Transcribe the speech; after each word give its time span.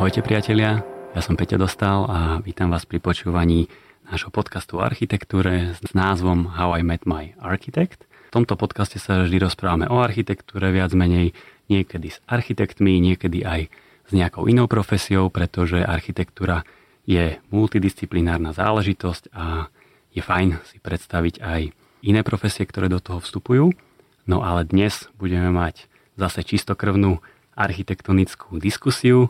Ahojte 0.00 0.24
priatelia, 0.24 0.80
ja 1.12 1.20
som 1.20 1.36
Peťo 1.36 1.60
Dostal 1.60 2.08
a 2.08 2.40
vítam 2.40 2.72
vás 2.72 2.88
pri 2.88 3.04
počúvaní 3.04 3.68
nášho 4.08 4.32
podcastu 4.32 4.80
o 4.80 4.82
architektúre 4.82 5.76
s 5.76 5.92
názvom 5.92 6.56
How 6.56 6.80
I 6.80 6.82
Met 6.88 7.04
My 7.04 7.36
Architect. 7.36 8.08
V 8.08 8.32
tomto 8.32 8.56
podcaste 8.56 8.96
sa 8.96 9.20
vždy 9.20 9.44
rozprávame 9.44 9.92
o 9.92 10.00
architektúre 10.00 10.72
viac 10.72 10.96
menej, 10.96 11.36
niekedy 11.68 12.16
s 12.16 12.24
architektmi, 12.24 12.96
niekedy 12.96 13.44
aj 13.44 13.68
s 14.08 14.10
nejakou 14.16 14.48
inou 14.48 14.64
profesiou, 14.72 15.28
pretože 15.28 15.84
architektúra 15.84 16.64
je 17.04 17.36
multidisciplinárna 17.52 18.56
záležitosť 18.56 19.36
a 19.36 19.68
je 20.16 20.24
fajn 20.24 20.64
si 20.64 20.80
predstaviť 20.80 21.44
aj 21.44 21.76
iné 22.08 22.24
profesie, 22.24 22.64
ktoré 22.64 22.88
do 22.88 23.04
toho 23.04 23.20
vstupujú. 23.20 23.76
No 24.24 24.40
ale 24.48 24.64
dnes 24.64 25.12
budeme 25.20 25.52
mať 25.52 25.92
zase 26.16 26.40
čistokrvnú 26.40 27.20
architektonickú 27.52 28.56
diskusiu 28.56 29.28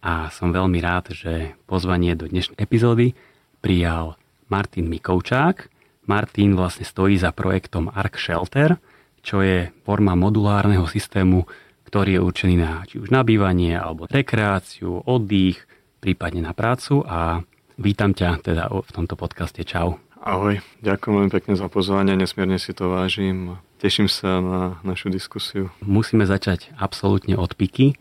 a 0.00 0.32
som 0.32 0.52
veľmi 0.52 0.80
rád, 0.80 1.12
že 1.12 1.54
pozvanie 1.68 2.16
do 2.16 2.24
dnešnej 2.24 2.56
epizódy 2.56 3.12
prijal 3.60 4.16
Martin 4.48 4.88
Mikovčák. 4.88 5.68
Martin 6.08 6.56
vlastne 6.56 6.88
stojí 6.88 7.20
za 7.20 7.30
projektom 7.30 7.92
Arc 7.92 8.16
Shelter, 8.16 8.80
čo 9.20 9.44
je 9.44 9.68
forma 9.84 10.16
modulárneho 10.16 10.88
systému, 10.88 11.44
ktorý 11.84 12.16
je 12.16 12.24
určený 12.24 12.54
na 12.56 12.82
či 12.88 12.98
už 12.98 13.12
nabývanie 13.12 13.76
alebo 13.76 14.08
rekreáciu, 14.08 15.04
oddych, 15.04 15.68
prípadne 16.00 16.48
na 16.48 16.56
prácu 16.56 17.04
a 17.04 17.44
vítam 17.76 18.16
ťa 18.16 18.40
teda 18.40 18.72
v 18.72 18.90
tomto 18.90 19.14
podcaste. 19.20 19.60
Čau. 19.68 20.00
Ahoj, 20.20 20.60
ďakujem 20.84 21.12
veľmi 21.16 21.32
pekne 21.32 21.54
za 21.56 21.68
pozvanie, 21.72 22.12
nesmierne 22.12 22.60
si 22.60 22.76
to 22.76 22.92
vážim. 22.92 23.56
Teším 23.80 24.08
sa 24.12 24.44
na 24.44 24.60
našu 24.84 25.08
diskusiu. 25.08 25.72
Musíme 25.80 26.28
začať 26.28 26.68
absolútne 26.76 27.40
od 27.40 27.56
piky. 27.56 27.96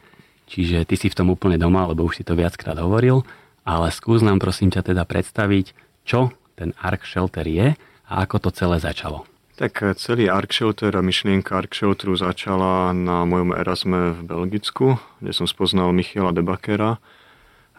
Čiže 0.49 0.81
ty 0.89 0.97
si 0.97 1.13
v 1.13 1.17
tom 1.17 1.29
úplne 1.29 1.61
doma, 1.61 1.85
lebo 1.85 2.09
už 2.09 2.19
si 2.19 2.23
to 2.25 2.33
viackrát 2.33 2.73
hovoril, 2.81 3.21
ale 3.61 3.93
skús 3.93 4.25
nám 4.25 4.41
prosím 4.41 4.73
ťa 4.73 4.81
teda 4.81 5.05
predstaviť, 5.05 5.77
čo 6.09 6.33
ten 6.57 6.73
Arc 6.81 7.05
Shelter 7.05 7.45
je 7.45 7.77
a 8.09 8.13
ako 8.25 8.49
to 8.49 8.49
celé 8.49 8.81
začalo. 8.81 9.29
Tak 9.61 9.85
eh, 9.85 9.93
celý 9.93 10.25
Arc 10.25 10.49
Shelter 10.49 10.89
a 10.97 11.05
myšlienka 11.05 11.53
Arc 11.53 11.77
Shelteru 11.77 12.17
začala 12.17 12.89
na 12.97 13.29
mojom 13.29 13.53
Erasme 13.53 14.17
v 14.17 14.19
Belgicku, 14.25 14.97
kde 15.21 15.31
som 15.37 15.45
spoznal 15.45 15.93
Michiela 15.93 16.33
Debakera 16.33 16.97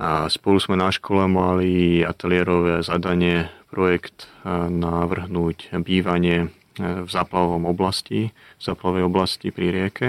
a 0.01 0.31
spolu 0.31 0.63
sme 0.63 0.81
na 0.81 0.89
škole 0.89 1.29
mali 1.29 2.01
ateliérové 2.07 2.87
zadanie, 2.87 3.51
projekt 3.67 4.31
eh, 4.47 4.71
navrhnúť 4.71 5.75
bývanie 5.83 6.47
eh, 6.47 7.03
v 7.03 7.09
záplavovom 7.11 7.67
oblasti, 7.67 8.31
v 8.31 8.63
záplavovej 8.63 9.11
oblasti 9.11 9.51
pri 9.51 9.67
rieke 9.75 10.09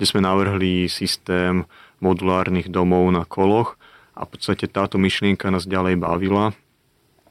kde 0.00 0.08
sme 0.08 0.24
navrhli 0.24 0.88
systém 0.88 1.68
modulárnych 2.00 2.72
domov 2.72 3.04
na 3.12 3.28
koloch 3.28 3.76
a 4.16 4.24
v 4.24 4.32
podstate 4.32 4.64
táto 4.64 4.96
myšlienka 4.96 5.52
nás 5.52 5.68
ďalej 5.68 6.00
bavila 6.00 6.56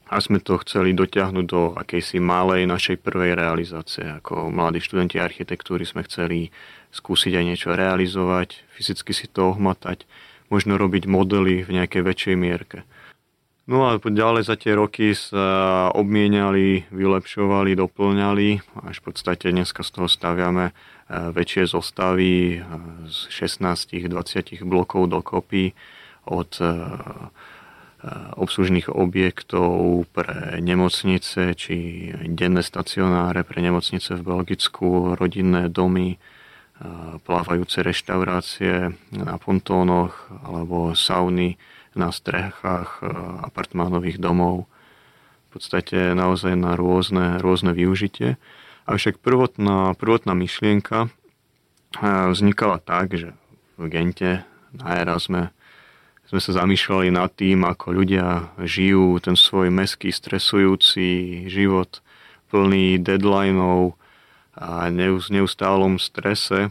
a 0.06 0.14
sme 0.22 0.38
to 0.38 0.54
chceli 0.62 0.94
dotiahnuť 0.94 1.44
do 1.50 1.74
akejsi 1.74 2.22
malej 2.22 2.70
našej 2.70 3.02
prvej 3.02 3.34
realizácie. 3.34 4.06
Ako 4.22 4.54
mladí 4.54 4.78
študenti 4.78 5.18
architektúry 5.18 5.82
sme 5.82 6.06
chceli 6.06 6.54
skúsiť 6.94 7.42
aj 7.42 7.44
niečo 7.50 7.74
realizovať, 7.74 8.62
fyzicky 8.78 9.18
si 9.18 9.26
to 9.26 9.50
ohmatať, 9.50 10.06
možno 10.46 10.78
robiť 10.78 11.10
modely 11.10 11.66
v 11.66 11.74
nejakej 11.74 12.06
väčšej 12.06 12.34
mierke. 12.38 12.86
No 13.70 13.86
a 13.86 14.02
ďalej 14.02 14.50
za 14.50 14.58
tie 14.58 14.74
roky 14.74 15.14
sa 15.14 15.94
obmieniali, 15.94 16.90
vylepšovali, 16.90 17.78
doplňali, 17.78 18.48
až 18.82 18.98
v 18.98 19.04
podstate 19.06 19.54
dneska 19.54 19.86
z 19.86 19.90
toho 19.94 20.10
staviame 20.10 20.74
väčšie 21.06 21.70
zostavy 21.70 22.58
z 23.06 23.18
16-20 23.30 24.66
blokov 24.66 25.06
dokopy 25.14 25.70
od 26.26 26.50
e, 26.58 26.66
e, 26.66 26.72
obslužných 28.42 28.90
objektov 28.90 30.02
pre 30.10 30.58
nemocnice 30.58 31.54
či 31.54 32.10
denné 32.26 32.66
stacionáre 32.66 33.46
pre 33.46 33.62
nemocnice 33.62 34.18
v 34.18 34.26
Belgicku, 34.26 35.14
rodinné 35.14 35.70
domy, 35.70 36.14
e, 36.14 36.18
plávajúce 37.22 37.86
reštaurácie 37.86 38.98
na 39.14 39.34
pontónoch 39.38 40.26
alebo 40.42 40.90
sauny 40.98 41.54
na 41.94 42.14
strechách 42.14 43.02
apartmánových 43.46 44.22
domov. 44.22 44.70
V 45.50 45.58
podstate 45.58 46.14
naozaj 46.14 46.54
na 46.54 46.78
rôzne, 46.78 47.42
rôzne 47.42 47.74
využitie. 47.74 48.38
Avšak 48.86 49.18
prvotná, 49.18 49.98
prvotná 49.98 50.34
myšlienka 50.34 51.06
eh, 51.06 52.30
vznikala 52.30 52.78
tak, 52.78 53.14
že 53.18 53.34
v 53.74 53.90
Gente 53.90 54.46
na 54.70 55.02
Erasme 55.02 55.50
sme 56.30 56.38
sa 56.38 56.62
zamýšľali 56.62 57.10
nad 57.10 57.26
tým, 57.34 57.66
ako 57.66 57.90
ľudia 57.90 58.54
žijú 58.62 59.18
ten 59.18 59.34
svoj 59.34 59.66
meský 59.74 60.14
stresujúci 60.14 61.42
život 61.50 61.98
plný 62.54 63.02
deadlineov 63.02 63.98
a 64.54 64.86
neustálom 64.94 65.98
strese, 65.98 66.70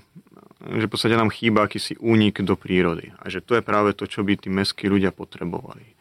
že 0.60 0.86
v 0.88 0.92
podstate 0.92 1.16
nám 1.16 1.32
chýba 1.32 1.64
akýsi 1.64 1.96
únik 2.04 2.44
do 2.44 2.60
prírody. 2.60 3.16
A 3.24 3.32
že 3.32 3.40
to 3.40 3.56
je 3.56 3.64
práve 3.64 3.96
to, 3.96 4.04
čo 4.04 4.28
by 4.28 4.36
tí 4.36 4.52
meskí 4.52 4.92
ľudia 4.92 5.16
potrebovali. 5.16 5.96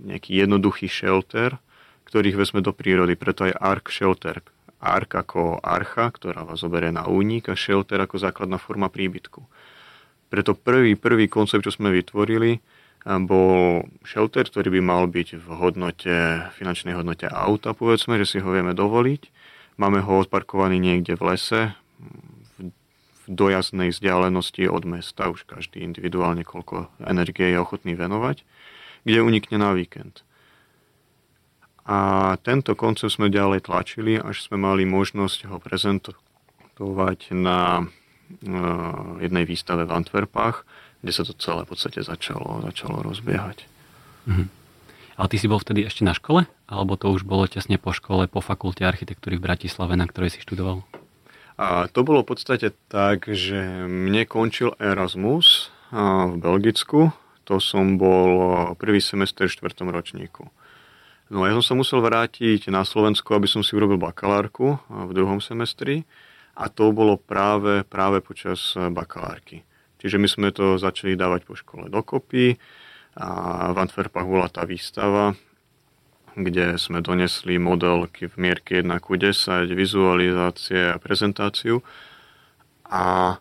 Nejaký 0.00 0.40
jednoduchý 0.40 0.88
shelter, 0.88 1.60
ktorých 2.08 2.40
vezme 2.40 2.64
do 2.64 2.72
prírody. 2.72 3.14
Preto 3.14 3.44
aj 3.44 3.60
Ark 3.60 3.92
Shelter, 3.92 4.40
ARK 4.80 5.10
ako 5.12 5.60
archa, 5.60 6.08
ktorá 6.08 6.48
vás 6.48 6.64
zoberie 6.64 6.88
na 6.88 7.04
únik 7.04 7.52
a 7.52 7.54
shelter 7.54 8.00
ako 8.00 8.16
základná 8.16 8.56
forma 8.56 8.88
príbytku. 8.88 9.44
Preto 10.32 10.56
prvý, 10.56 10.96
prvý 10.96 11.28
koncept, 11.28 11.68
čo 11.68 11.74
sme 11.74 11.92
vytvorili, 11.92 12.64
bol 13.04 13.84
shelter, 14.04 14.48
ktorý 14.48 14.76
by 14.76 14.80
mal 14.80 15.04
byť 15.08 15.28
v 15.36 15.46
hodnote, 15.56 16.16
finančnej 16.56 16.96
hodnote 16.96 17.28
auta, 17.28 17.76
povedzme, 17.76 18.16
že 18.20 18.28
si 18.28 18.38
ho 18.40 18.48
vieme 18.48 18.72
dovoliť. 18.72 19.22
Máme 19.76 20.04
ho 20.04 20.20
odparkovaný 20.20 20.76
niekde 20.80 21.16
v 21.16 21.32
lese, 21.32 21.60
dojazdnej 23.30 23.94
vzdialenosti 23.94 24.66
od 24.66 24.82
mesta, 24.82 25.30
už 25.30 25.46
každý 25.46 25.86
individuálne 25.86 26.42
koľko 26.42 26.90
energie 27.06 27.54
je 27.54 27.62
ochotný 27.62 27.94
venovať, 27.94 28.42
kde 29.06 29.22
unikne 29.22 29.56
na 29.62 29.70
víkend. 29.70 30.26
A 31.86 32.34
tento 32.42 32.74
koncept 32.74 33.14
sme 33.14 33.32
ďalej 33.32 33.70
tlačili, 33.70 34.18
až 34.18 34.42
sme 34.46 34.58
mali 34.58 34.82
možnosť 34.84 35.46
ho 35.48 35.56
prezentovať 35.62 37.32
na 37.32 37.82
eh, 37.82 37.86
jednej 39.24 39.44
výstave 39.46 39.86
v 39.86 39.94
Antwerpách, 39.94 40.66
kde 41.00 41.12
sa 41.14 41.22
to 41.24 41.32
celé 41.38 41.64
v 41.64 41.70
podstate 41.72 42.02
začalo, 42.02 42.66
začalo 42.66 43.00
rozbiehať. 43.00 43.64
Mhm. 44.26 44.60
Ale 45.20 45.28
ty 45.28 45.36
si 45.36 45.52
bol 45.52 45.60
vtedy 45.60 45.84
ešte 45.84 46.00
na 46.00 46.16
škole? 46.16 46.48
Alebo 46.64 46.96
to 46.96 47.12
už 47.12 47.28
bolo 47.28 47.44
tesne 47.44 47.76
po 47.76 47.92
škole, 47.92 48.24
po 48.24 48.40
fakulte 48.40 48.88
architektúry 48.88 49.36
v 49.36 49.52
Bratislave, 49.52 49.92
na 49.92 50.08
ktorej 50.08 50.32
si 50.32 50.40
študoval? 50.40 50.80
A 51.60 51.92
to 51.92 52.00
bolo 52.08 52.24
v 52.24 52.32
podstate 52.32 52.72
tak, 52.88 53.28
že 53.28 53.84
mne 53.84 54.24
končil 54.24 54.72
Erasmus 54.80 55.68
v 55.92 56.40
Belgicku. 56.40 57.12
To 57.44 57.60
som 57.60 58.00
bol 58.00 58.72
prvý 58.80 59.04
semester 59.04 59.44
v 59.44 59.52
štvrtom 59.52 59.92
ročníku. 59.92 60.48
No 61.28 61.44
ja 61.44 61.52
som 61.60 61.60
sa 61.60 61.74
musel 61.76 62.00
vrátiť 62.00 62.72
na 62.72 62.80
Slovensku, 62.80 63.36
aby 63.36 63.44
som 63.44 63.60
si 63.60 63.76
urobil 63.76 64.00
bakalárku 64.00 64.80
v 64.88 65.10
druhom 65.12 65.44
semestri 65.44 66.08
a 66.56 66.72
to 66.72 66.96
bolo 66.96 67.20
práve, 67.20 67.84
práve 67.84 68.24
počas 68.24 68.72
bakalárky. 68.74 69.60
Čiže 70.00 70.16
my 70.16 70.28
sme 70.32 70.48
to 70.56 70.80
začali 70.80 71.12
dávať 71.12 71.44
po 71.44 71.52
škole 71.60 71.92
dokopy 71.92 72.56
a 73.20 73.28
v 73.68 73.76
Antwerpách 73.84 74.24
bola 74.24 74.48
tá 74.48 74.64
výstava, 74.64 75.36
kde 76.38 76.78
sme 76.78 77.02
donesli 77.02 77.58
modelky 77.58 78.30
v 78.30 78.34
mierke 78.38 78.78
1 78.78 78.90
ku 79.02 79.18
10, 79.18 79.70
vizualizácie 79.72 80.94
a 80.94 81.00
prezentáciu. 81.00 81.82
A, 82.86 83.38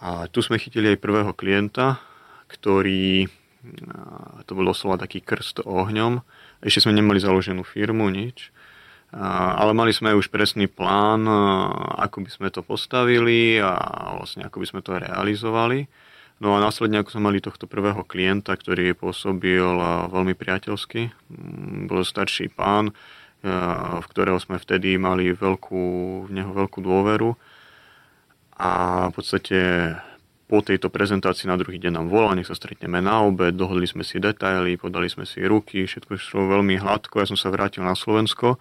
a 0.00 0.08
tu 0.32 0.40
sme 0.40 0.60
chytili 0.60 0.96
aj 0.96 1.02
prvého 1.02 1.32
klienta, 1.36 2.00
ktorý, 2.48 3.28
to 4.44 4.52
bol 4.52 4.66
doslova 4.68 5.00
taký 5.00 5.24
krst 5.24 5.64
ohňom, 5.64 6.20
ešte 6.62 6.86
sme 6.86 6.94
nemali 6.94 7.18
založenú 7.18 7.66
firmu, 7.66 8.06
nič. 8.06 8.54
Ale 9.12 9.76
mali 9.76 9.92
sme 9.92 10.16
už 10.16 10.32
presný 10.32 10.70
plán, 10.70 11.28
ako 12.00 12.24
by 12.24 12.30
sme 12.32 12.48
to 12.48 12.64
postavili 12.64 13.60
a 13.60 13.76
vlastne 14.16 14.48
ako 14.48 14.62
by 14.62 14.66
sme 14.70 14.80
to 14.80 14.96
realizovali. 14.96 15.84
No 16.42 16.58
a 16.58 16.58
následne, 16.58 16.98
ako 16.98 17.14
sme 17.14 17.30
mali 17.30 17.38
tohto 17.38 17.70
prvého 17.70 18.02
klienta, 18.02 18.58
ktorý 18.58 18.98
pôsobil 18.98 19.62
veľmi 20.10 20.34
priateľsky, 20.34 21.14
mm, 21.30 21.86
bol 21.86 22.02
starší 22.02 22.50
pán, 22.50 22.90
v 24.02 24.06
ktorého 24.10 24.38
sme 24.42 24.58
vtedy 24.58 24.98
mali 24.98 25.30
veľkú, 25.34 25.82
v 26.26 26.30
neho 26.30 26.50
veľkú 26.50 26.82
dôveru. 26.82 27.34
A 28.58 28.70
v 29.10 29.12
podstate 29.14 29.58
po 30.50 30.62
tejto 30.62 30.90
prezentácii 30.90 31.46
na 31.46 31.58
druhý 31.58 31.78
deň 31.78 32.02
nám 32.02 32.06
volal, 32.10 32.34
nech 32.38 32.50
sa 32.50 32.58
stretneme 32.58 32.98
na 32.98 33.22
obed, 33.22 33.54
dohodli 33.54 33.86
sme 33.86 34.02
si 34.02 34.18
detaily, 34.18 34.78
podali 34.78 35.06
sme 35.10 35.26
si 35.26 35.42
ruky, 35.42 35.86
všetko 35.86 36.18
šlo 36.18 36.58
veľmi 36.58 36.78
hladko, 36.78 37.22
ja 37.22 37.26
som 37.26 37.38
sa 37.38 37.50
vrátil 37.50 37.86
na 37.86 37.94
Slovensko 37.94 38.58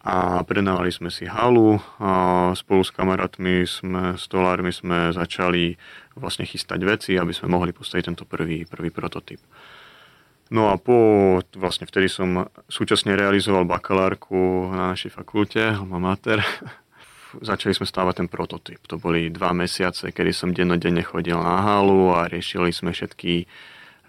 a 0.00 0.40
prenávali 0.48 0.88
sme 0.88 1.12
si 1.12 1.28
halu 1.28 1.76
a 2.00 2.50
spolu 2.56 2.80
s 2.80 2.88
kamarátmi, 2.88 3.68
sme, 3.68 4.16
stolármi 4.16 4.72
sme 4.72 5.12
začali 5.12 5.76
vlastne 6.16 6.48
chystať 6.48 6.80
veci, 6.88 7.12
aby 7.20 7.36
sme 7.36 7.52
mohli 7.52 7.76
postaviť 7.76 8.04
tento 8.08 8.24
prvý, 8.24 8.64
prvý 8.64 8.88
prototyp. 8.88 9.40
No 10.50 10.72
a 10.72 10.80
po, 10.80 11.38
vlastne 11.54 11.86
vtedy 11.86 12.10
som 12.10 12.48
súčasne 12.66 13.14
realizoval 13.14 13.68
bakalárku 13.68 14.72
na 14.72 14.96
našej 14.96 15.14
fakulte, 15.14 15.62
Alma 15.62 16.00
Mater. 16.00 16.42
Začali 17.48 17.76
sme 17.76 17.86
stávať 17.86 18.24
ten 18.24 18.28
prototyp. 18.32 18.82
To 18.90 18.98
boli 18.98 19.30
dva 19.30 19.54
mesiace, 19.54 20.10
kedy 20.10 20.32
som 20.34 20.50
dennodenne 20.50 21.04
chodil 21.06 21.38
na 21.38 21.62
halu 21.62 22.10
a 22.10 22.26
riešili 22.26 22.74
sme 22.74 22.90
všetky 22.90 23.46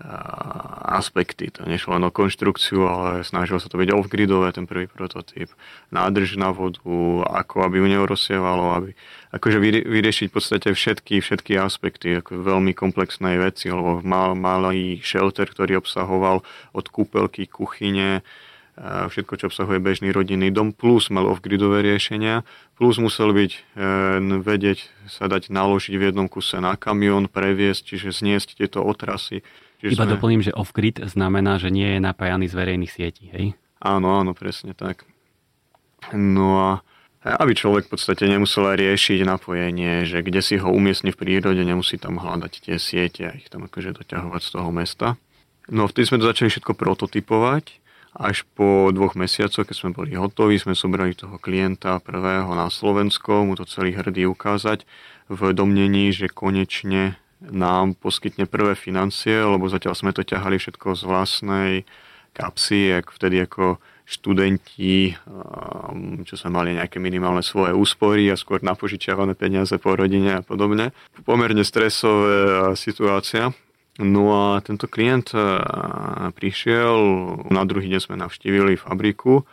aspekty. 0.02 1.54
To 1.54 1.66
nešlo 1.70 1.98
len 1.98 2.10
o 2.10 2.12
konštrukciu, 2.12 2.90
ale 2.90 3.22
snažil 3.22 3.62
sa 3.62 3.70
to 3.70 3.78
byť 3.78 3.90
off-gridové, 3.94 4.50
ten 4.50 4.66
prvý 4.66 4.90
prototyp. 4.90 5.54
Nádrž 5.94 6.42
na 6.42 6.50
vodu, 6.50 6.82
ako 7.30 7.66
aby 7.70 7.80
ju 7.80 7.88
neurosievalo, 7.88 8.66
aby 8.82 8.90
akože 9.32 9.58
vyriešiť 9.86 10.28
v 10.28 10.36
podstate 10.36 10.70
všetky, 10.74 11.22
všetky 11.22 11.54
aspekty, 11.62 12.18
ako 12.18 12.42
veľmi 12.42 12.74
komplexnej 12.74 13.38
veci, 13.38 13.70
alebo 13.70 14.02
mal, 14.02 14.34
malý 14.34 15.00
shelter, 15.06 15.46
ktorý 15.46 15.80
obsahoval 15.80 16.42
od 16.74 16.86
kúpelky, 16.90 17.46
kuchyne, 17.46 18.26
všetko, 18.82 19.34
čo 19.38 19.46
obsahuje 19.52 19.78
bežný 19.84 20.10
rodinný 20.10 20.50
dom, 20.50 20.74
plus 20.74 21.12
mal 21.14 21.28
off-gridové 21.28 21.86
riešenia, 21.86 22.42
plus 22.80 22.98
musel 22.98 23.30
byť 23.36 23.52
e, 23.54 23.60
vedieť 24.42 24.90
sa 25.06 25.30
dať 25.30 25.54
naložiť 25.54 25.94
v 26.00 26.06
jednom 26.10 26.26
kuse 26.32 26.58
na 26.64 26.74
kamión, 26.80 27.30
previesť, 27.30 27.94
čiže 27.94 28.16
zniesť 28.16 28.58
tieto 28.58 28.82
otrasy, 28.82 29.46
Čiže 29.82 29.98
Iba 29.98 30.06
sme... 30.06 30.14
doplním, 30.14 30.42
že 30.46 30.54
off-grid 30.54 31.02
znamená, 31.10 31.58
že 31.58 31.74
nie 31.74 31.98
je 31.98 32.00
napájaný 32.00 32.46
z 32.46 32.54
verejných 32.54 32.94
sietí, 32.94 33.26
hej? 33.34 33.58
Áno, 33.82 34.14
áno, 34.14 34.38
presne 34.38 34.78
tak. 34.78 35.10
No 36.14 36.62
a 36.62 36.70
aby 37.22 37.54
človek 37.54 37.86
v 37.86 37.94
podstate 37.98 38.26
nemusel 38.26 38.66
riešiť 38.74 39.22
napojenie, 39.26 40.10
že 40.10 40.26
kde 40.26 40.42
si 40.42 40.58
ho 40.58 40.74
umiestni 40.74 41.14
v 41.14 41.22
prírode, 41.22 41.62
nemusí 41.62 42.02
tam 42.02 42.18
hľadať 42.18 42.66
tie 42.66 42.78
siete 42.82 43.30
a 43.30 43.38
ich 43.38 43.46
tam 43.50 43.70
akože 43.70 43.94
doťahovať 43.94 44.42
z 44.42 44.52
toho 44.58 44.70
mesta. 44.74 45.08
No 45.70 45.86
vtedy 45.86 46.10
sme 46.10 46.18
to 46.18 46.30
začali 46.30 46.50
všetko 46.50 46.74
prototypovať. 46.74 47.78
Až 48.12 48.44
po 48.58 48.92
dvoch 48.92 49.16
mesiacoch, 49.16 49.64
keď 49.64 49.78
sme 49.78 49.96
boli 49.96 50.20
hotoví, 50.20 50.60
sme 50.60 50.76
zobrali 50.76 51.16
toho 51.16 51.40
klienta 51.40 52.02
prvého 52.04 52.50
na 52.58 52.68
Slovensko, 52.68 53.48
mu 53.48 53.56
to 53.56 53.64
celý 53.64 53.96
hrdý 53.96 54.28
ukázať 54.28 54.84
v 55.32 55.56
domnení, 55.56 56.12
že 56.12 56.28
konečne 56.28 57.21
nám 57.42 57.98
poskytne 57.98 58.46
prvé 58.46 58.78
financie, 58.78 59.34
lebo 59.34 59.66
zatiaľ 59.66 59.98
sme 59.98 60.14
to 60.14 60.22
ťahali 60.22 60.62
všetko 60.62 60.94
z 60.94 61.02
vlastnej 61.10 61.72
kapsy, 62.38 62.94
ako 63.02 63.10
vtedy 63.18 63.36
ako 63.44 63.66
študenti, 64.06 65.16
um, 65.26 66.22
čo 66.22 66.36
sme 66.38 66.62
mali 66.62 66.78
nejaké 66.78 67.02
minimálne 67.02 67.42
svoje 67.42 67.74
úspory 67.74 68.30
a 68.30 68.38
skôr 68.38 68.62
napožičiavané 68.62 69.34
peniaze 69.34 69.74
po 69.82 69.96
rodine 69.98 70.40
a 70.40 70.46
podobne. 70.46 70.94
Pomerne 71.26 71.66
stresová 71.66 72.78
situácia. 72.78 73.50
No 74.00 74.32
a 74.32 74.64
tento 74.64 74.88
klient 74.88 75.36
prišiel, 76.34 76.96
na 77.52 77.64
druhý 77.68 77.92
deň 77.92 78.00
sme 78.00 78.16
navštívili 78.22 78.80
fabriku 78.80 79.44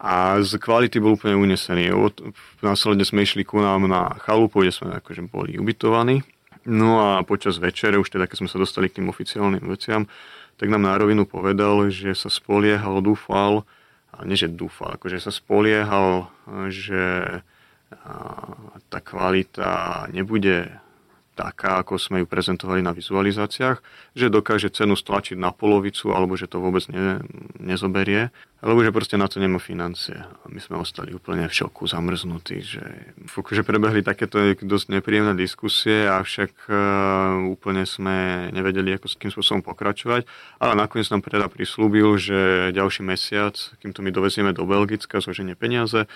a 0.00 0.40
z 0.40 0.56
kvality 0.56 0.96
bol 1.00 1.16
úplne 1.16 1.36
unesený. 1.36 1.92
Následne 2.64 3.04
sme 3.04 3.24
išli 3.24 3.44
ku 3.44 3.60
nám 3.60 3.84
na 3.84 4.16
chalupu, 4.24 4.64
kde 4.64 4.72
sme 4.72 4.96
akože 4.96 5.28
boli 5.28 5.60
ubytovaní 5.60 6.24
No 6.66 6.98
a 6.98 7.22
počas 7.22 7.62
večere, 7.62 7.94
už 7.96 8.10
teda 8.10 8.26
keď 8.26 8.36
sme 8.42 8.50
sa 8.50 8.58
dostali 8.58 8.90
k 8.90 8.98
tým 9.00 9.06
oficiálnym 9.06 9.62
veciam, 9.70 10.10
tak 10.58 10.66
nám 10.66 10.82
na 10.82 10.98
rovinu 10.98 11.22
povedal, 11.22 11.86
že 11.94 12.10
sa 12.18 12.26
spoliehal, 12.26 12.98
dúfal, 13.00 13.62
a 14.10 14.24
nie 14.26 14.34
že 14.34 14.50
dúfal, 14.50 14.98
akože 14.98 15.22
sa 15.22 15.30
spoliehal, 15.30 16.32
že 16.72 17.38
tá 18.88 18.98
kvalita 18.98 20.06
nebude 20.10 20.72
taká, 21.36 21.84
ako 21.84 22.00
sme 22.00 22.24
ju 22.24 22.26
prezentovali 22.26 22.80
na 22.80 22.96
vizualizáciách, 22.96 23.84
že 24.16 24.32
dokáže 24.32 24.72
cenu 24.72 24.96
stlačiť 24.96 25.36
na 25.36 25.52
polovicu 25.52 26.16
alebo 26.16 26.32
že 26.40 26.48
to 26.48 26.64
vôbec 26.64 26.88
ne, 26.88 27.20
nezoberie, 27.60 28.32
alebo 28.64 28.80
že 28.80 28.90
proste 28.90 29.20
na 29.20 29.28
to 29.28 29.36
nemá 29.36 29.60
financie. 29.60 30.16
A 30.16 30.46
my 30.48 30.56
sme 30.56 30.80
ostali 30.80 31.12
úplne 31.12 31.44
v 31.44 31.52
šoku, 31.52 31.84
zamrznutí, 31.84 32.64
že, 32.64 33.12
že 33.28 33.62
prebehli 33.62 34.00
takéto 34.00 34.40
dosť 34.56 34.96
nepríjemné 34.96 35.36
diskusie, 35.36 36.08
avšak 36.08 36.72
uh, 36.72 37.52
úplne 37.52 37.84
sme 37.84 38.48
nevedeli, 38.56 38.96
ako 38.96 39.06
s 39.12 39.20
kým 39.20 39.28
spôsobom 39.28 39.60
pokračovať, 39.60 40.24
ale 40.56 40.72
nakoniec 40.72 41.12
nám 41.12 41.20
teda 41.20 41.52
prislúbil, 41.52 42.16
že 42.16 42.72
ďalší 42.72 43.04
mesiac, 43.04 43.54
kým 43.84 43.92
to 43.92 44.00
my 44.00 44.08
dovezieme 44.08 44.56
do 44.56 44.64
Belgicka, 44.64 45.20
zloženie 45.20 45.52
peniaze, 45.52 46.08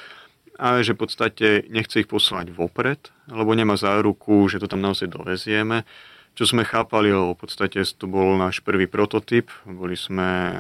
ale 0.61 0.85
že 0.85 0.93
v 0.93 1.09
podstate 1.09 1.47
nechce 1.73 2.05
ich 2.05 2.09
poslať 2.09 2.53
vopred, 2.53 3.09
lebo 3.33 3.57
nemá 3.57 3.81
záruku, 3.81 4.45
že 4.53 4.61
to 4.61 4.69
tam 4.69 4.85
naozaj 4.85 5.09
dovezieme. 5.09 5.89
Čo 6.37 6.53
sme 6.53 6.69
chápali, 6.69 7.11
lebo 7.11 7.33
v 7.33 7.41
podstate 7.43 7.81
to 7.97 8.07
bol 8.07 8.37
náš 8.37 8.61
prvý 8.61 8.85
prototyp. 8.85 9.49
Boli 9.65 9.97
sme 9.97 10.53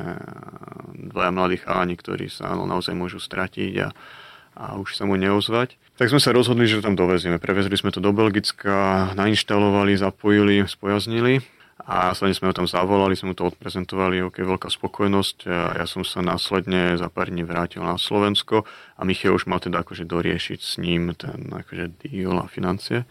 dvaja 0.96 1.30
mladí 1.30 1.60
chalani, 1.60 1.94
ktorí 1.94 2.32
sa 2.32 2.56
no, 2.56 2.64
naozaj 2.64 2.96
môžu 2.96 3.20
stratiť 3.22 3.72
a, 3.84 3.88
a 4.56 4.64
už 4.80 4.98
sa 4.98 5.04
mu 5.06 5.14
neozvať. 5.14 5.78
Tak 5.94 6.10
sme 6.10 6.18
sa 6.18 6.32
rozhodli, 6.32 6.66
že 6.66 6.80
to 6.80 6.90
tam 6.90 6.96
dovezieme. 6.98 7.38
Prevezli 7.38 7.76
sme 7.76 7.92
to 7.92 8.02
do 8.02 8.10
Belgicka, 8.10 9.12
nainštalovali, 9.14 10.00
zapojili, 10.00 10.64
spojaznili 10.64 11.59
a 11.86 12.12
následne 12.12 12.36
sme 12.36 12.48
ho 12.50 12.56
tam 12.56 12.68
zavolali, 12.68 13.16
sme 13.16 13.32
mu 13.32 13.36
to 13.38 13.48
odprezentovali, 13.48 14.20
ok, 14.20 14.44
veľká 14.44 14.68
spokojnosť. 14.68 15.36
A 15.48 15.80
ja 15.80 15.86
som 15.88 16.04
sa 16.04 16.20
následne 16.20 16.98
za 17.00 17.08
pár 17.08 17.32
dní 17.32 17.46
vrátil 17.46 17.80
na 17.80 17.96
Slovensko 17.96 18.68
a 18.96 19.02
Michal 19.08 19.36
už 19.36 19.48
mal 19.48 19.64
teda 19.64 19.80
akože 19.80 20.04
doriešiť 20.04 20.60
s 20.60 20.76
ním 20.76 21.16
ten 21.16 21.48
akože 21.48 21.96
deal 22.04 22.36
a 22.36 22.50
financie. 22.50 23.08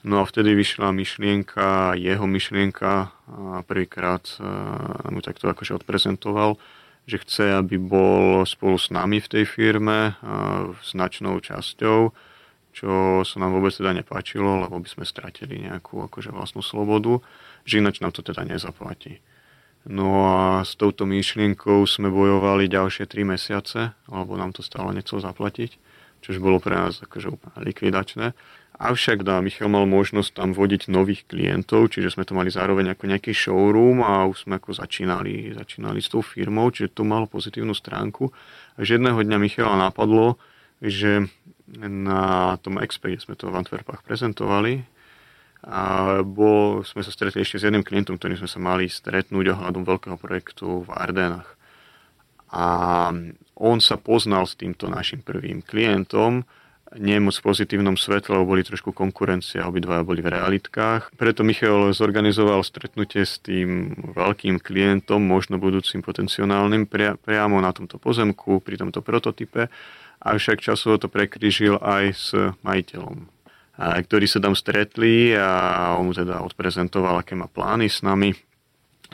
No 0.00 0.20
a 0.20 0.24
vtedy 0.24 0.56
vyšla 0.56 0.96
myšlienka, 0.96 1.92
jeho 2.00 2.24
myšlienka 2.24 3.12
a 3.12 3.60
prvýkrát 3.68 4.24
mu 5.12 5.20
takto 5.20 5.52
akože 5.52 5.76
odprezentoval, 5.76 6.56
že 7.04 7.20
chce, 7.20 7.52
aby 7.60 7.76
bol 7.76 8.44
spolu 8.48 8.80
s 8.80 8.88
nami 8.88 9.20
v 9.20 9.28
tej 9.28 9.44
firme 9.44 10.16
značnou 10.80 11.36
časťou, 11.44 12.16
čo 12.70 12.90
sa 13.26 13.36
nám 13.42 13.60
vôbec 13.60 13.74
teda 13.74 13.92
nepáčilo, 13.92 14.62
lebo 14.64 14.80
by 14.80 14.88
sme 14.88 15.04
stratili 15.04 15.58
nejakú 15.68 16.06
akože 16.06 16.32
vlastnú 16.32 16.64
slobodu 16.64 17.20
že 17.64 17.80
ináč 17.80 18.00
nám 18.00 18.12
to 18.14 18.24
teda 18.24 18.44
nezaplatí. 18.44 19.20
No 19.88 20.28
a 20.28 20.60
s 20.60 20.76
touto 20.76 21.08
myšlienkou 21.08 21.88
sme 21.88 22.12
bojovali 22.12 22.68
ďalšie 22.68 23.08
3 23.08 23.24
mesiace, 23.24 23.96
lebo 24.12 24.36
nám 24.36 24.52
to 24.52 24.60
stále 24.60 24.92
nechcel 24.92 25.24
zaplatiť, 25.24 25.80
čo 26.20 26.36
bolo 26.36 26.60
pre 26.60 26.76
nás 26.76 27.00
akože 27.00 27.32
úplne 27.32 27.64
likvidačné. 27.64 28.36
Avšak 28.80 29.24
dá, 29.24 29.44
Michal 29.44 29.68
mal 29.68 29.84
možnosť 29.84 30.40
tam 30.40 30.56
vodiť 30.56 30.88
nových 30.88 31.28
klientov, 31.28 31.92
čiže 31.92 32.16
sme 32.16 32.24
to 32.24 32.32
mali 32.32 32.48
zároveň 32.48 32.96
ako 32.96 33.12
nejaký 33.12 33.32
showroom 33.36 34.00
a 34.00 34.24
už 34.24 34.48
sme 34.48 34.56
ako 34.56 34.72
začínali, 34.72 35.52
začínali 35.52 36.00
s 36.00 36.08
tou 36.08 36.24
firmou, 36.24 36.72
čiže 36.72 36.96
to 36.96 37.04
malo 37.04 37.28
pozitívnu 37.28 37.76
stránku. 37.76 38.32
Až 38.80 38.96
jedného 38.96 39.20
dňa 39.20 39.36
Michala 39.36 39.76
napadlo, 39.76 40.40
že 40.80 41.28
na 41.76 42.56
tom 42.64 42.80
Expe, 42.80 43.12
kde 43.12 43.20
sme 43.20 43.36
to 43.36 43.52
v 43.52 43.60
Antwerpách 43.60 44.00
prezentovali, 44.00 44.80
a 45.60 45.80
bol, 46.24 46.80
sme 46.88 47.04
sa 47.04 47.12
stretli 47.12 47.44
ešte 47.44 47.60
s 47.60 47.66
jedným 47.68 47.84
klientom, 47.84 48.16
ktorým 48.16 48.40
sme 48.40 48.48
sa 48.48 48.60
mali 48.60 48.88
stretnúť 48.88 49.52
ohľadom 49.52 49.84
veľkého 49.84 50.16
projektu 50.16 50.88
v 50.88 50.90
Ardenách. 50.96 51.48
A 52.50 52.64
on 53.60 53.78
sa 53.78 54.00
poznal 54.00 54.48
s 54.48 54.56
týmto 54.56 54.88
našim 54.88 55.20
prvým 55.20 55.60
klientom, 55.60 56.48
nie 56.98 57.22
moc 57.22 57.38
v 57.38 57.46
pozitívnom 57.46 57.94
svetle, 57.94 58.34
lebo 58.34 58.56
boli 58.56 58.66
trošku 58.66 58.90
konkurencia, 58.90 59.68
obidvaja 59.68 60.02
boli 60.02 60.18
v 60.26 60.34
realitkách. 60.34 61.14
Preto 61.14 61.46
Michal 61.46 61.94
zorganizoval 61.94 62.66
stretnutie 62.66 63.22
s 63.22 63.38
tým 63.38 63.94
veľkým 64.10 64.58
klientom, 64.58 65.22
možno 65.22 65.62
budúcim 65.62 66.02
potenciálnym, 66.02 66.90
priamo 67.22 67.62
na 67.62 67.70
tomto 67.70 68.02
pozemku, 68.02 68.58
pri 68.58 68.82
tomto 68.82 69.06
prototype, 69.06 69.70
avšak 70.18 70.58
časovo 70.58 70.98
to 70.98 71.06
prekryžil 71.06 71.78
aj 71.78 72.04
s 72.10 72.34
majiteľom 72.66 73.39
ktorí 73.80 74.28
sa 74.28 74.44
tam 74.44 74.52
stretli 74.52 75.32
a 75.32 75.96
on 75.96 76.10
mu 76.10 76.12
teda 76.12 76.44
odprezentoval, 76.44 77.24
aké 77.24 77.32
má 77.32 77.48
plány 77.48 77.88
s 77.88 78.04
nami. 78.04 78.36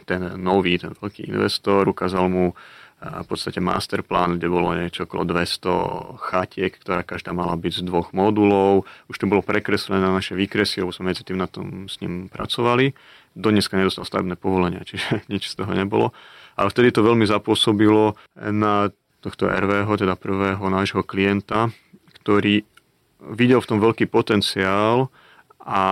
Ten 0.02 0.34
nový, 0.42 0.76
ten 0.82 0.90
veľký 0.92 1.30
investor 1.30 1.86
ukázal 1.86 2.26
mu 2.26 2.50
v 2.96 3.26
podstate 3.28 3.60
masterplán, 3.60 4.40
kde 4.40 4.48
bolo 4.48 4.72
niečo 4.72 5.04
okolo 5.04 5.28
200 5.28 6.16
chatiek, 6.16 6.72
ktorá 6.80 7.04
každá 7.04 7.36
mala 7.36 7.52
byť 7.52 7.84
z 7.84 7.86
dvoch 7.86 8.16
modulov. 8.16 8.88
Už 9.12 9.20
to 9.20 9.28
bolo 9.28 9.44
prekreslené 9.44 10.00
na 10.00 10.16
naše 10.16 10.32
výkresy, 10.32 10.80
lebo 10.80 10.96
sme 10.96 11.12
medzi 11.12 11.20
tým 11.20 11.36
na 11.36 11.44
tom 11.44 11.92
s 11.92 12.00
ním 12.00 12.32
pracovali. 12.32 12.96
Dneska 13.36 13.76
nedostal 13.76 14.08
stavebné 14.08 14.40
povolenia, 14.40 14.80
čiže 14.88 15.28
nič 15.28 15.52
z 15.52 15.60
toho 15.60 15.76
nebolo. 15.76 16.16
Ale 16.56 16.72
vtedy 16.72 16.88
to 16.88 17.04
veľmi 17.04 17.28
zapôsobilo 17.28 18.16
na 18.40 18.88
tohto 19.20 19.44
RVho, 19.44 19.92
teda 20.00 20.16
prvého 20.16 20.64
nášho 20.72 21.04
klienta, 21.04 21.68
ktorý 22.16 22.64
videl 23.20 23.60
v 23.60 23.68
tom 23.68 23.78
veľký 23.80 24.06
potenciál 24.08 25.08
a 25.66 25.82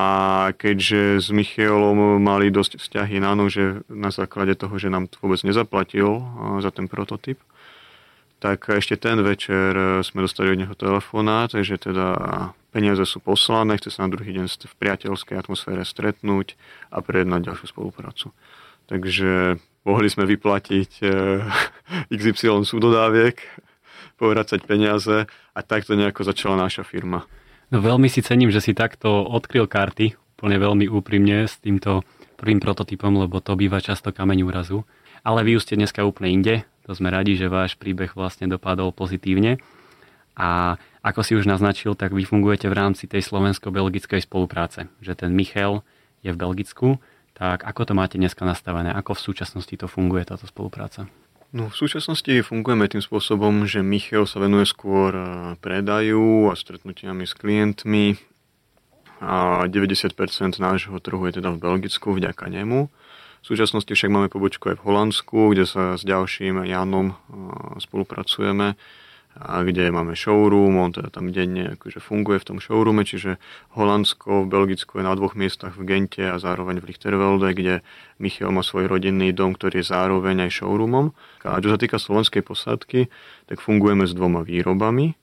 keďže 0.55 1.19
s 1.19 1.29
Michielom 1.35 2.23
mali 2.23 2.55
dosť 2.55 2.79
vzťahy 2.79 3.19
na 3.19 3.35
že 3.51 3.83
na 3.91 4.15
základe 4.15 4.55
toho, 4.55 4.79
že 4.79 4.87
nám 4.87 5.11
to 5.11 5.19
vôbec 5.19 5.43
nezaplatil 5.43 6.23
za 6.63 6.71
ten 6.71 6.87
prototyp, 6.87 7.43
tak 8.39 8.71
ešte 8.71 8.95
ten 8.95 9.19
večer 9.25 10.05
sme 10.07 10.23
dostali 10.23 10.55
od 10.55 10.61
neho 10.63 10.75
telefonát, 10.79 11.51
že 11.51 11.81
teda 11.81 12.53
peniaze 12.71 13.03
sú 13.03 13.19
poslané, 13.19 13.75
chce 13.81 13.99
sa 13.99 14.07
na 14.07 14.15
druhý 14.15 14.31
deň 14.37 14.47
v 14.47 14.75
priateľskej 14.79 15.35
atmosfére 15.39 15.83
stretnúť 15.83 16.55
a 16.95 17.03
prejednať 17.03 17.51
ďalšiu 17.51 17.67
spoluprácu. 17.71 18.31
Takže 18.87 19.57
mohli 19.83 20.07
sme 20.07 20.29
vyplatiť 20.29 21.03
XY 22.15 22.63
súdodáviek, 22.63 23.43
povracať 24.17 24.61
peniaze 24.65 25.27
a 25.29 25.61
takto 25.61 25.99
nejako 25.99 26.27
začala 26.27 26.57
naša 26.59 26.87
firma. 26.87 27.27
No 27.73 27.81
veľmi 27.83 28.07
si 28.07 28.23
cením, 28.23 28.53
že 28.53 28.63
si 28.63 28.77
takto 28.77 29.11
odkryl 29.25 29.67
karty, 29.67 30.15
úplne 30.39 30.57
veľmi 30.61 30.87
úprimne 30.91 31.49
s 31.49 31.59
týmto 31.59 32.05
prvým 32.37 32.61
prototypom, 32.61 33.15
lebo 33.17 33.41
to 33.41 33.57
býva 33.57 33.81
často 33.81 34.13
kameň 34.13 34.45
úrazu. 34.45 34.85
Ale 35.25 35.41
vy 35.41 35.57
už 35.57 35.65
ste 35.65 35.81
dneska 35.81 36.05
úplne 36.05 36.31
inde, 36.31 36.55
to 36.85 36.93
sme 36.93 37.09
radi, 37.09 37.33
že 37.33 37.49
váš 37.49 37.81
príbeh 37.81 38.13
vlastne 38.13 38.45
dopadol 38.45 38.93
pozitívne. 38.93 39.57
A 40.37 40.77
ako 41.01 41.21
si 41.25 41.33
už 41.33 41.49
naznačil, 41.49 41.97
tak 41.97 42.13
vy 42.13 42.29
fungujete 42.29 42.69
v 42.69 42.77
rámci 42.77 43.09
tej 43.09 43.25
slovensko-belgickej 43.25 44.21
spolupráce. 44.21 44.93
Že 45.01 45.25
ten 45.25 45.31
Michal 45.33 45.81
je 46.21 46.35
v 46.35 46.41
Belgicku, 46.41 47.01
tak 47.33 47.65
ako 47.65 47.81
to 47.89 47.93
máte 47.97 48.21
dneska 48.21 48.45
nastavené? 48.45 48.93
Ako 48.93 49.17
v 49.17 49.25
súčasnosti 49.33 49.75
to 49.75 49.89
funguje, 49.89 50.29
táto 50.29 50.45
spolupráca? 50.45 51.09
No, 51.55 51.71
v 51.71 51.77
súčasnosti 51.79 52.43
fungujeme 52.43 52.91
tým 52.91 52.99
spôsobom, 52.99 53.63
že 53.71 53.79
Michal 53.79 54.27
sa 54.27 54.43
venuje 54.43 54.67
skôr 54.67 55.15
predaju 55.63 56.51
a 56.51 56.59
stretnutiami 56.59 57.31
s 57.31 57.39
klientmi 57.39 58.19
a 59.23 59.63
90% 59.71 60.19
nášho 60.59 60.99
trhu 60.99 61.23
je 61.31 61.39
teda 61.39 61.55
v 61.55 61.63
Belgicku 61.63 62.11
vďaka 62.11 62.51
nemu. 62.51 62.91
V 63.39 63.45
súčasnosti 63.47 63.87
však 63.87 64.11
máme 64.11 64.35
pobočku 64.35 64.75
aj 64.75 64.83
v 64.83 64.85
Holandsku, 64.91 65.55
kde 65.55 65.63
sa 65.63 65.95
s 65.95 66.03
ďalším 66.03 66.67
Janom 66.67 67.15
spolupracujeme 67.79 68.75
a 69.35 69.67
kde 69.67 69.91
máme 69.91 70.15
showroom, 70.15 70.79
on 70.79 70.95
teda 70.95 71.11
tam 71.11 71.35
denne 71.35 71.75
akože 71.75 71.99
funguje 71.99 72.39
v 72.39 72.47
tom 72.55 72.59
showroome, 72.63 73.03
čiže 73.03 73.43
Holandsko 73.75 74.47
v 74.47 74.51
Belgicku 74.51 75.03
je 75.03 75.05
na 75.05 75.15
dvoch 75.19 75.35
miestach 75.35 75.75
v 75.75 75.83
Gente 75.91 76.23
a 76.23 76.39
zároveň 76.39 76.79
v 76.79 76.95
Lichtervelde, 76.95 77.51
kde 77.51 77.75
Michal 78.23 78.55
má 78.55 78.63
svoj 78.63 78.87
rodinný 78.87 79.35
dom, 79.35 79.59
ktorý 79.59 79.83
je 79.83 79.91
zároveň 79.91 80.47
aj 80.47 80.63
showroomom. 80.63 81.11
A 81.43 81.59
čo 81.59 81.75
sa 81.75 81.79
týka 81.83 81.99
slovenskej 81.99 82.47
posádky, 82.47 83.11
tak 83.51 83.59
fungujeme 83.59 84.07
s 84.07 84.15
dvoma 84.15 84.47
výrobami 84.47 85.19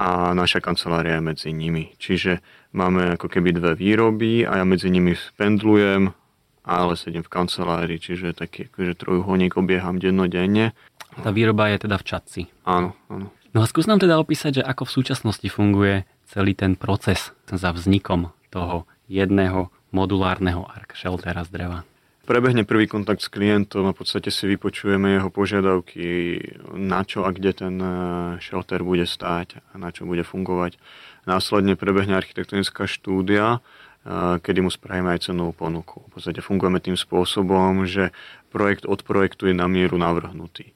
a 0.00 0.32
naša 0.32 0.64
kancelária 0.64 1.20
je 1.20 1.28
medzi 1.28 1.50
nimi. 1.52 1.92
Čiže 2.00 2.40
máme 2.72 3.20
ako 3.20 3.28
keby 3.28 3.52
dve 3.52 3.76
výroby 3.76 4.48
a 4.48 4.60
ja 4.60 4.64
medzi 4.64 4.88
nimi 4.88 5.12
pendlujem, 5.36 6.16
ale 6.64 6.92
sedím 6.96 7.20
v 7.20 7.32
kancelárii, 7.36 8.00
čiže 8.00 8.32
taký 8.32 8.72
akože 8.72 8.96
trojuholník 8.96 9.60
obieham 9.60 10.00
dennodenne. 10.00 10.72
Tá 11.20 11.28
výroba 11.28 11.68
je 11.68 11.84
teda 11.84 12.00
v 12.00 12.06
Čadci. 12.08 12.42
Áno, 12.64 12.96
áno. 13.12 13.41
No 13.52 13.60
a 13.60 13.68
skús 13.68 13.84
nám 13.84 14.00
teda 14.00 14.16
opísať, 14.16 14.60
že 14.60 14.62
ako 14.64 14.88
v 14.88 14.94
súčasnosti 14.96 15.48
funguje 15.52 16.08
celý 16.24 16.56
ten 16.56 16.72
proces 16.72 17.36
za 17.52 17.68
vznikom 17.68 18.32
toho 18.48 18.88
jedného 19.12 19.68
modulárneho 19.92 20.64
ark 20.64 20.96
sheltera 20.96 21.44
z 21.44 21.52
dreva. 21.52 21.78
Prebehne 22.24 22.64
prvý 22.64 22.88
kontakt 22.88 23.20
s 23.20 23.28
klientom 23.28 23.84
a 23.84 23.92
v 23.92 23.98
podstate 23.98 24.32
si 24.32 24.48
vypočujeme 24.48 25.20
jeho 25.20 25.28
požiadavky, 25.28 26.38
na 26.78 27.04
čo 27.04 27.28
a 27.28 27.34
kde 27.34 27.50
ten 27.52 27.76
eh, 27.76 27.92
shelter 28.40 28.80
bude 28.80 29.04
stáť 29.04 29.60
a 29.60 29.76
na 29.76 29.92
čo 29.92 30.08
bude 30.08 30.24
fungovať. 30.24 30.80
Následne 31.28 31.76
prebehne 31.76 32.16
architektonická 32.16 32.88
štúdia, 32.88 33.58
eh, 33.58 34.38
kedy 34.38 34.64
mu 34.64 34.70
spravíme 34.70 35.12
aj 35.12 35.28
cenovú 35.28 35.52
ponuku. 35.52 36.08
V 36.08 36.10
podstate 36.16 36.40
fungujeme 36.40 36.80
tým 36.80 36.96
spôsobom, 36.96 37.90
že 37.90 38.14
projekt 38.54 38.86
od 38.86 39.02
projektu 39.02 39.50
je 39.50 39.54
na 39.58 39.66
mieru 39.66 39.98
navrhnutý. 39.98 40.72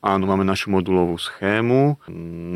Áno, 0.00 0.24
máme 0.24 0.48
našu 0.48 0.72
modulovú 0.72 1.20
schému, 1.20 2.00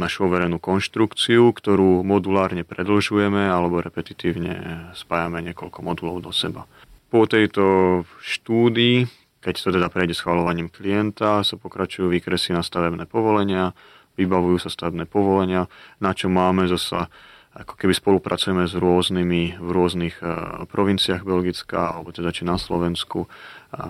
našu 0.01 0.25
overenú 0.25 0.57
konštrukciu, 0.57 1.53
ktorú 1.53 2.01
modulárne 2.01 2.65
predlžujeme 2.65 3.53
alebo 3.53 3.85
repetitívne 3.85 4.89
spájame 4.97 5.45
niekoľko 5.45 5.85
modulov 5.85 6.25
do 6.25 6.33
seba. 6.33 6.65
Po 7.13 7.29
tejto 7.29 8.03
štúdii, 8.25 9.05
keď 9.45 9.55
to 9.61 9.69
teda 9.77 9.93
prejde 9.93 10.17
schvalovaním 10.17 10.73
klienta, 10.73 11.45
sa 11.45 11.55
pokračujú 11.61 12.09
výkresy 12.09 12.57
na 12.57 12.65
stavebné 12.65 13.05
povolenia, 13.05 13.77
vybavujú 14.17 14.65
sa 14.65 14.73
stavebné 14.73 15.05
povolenia, 15.05 15.69
na 16.01 16.17
čo 16.17 16.33
máme 16.33 16.65
zasa 16.65 17.13
ako 17.55 17.79
keby 17.79 17.95
spolupracujeme 17.95 18.67
s 18.67 18.75
rôznymi 18.75 19.63
v 19.63 19.69
rôznych 19.71 20.19
e, 20.19 20.27
provinciách 20.67 21.23
Belgická, 21.23 21.95
alebo 21.95 22.11
teda 22.11 22.35
či 22.35 22.43
na 22.43 22.59
Slovensku, 22.59 23.31
a 23.75 23.87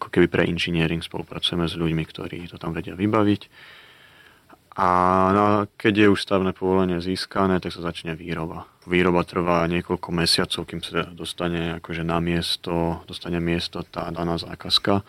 ako 0.00 0.08
keby 0.08 0.26
pre 0.28 0.42
inžiniering 0.48 1.04
spolupracujeme 1.04 1.68
s 1.68 1.76
ľuďmi, 1.76 2.04
ktorí 2.04 2.48
to 2.48 2.56
tam 2.56 2.72
vedia 2.72 2.96
vybaviť. 2.96 3.48
A 4.74 4.88
keď 5.78 5.94
je 5.94 6.06
už 6.10 6.18
stavné 6.18 6.50
povolenie 6.50 6.98
získané, 6.98 7.62
tak 7.62 7.70
sa 7.70 7.84
začne 7.84 8.18
výroba. 8.18 8.66
Výroba 8.90 9.22
trvá 9.22 9.62
niekoľko 9.70 10.08
mesiacov, 10.10 10.66
kým 10.66 10.82
sa 10.82 11.06
dostane 11.14 11.78
akože 11.78 12.02
na 12.02 12.18
miesto, 12.18 13.04
dostane 13.06 13.38
miesto 13.38 13.86
tá 13.86 14.10
daná 14.10 14.34
zákazka 14.34 15.06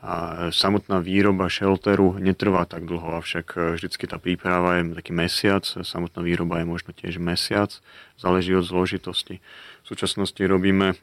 a 0.00 0.48
samotná 0.48 1.04
výroba 1.04 1.52
shelteru 1.52 2.16
netrvá 2.16 2.64
tak 2.64 2.88
dlho, 2.88 3.20
avšak 3.20 3.46
e, 3.52 3.58
vždycky 3.76 4.08
tá 4.08 4.16
príprava 4.16 4.80
je 4.80 4.96
taký 4.96 5.12
mesiac, 5.12 5.60
samotná 5.64 6.24
výroba 6.24 6.64
je 6.64 6.66
možno 6.66 6.96
tiež 6.96 7.20
mesiac, 7.20 7.68
záleží 8.16 8.56
od 8.56 8.64
zložitosti. 8.64 9.44
V 9.84 9.86
súčasnosti 9.86 10.40
robíme, 10.40 10.96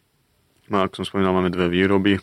no, 0.73 0.77
ako 0.81 1.05
som 1.05 1.05
spomínal, 1.13 1.37
máme 1.37 1.53
dve 1.53 1.69
výroby, 1.69 2.17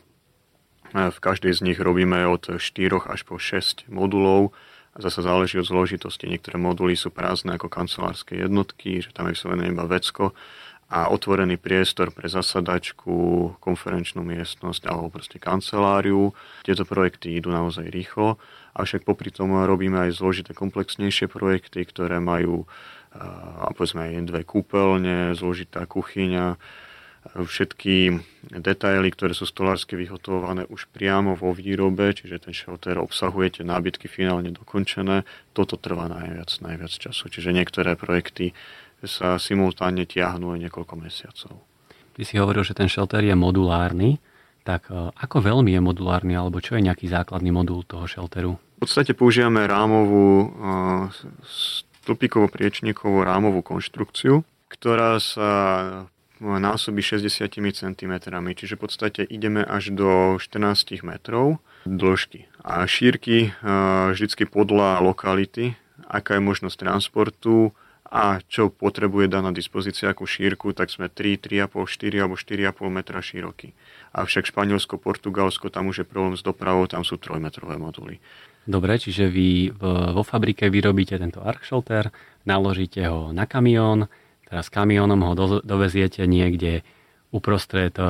v 0.94 1.18
každej 1.18 1.54
z 1.58 1.60
nich 1.62 1.78
robíme 1.78 2.26
od 2.26 2.58
4 2.58 2.62
až 3.06 3.20
po 3.26 3.38
6 3.38 3.90
modulov, 3.90 4.54
a 4.94 5.02
zase 5.02 5.26
záleží 5.26 5.58
od 5.58 5.66
zložitosti. 5.66 6.30
Niektoré 6.30 6.54
moduly 6.54 6.94
sú 6.94 7.10
prázdne 7.10 7.58
ako 7.58 7.66
kancelárske 7.66 8.38
jednotky, 8.38 9.02
že 9.02 9.10
tam 9.10 9.26
je 9.26 9.34
vyslovené 9.34 9.74
iba 9.74 9.90
vecko 9.90 10.38
a 10.94 11.10
otvorený 11.10 11.58
priestor 11.58 12.14
pre 12.14 12.30
zasadačku, 12.30 13.58
konferenčnú 13.58 14.22
miestnosť 14.22 14.86
alebo 14.86 15.10
proste 15.10 15.42
kanceláriu. 15.42 16.30
Tieto 16.62 16.86
projekty 16.86 17.34
idú 17.34 17.50
naozaj 17.50 17.90
rýchlo, 17.90 18.38
avšak 18.78 19.02
popri 19.02 19.34
tom 19.34 19.50
robíme 19.58 20.06
aj 20.06 20.22
zložité 20.22 20.54
komplexnejšie 20.54 21.26
projekty, 21.26 21.82
ktoré 21.82 22.22
majú 22.22 22.70
a 23.14 23.70
povedzme 23.74 24.10
aj 24.10 24.26
dve 24.26 24.42
kúpeľne, 24.42 25.34
zložitá 25.38 25.86
kuchyňa, 25.86 26.58
všetky 27.32 28.20
detaily, 28.52 29.08
ktoré 29.08 29.32
sú 29.32 29.48
stolársky 29.48 29.96
vyhotovované 29.96 30.68
už 30.68 30.92
priamo 30.92 31.32
vo 31.32 31.56
výrobe, 31.56 32.12
čiže 32.12 32.44
ten 32.44 32.52
shelter 32.52 33.00
obsahuje 33.00 33.58
tie 33.58 33.64
nábytky 33.64 34.12
finálne 34.12 34.52
dokončené, 34.52 35.24
toto 35.56 35.80
trvá 35.80 36.10
najviac, 36.10 36.52
najviac 36.60 36.92
času. 36.92 37.32
Čiže 37.32 37.56
niektoré 37.56 37.96
projekty 37.96 38.52
sa 39.06 39.36
simultánne 39.36 40.08
tiahnu 40.08 40.56
aj 40.56 40.68
niekoľko 40.68 40.94
mesiacov. 40.98 41.54
Ty 42.14 42.22
si 42.22 42.38
hovoril, 42.38 42.62
že 42.62 42.78
ten 42.78 42.86
shelter 42.86 43.26
je 43.26 43.34
modulárny, 43.34 44.22
tak 44.62 44.88
e, 44.88 45.12
ako 45.12 45.42
veľmi 45.44 45.74
je 45.74 45.80
modulárny, 45.82 46.32
alebo 46.38 46.62
čo 46.62 46.78
je 46.78 46.86
nejaký 46.86 47.10
základný 47.10 47.50
modul 47.50 47.84
toho 47.84 48.06
shelteru? 48.06 48.56
V 48.80 48.88
podstate 48.88 49.12
používame 49.12 49.66
rámovú, 49.66 50.26
e, 50.30 50.46
stĺpikovo 52.04 52.48
priečníkovú 52.48 53.24
rámovú 53.26 53.60
konštrukciu, 53.66 54.46
ktorá 54.68 55.18
sa 55.22 55.50
násobí 56.42 57.00
60 57.00 57.46
cm, 57.56 58.14
čiže 58.58 58.74
v 58.74 58.80
podstate 58.80 59.22
ideme 59.24 59.62
až 59.62 59.94
do 59.94 60.36
14 60.36 61.06
metrov 61.06 61.62
dĺžky. 61.86 62.50
A 62.64 62.84
šírky 62.88 63.48
e, 63.48 63.70
vždycky 64.12 64.48
podľa 64.48 65.04
lokality, 65.04 65.76
aká 66.08 66.40
je 66.40 66.42
možnosť 66.42 66.76
transportu, 66.80 67.72
a 68.14 68.38
čo 68.46 68.70
potrebuje 68.70 69.26
daná 69.26 69.50
dispozícia 69.50 70.06
ako 70.14 70.22
šírku, 70.22 70.70
tak 70.70 70.86
sme 70.86 71.10
3, 71.10 71.34
3,5, 71.34 71.82
4 71.82 72.22
alebo 72.22 72.38
4,5 72.38 72.86
metra 72.86 73.18
široký. 73.18 73.74
Avšak 74.14 74.54
Španielsko, 74.54 75.02
Portugalsko, 75.02 75.66
tam 75.66 75.90
už 75.90 76.06
je 76.06 76.06
problém 76.06 76.38
s 76.38 76.46
dopravou, 76.46 76.86
tam 76.86 77.02
sú 77.02 77.18
3-metrové 77.18 77.74
moduly. 77.74 78.22
Dobre, 78.70 79.02
čiže 79.02 79.26
vy 79.26 79.74
vo 80.14 80.22
fabrike 80.22 80.70
vyrobíte 80.70 81.18
tento 81.18 81.42
arc 81.42 81.66
shelter, 81.66 82.14
naložíte 82.46 83.02
ho 83.02 83.34
na 83.34 83.50
kamión, 83.50 84.06
teraz 84.46 84.70
kamionom 84.70 85.20
ho 85.26 85.32
do, 85.34 85.46
doveziete 85.66 86.22
niekde 86.30 86.86
uprostred 87.34 87.98
e, 87.98 88.06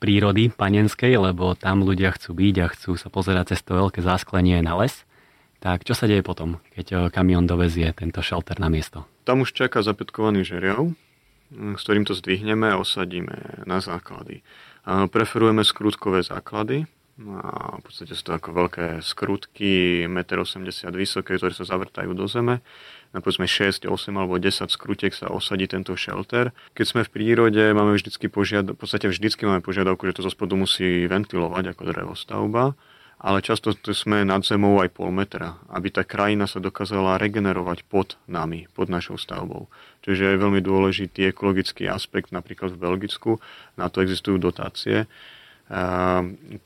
prírody 0.00 0.48
panenskej, 0.48 1.12
lebo 1.20 1.52
tam 1.52 1.84
ľudia 1.84 2.16
chcú 2.16 2.32
byť 2.32 2.54
a 2.64 2.72
chcú 2.72 2.96
sa 2.96 3.12
pozerať 3.12 3.52
cez 3.52 3.60
to 3.60 3.76
veľké 3.76 4.00
zasklenie 4.00 4.64
na 4.64 4.80
les. 4.80 5.04
Tak 5.60 5.84
čo 5.84 5.92
sa 5.92 6.08
deje 6.08 6.24
potom, 6.24 6.56
keď 6.72 6.86
e, 6.88 6.96
kamión 7.12 7.44
dovezie 7.44 7.92
tento 7.92 8.24
shelter 8.24 8.56
na 8.56 8.72
miesto? 8.72 9.11
Tam 9.22 9.46
už 9.46 9.54
čaká 9.54 9.82
zapetkovaný 9.86 10.42
žeriav, 10.42 10.90
s 11.52 11.80
ktorým 11.84 12.02
to 12.02 12.16
zdvihneme 12.16 12.72
a 12.72 12.80
osadíme 12.80 13.62
na 13.68 13.78
základy. 13.78 14.42
Preferujeme 14.86 15.62
skrutkové 15.62 16.26
základy, 16.26 16.90
a 17.22 17.76
v 17.78 17.82
podstate 17.84 18.16
sú 18.16 18.24
to 18.24 18.32
ako 18.34 18.50
veľké 18.56 19.04
skrutky, 19.04 20.02
1,80 20.08 20.64
m 20.64 20.96
vysoké, 20.96 21.36
ktoré 21.36 21.52
sa 21.52 21.68
zavrtajú 21.68 22.16
do 22.16 22.24
zeme. 22.24 22.64
Na 23.12 23.20
povedzme 23.20 23.44
6, 23.44 23.84
8 23.84 23.92
alebo 24.16 24.40
10 24.40 24.72
skrutiek 24.72 25.12
sa 25.12 25.28
osadí 25.28 25.68
tento 25.68 25.92
shelter. 25.92 26.56
Keď 26.72 26.86
sme 26.88 27.00
v 27.04 27.12
prírode, 27.12 27.62
máme 27.76 27.94
vždycky 28.00 28.32
požiad, 28.32 28.72
v 28.72 28.78
podstate 28.80 29.12
vždycky 29.12 29.44
máme 29.44 29.60
požiadavku, 29.60 30.08
že 30.08 30.18
to 30.18 30.26
zo 30.26 30.32
spodu 30.32 30.56
musí 30.56 31.04
ventilovať 31.04 31.76
ako 31.76 31.82
drevostavba 31.84 32.64
ale 33.22 33.38
často 33.38 33.70
sme 33.94 34.26
nad 34.26 34.42
zemou 34.42 34.82
aj 34.82 34.98
pol 34.98 35.14
metra, 35.14 35.62
aby 35.70 35.94
tá 35.94 36.02
krajina 36.02 36.50
sa 36.50 36.58
dokázala 36.58 37.22
regenerovať 37.22 37.86
pod 37.86 38.18
nami, 38.26 38.66
pod 38.74 38.90
našou 38.90 39.14
stavbou. 39.14 39.70
Čiže 40.02 40.34
je 40.34 40.42
veľmi 40.42 40.58
dôležitý 40.58 41.30
ekologický 41.30 41.86
aspekt, 41.86 42.34
napríklad 42.34 42.74
v 42.74 42.82
Belgicku, 42.82 43.38
na 43.78 43.86
to 43.86 44.02
existujú 44.02 44.42
dotácie, 44.42 45.06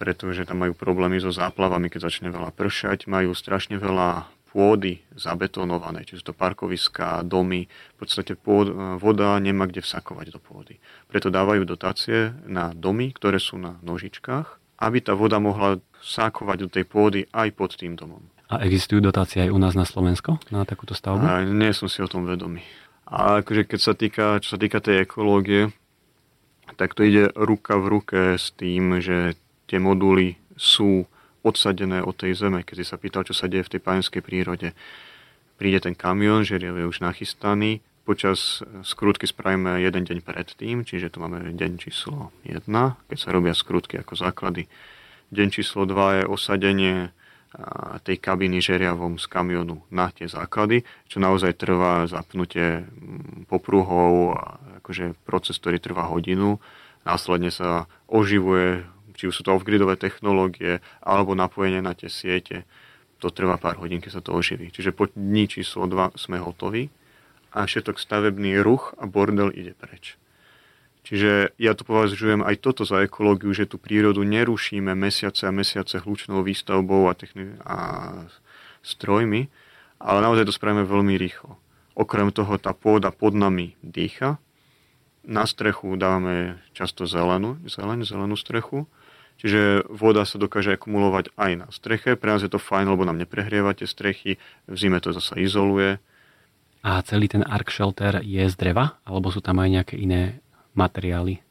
pretože 0.01 0.49
tam 0.49 0.65
majú 0.65 0.73
problémy 0.73 1.21
so 1.21 1.29
záplavami, 1.29 1.93
keď 1.93 2.09
začne 2.09 2.33
veľa 2.33 2.57
pršať, 2.57 3.05
majú 3.05 3.37
strašne 3.37 3.77
veľa 3.77 4.25
pôdy 4.57 5.05
zabetonované, 5.13 6.09
či 6.09 6.17
sú 6.17 6.33
to 6.33 6.35
parkoviská, 6.35 7.21
domy, 7.21 7.69
v 7.69 7.97
podstate 8.01 8.33
pôd, 8.33 8.73
voda 8.97 9.37
nemá 9.37 9.69
kde 9.69 9.85
vsakovať 9.85 10.33
do 10.33 10.41
pôdy. 10.41 10.81
Preto 11.13 11.29
dávajú 11.29 11.69
dotácie 11.69 12.33
na 12.49 12.73
domy, 12.73 13.13
ktoré 13.13 13.37
sú 13.37 13.61
na 13.61 13.77
nožičkách, 13.85 14.65
aby 14.77 14.99
tá 15.01 15.17
voda 15.17 15.41
mohla 15.41 15.81
sákovať 16.05 16.57
do 16.63 16.69
tej 16.69 16.85
pôdy 16.85 17.21
aj 17.33 17.49
pod 17.57 17.75
tým 17.75 17.97
domom. 17.97 18.21
A 18.47 18.63
existujú 18.63 19.03
dotácie 19.03 19.43
aj 19.43 19.51
u 19.51 19.59
nás 19.59 19.75
na 19.75 19.83
Slovensko 19.83 20.39
na 20.55 20.63
takúto 20.63 20.95
stavbu? 20.95 21.25
A 21.27 21.43
nie 21.43 21.75
som 21.75 21.91
si 21.91 21.99
o 21.99 22.07
tom 22.07 22.29
vedomý. 22.29 22.63
A 23.07 23.43
akože 23.43 23.67
keď 23.67 23.81
sa 23.83 23.95
týka, 23.95 24.25
čo 24.39 24.55
sa 24.55 24.59
týka 24.59 24.79
tej 24.79 25.03
ekológie, 25.03 25.75
tak 26.79 26.95
to 26.95 27.07
ide 27.07 27.31
ruka 27.35 27.79
v 27.79 27.87
ruke 27.91 28.21
s 28.39 28.55
tým, 28.55 28.99
že 29.03 29.39
tie 29.67 29.79
moduly 29.79 30.39
sú 30.55 31.07
odsadené 31.47 32.03
od 32.03 32.19
tej 32.19 32.35
zeme. 32.35 32.67
Keď 32.67 32.77
si 32.83 32.87
sa 32.87 32.99
pýtal, 32.99 33.23
čo 33.23 33.35
sa 33.35 33.47
deje 33.47 33.67
v 33.67 33.73
tej 33.79 33.81
pajenskej 33.83 34.23
prírode, 34.23 34.75
príde 35.55 35.79
ten 35.79 35.95
kamión, 35.95 36.43
že 36.43 36.59
je 36.59 36.87
už 36.87 37.03
nachystaný, 37.03 37.83
počas 38.07 38.63
skrutky 38.87 39.27
spravíme 39.27 39.83
jeden 39.83 40.07
deň 40.07 40.23
predtým, 40.23 40.87
čiže 40.87 41.11
tu 41.11 41.19
máme 41.19 41.51
deň 41.51 41.73
číslo 41.83 42.31
1, 42.47 42.63
keď 43.11 43.19
sa 43.19 43.35
robia 43.35 43.51
skrutky 43.51 43.99
ako 43.99 44.15
základy 44.15 44.71
Deň 45.27 45.49
číslo 45.51 45.91
2 45.91 46.23
je 46.23 46.25
osadenie 46.31 47.11
tej 48.07 48.17
kabiny 48.23 48.63
žeriavom 48.63 49.19
z 49.19 49.27
kamionu 49.27 49.83
na 49.91 50.13
tie 50.15 50.31
základy, 50.31 50.87
čo 51.11 51.19
naozaj 51.19 51.59
trvá 51.59 52.07
zapnutie 52.07 52.85
mm, 52.85 53.49
popruhov, 53.49 54.39
akože 54.85 55.17
proces, 55.25 55.57
ktorý 55.59 55.81
trvá 55.81 56.07
hodinu. 56.07 56.61
Následne 57.03 57.49
sa 57.49 57.91
oživuje, 58.07 58.85
či 59.17 59.27
už 59.27 59.41
sú 59.41 59.43
to 59.43 59.57
off-gridové 59.57 59.97
technológie, 59.97 60.85
alebo 61.01 61.33
napojenie 61.33 61.81
na 61.81 61.97
tie 61.97 62.13
siete. 62.13 62.69
To 63.25 63.33
trvá 63.33 63.57
pár 63.57 63.81
hodín, 63.81 64.05
keď 64.05 64.21
sa 64.21 64.23
to 64.23 64.37
oživí. 64.37 64.69
Čiže 64.69 64.93
po 64.93 65.09
dní 65.09 65.49
číslo 65.49 65.89
2 65.89 66.15
sme 66.21 66.39
hotoví 66.39 66.93
a 67.57 67.65
všetok 67.65 67.97
stavebný 67.97 68.61
ruch 68.61 68.93
a 69.01 69.09
bordel 69.09 69.49
ide 69.49 69.73
preč. 69.73 70.21
Čiže 71.09 71.57
ja 71.57 71.73
to 71.73 71.89
považujem 71.89 72.45
aj 72.45 72.61
toto 72.61 72.85
za 72.85 73.01
ekológiu, 73.07 73.55
že 73.57 73.65
tú 73.65 73.81
prírodu 73.81 74.21
nerušíme 74.27 74.93
mesiace 74.93 75.49
a 75.49 75.55
mesiace 75.55 76.03
hlučnou 76.03 76.45
výstavbou 76.45 77.09
a, 77.09 77.17
techni- 77.17 77.57
a 77.63 77.79
strojmi, 78.85 79.49
ale 80.03 80.19
naozaj 80.21 80.51
to 80.51 80.53
spravíme 80.53 80.85
veľmi 80.85 81.15
rýchlo. 81.17 81.57
Okrem 81.97 82.29
toho 82.35 82.61
tá 82.61 82.77
pôda 82.77 83.09
pod 83.15 83.33
nami 83.33 83.79
dýcha. 83.81 84.37
Na 85.25 85.49
strechu 85.49 85.97
dávame 85.97 86.61
často 86.77 87.09
zelenú, 87.09 87.57
zeleň, 87.65 88.05
zelenú 88.05 88.37
strechu. 88.37 88.85
Čiže 89.41 89.87
voda 89.89 90.27
sa 90.27 90.43
dokáže 90.43 90.75
akumulovať 90.75 91.33
aj 91.39 91.53
na 91.57 91.69
streche. 91.71 92.19
Pre 92.19 92.35
nás 92.35 92.43
je 92.43 92.51
to 92.51 92.61
fajn, 92.61 92.93
lebo 92.93 93.07
nám 93.07 93.21
neprehrieva 93.21 93.73
strechy. 93.79 94.43
V 94.69 94.77
zime 94.77 94.99
to 95.01 95.15
zasa 95.15 95.39
izoluje. 95.39 96.03
A 96.87 97.03
celý 97.03 97.27
ten 97.27 97.43
ark 97.43 97.67
shelter 97.75 98.23
je 98.23 98.47
z 98.47 98.55
dreva? 98.55 98.95
Alebo 99.03 99.35
sú 99.35 99.43
tam 99.43 99.59
aj 99.59 99.75
nejaké 99.75 99.95
iné 99.99 100.39
materiály? 100.79 101.43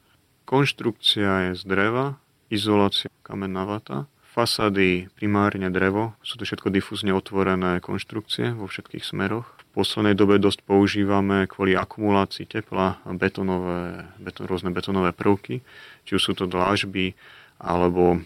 Konštrukcia 0.47 1.51
je 1.51 1.59
z 1.59 1.63
dreva, 1.67 2.15
izolácia 2.47 3.11
kamenná 3.19 3.67
vata, 3.67 4.07
fasády 4.31 5.11
primárne 5.19 5.67
drevo, 5.67 6.15
sú 6.23 6.39
to 6.39 6.47
všetko 6.47 6.71
difúzne 6.71 7.11
otvorené 7.11 7.83
konštrukcie 7.83 8.55
vo 8.55 8.71
všetkých 8.71 9.03
smeroch. 9.03 9.43
V 9.75 9.83
poslednej 9.83 10.15
dobe 10.15 10.39
dosť 10.39 10.63
používame 10.63 11.51
kvôli 11.51 11.75
akumulácii 11.75 12.47
tepla 12.47 13.03
betonové, 13.03 14.07
beton, 14.23 14.47
rôzne 14.47 14.71
betonové 14.71 15.11
prvky, 15.11 15.59
či 16.07 16.11
už 16.15 16.31
sú 16.31 16.31
to 16.31 16.47
dlážby, 16.47 17.11
alebo 17.59 18.23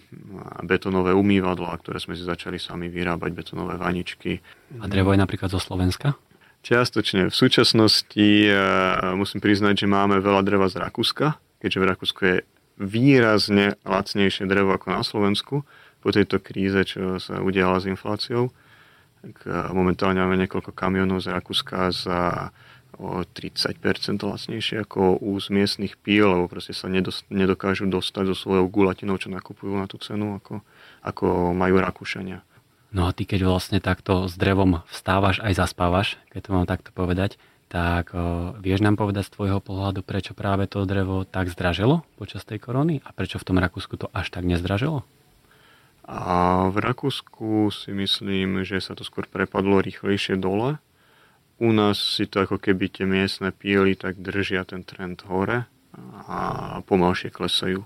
betonové 0.62 1.17
umývadlá, 1.17 1.73
ktoré 1.81 1.97
sme 1.97 2.13
si 2.13 2.21
začali 2.21 2.62
sami 2.62 2.86
vyrábať, 2.86 3.33
betonové 3.33 3.81
vaničky. 3.81 4.45
A 4.77 4.86
drevo 4.86 5.10
je 5.13 5.21
napríklad 5.25 5.49
zo 5.49 5.57
Slovenska? 5.57 6.13
Čiastočne. 6.59 7.31
V 7.31 7.35
súčasnosti 7.35 8.27
uh, 8.51 9.15
musím 9.15 9.39
priznať, 9.39 9.85
že 9.85 9.87
máme 9.87 10.19
veľa 10.19 10.43
dreva 10.43 10.67
z 10.67 10.83
Rakúska, 10.83 11.39
keďže 11.63 11.79
v 11.79 11.87
Rakúsku 11.87 12.19
je 12.23 12.37
výrazne 12.79 13.79
lacnejšie 13.83 14.47
drevo 14.47 14.75
ako 14.75 14.87
na 14.91 15.01
Slovensku 15.03 15.63
po 15.99 16.09
tejto 16.11 16.39
kríze, 16.39 16.79
čo 16.87 17.19
sa 17.19 17.43
udiala 17.43 17.79
s 17.79 17.87
infláciou. 17.87 18.51
Tak, 19.23 19.35
uh, 19.47 19.71
momentálne 19.71 20.19
máme 20.19 20.35
niekoľko 20.45 20.75
kamionov 20.75 21.23
z 21.23 21.31
Rakúska 21.31 21.95
za 21.95 22.51
o 22.99 23.23
30% 23.23 23.79
lacnejšie 24.19 24.83
ako 24.83 25.23
u 25.23 25.39
miestnych 25.39 25.95
píl, 25.95 26.27
lebo 26.27 26.51
proste 26.51 26.75
sa 26.75 26.91
nedokážu 27.31 27.87
dostať 27.87 28.33
so 28.33 28.35
svojou 28.35 28.67
gulatinou, 28.67 29.15
čo 29.15 29.31
nakupujú 29.31 29.71
na 29.79 29.87
tú 29.87 29.95
cenu, 30.03 30.35
ako, 30.35 30.59
ako 31.07 31.55
majú 31.55 31.79
Rakúšania. 31.79 32.43
No 32.89 33.06
a 33.06 33.13
ty 33.13 33.30
keď 33.30 33.45
vlastne 33.45 33.78
takto 33.78 34.25
s 34.25 34.34
drevom 34.34 34.82
vstávaš 34.89 35.38
aj 35.45 35.54
zaspávaš, 35.54 36.17
keď 36.34 36.39
to 36.41 36.49
mám 36.54 36.65
takto 36.65 36.89
povedať, 36.89 37.38
tak 37.69 38.17
o, 38.17 38.58
vieš 38.58 38.82
nám 38.82 38.97
povedať 38.97 39.30
z 39.30 39.34
tvojho 39.38 39.62
pohľadu, 39.62 40.02
prečo 40.02 40.34
práve 40.34 40.65
to 40.65 40.82
drevo 40.89 41.21
tak 41.21 41.54
zdraželo 41.54 42.02
počas 42.17 42.41
tej 42.41 42.58
korony 42.58 43.06
a 43.06 43.13
prečo 43.13 43.38
v 43.38 43.45
tom 43.45 43.62
Rakúsku 43.62 43.93
to 43.93 44.10
až 44.10 44.34
tak 44.34 44.41
nezdraželo? 44.49 45.06
A 46.10 46.65
v 46.73 46.78
Rakúsku 46.82 47.69
si 47.69 47.93
myslím, 47.93 48.65
že 48.65 48.82
sa 48.82 48.97
to 48.97 49.06
skôr 49.06 49.30
prepadlo 49.30 49.78
rýchlejšie 49.86 50.41
dole. 50.41 50.82
U 51.62 51.69
nás 51.69 52.02
si 52.02 52.25
to 52.25 52.41
ako 52.41 52.58
keby 52.58 52.89
tie 52.89 53.06
miestne 53.06 53.54
píly 53.54 53.93
tak 53.93 54.17
držia 54.17 54.65
ten 54.65 54.82
trend 54.82 55.21
hore 55.30 55.69
a 56.25 56.39
pomalšie 56.89 57.30
klesajú 57.30 57.86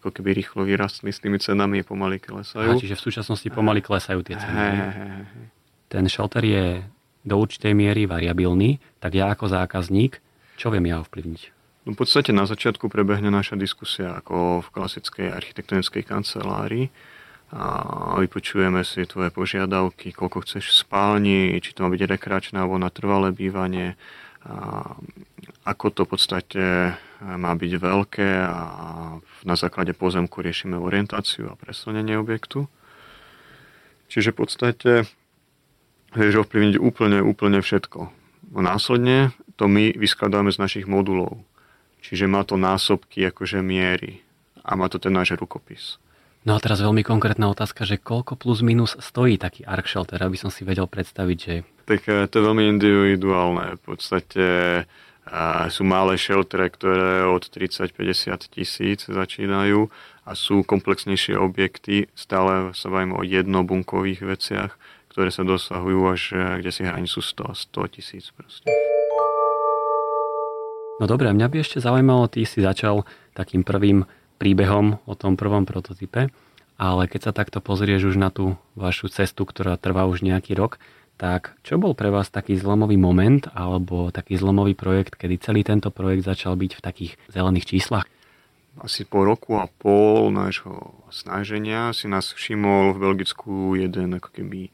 ako 0.00 0.08
keby 0.16 0.32
rýchlo 0.32 0.64
vyrastli 0.64 1.12
s 1.12 1.20
tými 1.20 1.36
cenami, 1.36 1.84
pomaly 1.84 2.16
klesajú. 2.16 2.72
Aha, 2.72 2.80
čiže 2.80 2.96
v 2.96 3.04
súčasnosti 3.04 3.48
pomaly 3.52 3.84
klesajú 3.84 4.24
tie 4.24 4.40
ceny. 4.40 4.56
He, 4.56 4.72
he, 4.72 5.06
he. 5.28 5.42
Ten 5.92 6.08
shelter 6.08 6.40
je 6.40 6.80
do 7.20 7.36
určitej 7.36 7.76
miery 7.76 8.08
variabilný, 8.08 8.80
tak 8.96 9.12
ja 9.12 9.28
ako 9.28 9.52
zákazník, 9.52 10.16
čo 10.56 10.72
viem 10.72 10.88
ja 10.88 11.04
ovplyvniť? 11.04 11.42
No, 11.84 11.92
v 11.92 11.98
podstate 12.00 12.32
na 12.32 12.48
začiatku 12.48 12.88
prebehne 12.88 13.28
naša 13.28 13.60
diskusia 13.60 14.16
ako 14.16 14.64
v 14.64 14.68
klasickej 14.72 15.28
architektonickej 15.32 16.02
kancelárii 16.04 16.88
a 17.50 18.16
vypočujeme 18.20 18.80
si 18.86 19.04
tvoje 19.04 19.34
požiadavky, 19.34 20.14
koľko 20.14 20.46
chceš 20.46 20.80
spálni, 20.80 21.58
či 21.58 21.74
to 21.74 21.82
má 21.84 21.90
byť 21.90 22.02
rekreačné 22.08 22.56
alebo 22.62 22.78
na 22.78 22.88
trvalé 22.88 23.34
bývanie, 23.34 23.98
a 24.40 24.96
ako 25.68 25.86
to 25.92 26.00
v 26.06 26.10
podstate 26.16 26.64
má 27.20 27.52
byť 27.52 27.72
veľké 27.76 28.28
a 28.48 28.60
na 29.44 29.56
základe 29.56 29.92
pozemku 29.92 30.40
riešime 30.40 30.80
orientáciu 30.80 31.52
a 31.52 31.58
presunenie 31.58 32.16
objektu. 32.16 32.66
Čiže 34.08 34.32
v 34.32 34.38
podstate 34.40 34.90
vieš 36.16 36.42
ovplyvniť 36.42 36.80
úplne, 36.80 37.20
úplne 37.22 37.60
všetko. 37.60 38.10
Následne 38.56 39.30
to 39.60 39.68
my 39.68 39.92
vyskladáme 39.92 40.50
z 40.50 40.58
našich 40.58 40.86
modulov. 40.88 41.44
Čiže 42.00 42.24
má 42.24 42.42
to 42.48 42.56
násobky 42.56 43.28
akože 43.28 43.60
miery 43.60 44.24
a 44.64 44.72
má 44.74 44.88
to 44.88 44.96
ten 44.96 45.12
náš 45.12 45.36
rukopis. 45.36 46.00
No 46.48 46.56
a 46.56 46.62
teraz 46.62 46.80
veľmi 46.80 47.04
konkrétna 47.04 47.52
otázka, 47.52 47.84
že 47.84 48.00
koľko 48.00 48.40
plus 48.40 48.64
minus 48.64 48.96
stojí 48.96 49.36
taký 49.36 49.68
arc 49.68 49.84
shelter, 49.84 50.16
aby 50.24 50.40
som 50.40 50.48
si 50.48 50.64
vedel 50.64 50.88
predstaviť, 50.88 51.38
že... 51.38 51.54
Tak 51.84 52.00
eh, 52.08 52.24
to 52.32 52.40
je 52.40 52.46
veľmi 52.48 52.64
individuálne. 52.80 53.76
V 53.76 53.82
podstate 53.84 54.44
a 55.28 55.68
sú 55.68 55.84
malé 55.84 56.16
sheltere, 56.16 56.72
ktoré 56.72 57.28
od 57.28 57.44
30-50 57.44 58.56
tisíc 58.56 59.04
začínajú 59.06 59.92
a 60.24 60.30
sú 60.32 60.62
komplexnejšie 60.64 61.36
objekty, 61.36 62.08
stále 62.16 62.72
sa 62.72 62.88
bavíme 62.88 63.14
o 63.18 63.26
jednobunkových 63.26 64.24
veciach, 64.24 64.74
ktoré 65.10 65.28
sa 65.34 65.42
dosahujú 65.42 66.00
až 66.06 66.22
kde 66.62 66.70
si 66.70 66.82
hranicu 66.86 67.20
100, 67.20 67.74
100 67.74 67.94
tisíc 67.94 68.30
proste. 68.32 68.70
No 71.00 71.08
dobre, 71.08 71.32
mňa 71.32 71.48
by 71.48 71.56
ešte 71.64 71.80
zaujímalo, 71.80 72.28
ty 72.28 72.44
si 72.44 72.60
začal 72.60 73.08
takým 73.32 73.64
prvým 73.64 74.04
príbehom 74.36 75.00
o 75.08 75.14
tom 75.16 75.36
prvom 75.40 75.64
prototype, 75.64 76.28
ale 76.80 77.02
keď 77.08 77.20
sa 77.28 77.32
takto 77.32 77.60
pozrieš 77.64 78.12
už 78.12 78.16
na 78.20 78.28
tú 78.28 78.56
vašu 78.76 79.08
cestu, 79.08 79.48
ktorá 79.48 79.80
trvá 79.80 80.04
už 80.04 80.20
nejaký 80.24 80.52
rok, 80.56 80.76
tak 81.20 81.52
čo 81.60 81.76
bol 81.76 81.92
pre 81.92 82.08
vás 82.08 82.32
taký 82.32 82.56
zlomový 82.56 82.96
moment 82.96 83.44
alebo 83.52 84.08
taký 84.08 84.40
zlomový 84.40 84.72
projekt, 84.72 85.20
kedy 85.20 85.36
celý 85.36 85.60
tento 85.60 85.92
projekt 85.92 86.24
začal 86.24 86.56
byť 86.56 86.72
v 86.72 86.80
takých 86.80 87.12
zelených 87.28 87.68
číslach? 87.68 88.08
Asi 88.80 89.04
po 89.04 89.28
roku 89.28 89.60
a 89.60 89.68
pol 89.68 90.32
nášho 90.32 90.96
snaženia 91.12 91.92
si 91.92 92.08
nás 92.08 92.32
všimol 92.32 92.96
v 92.96 93.02
Belgicku 93.04 93.76
jeden 93.76 94.16
ako 94.16 94.32
keby 94.32 94.72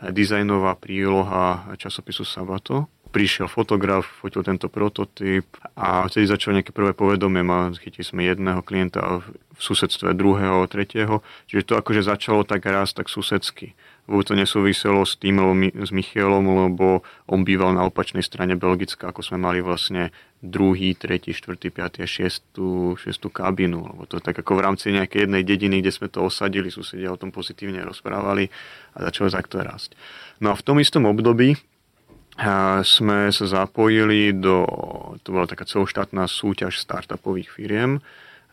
dizajnová 0.00 0.80
príloha 0.80 1.76
časopisu 1.76 2.24
Sabato. 2.24 2.88
Prišiel 3.12 3.46
fotograf, 3.46 4.08
fotil 4.24 4.40
tento 4.40 4.72
prototyp 4.72 5.44
a 5.76 6.08
vtedy 6.08 6.24
začalo 6.24 6.56
nejaké 6.56 6.72
prvé 6.72 6.96
povedomie. 6.96 7.44
Chytili 7.76 8.02
sme 8.02 8.24
jedného 8.24 8.64
klienta 8.64 9.20
v 9.20 9.60
susedstve 9.60 10.16
druhého, 10.16 10.64
tretieho. 10.66 11.20
Čiže 11.46 11.62
to 11.68 11.74
akože 11.76 12.08
začalo 12.08 12.42
tak 12.48 12.64
raz 12.64 12.96
tak 12.96 13.12
susedsky. 13.12 13.76
Vôbec 14.10 14.26
to 14.26 14.34
nesúviselo 14.34 15.06
s 15.06 15.14
tým, 15.14 15.38
s 15.78 15.94
Michielom, 15.94 16.42
lebo 16.42 17.06
on 17.30 17.46
býval 17.46 17.70
na 17.70 17.86
opačnej 17.86 18.26
strane 18.26 18.58
Belgická, 18.58 19.14
ako 19.14 19.22
sme 19.22 19.38
mali 19.38 19.62
vlastne 19.62 20.10
druhý, 20.42 20.98
tretí, 20.98 21.30
štvrtý, 21.30 21.70
piatý 21.70 22.02
a 22.02 22.10
šiestú, 22.10 22.98
šiestú 22.98 23.30
kabinu. 23.30 23.86
Lebo 23.86 24.02
to 24.10 24.18
tak 24.18 24.34
ako 24.34 24.58
v 24.58 24.64
rámci 24.66 24.90
nejakej 24.90 25.30
jednej 25.30 25.46
dediny, 25.46 25.78
kde 25.78 25.94
sme 25.94 26.10
to 26.10 26.26
osadili, 26.26 26.66
susedia 26.66 27.14
o 27.14 27.20
tom 27.20 27.30
pozitívne 27.30 27.78
rozprávali 27.86 28.50
a 28.98 29.06
začalo 29.06 29.30
takto 29.30 29.62
rásť. 29.62 29.94
No 30.42 30.50
a 30.50 30.58
v 30.58 30.66
tom 30.66 30.82
istom 30.82 31.06
období 31.06 31.54
sme 32.82 33.28
sa 33.28 33.44
zapojili 33.44 34.32
do, 34.32 34.64
to 35.20 35.36
bola 35.36 35.44
taká 35.44 35.68
celoštátna 35.68 36.24
súťaž 36.24 36.80
startupových 36.80 37.52
firiem, 37.52 38.00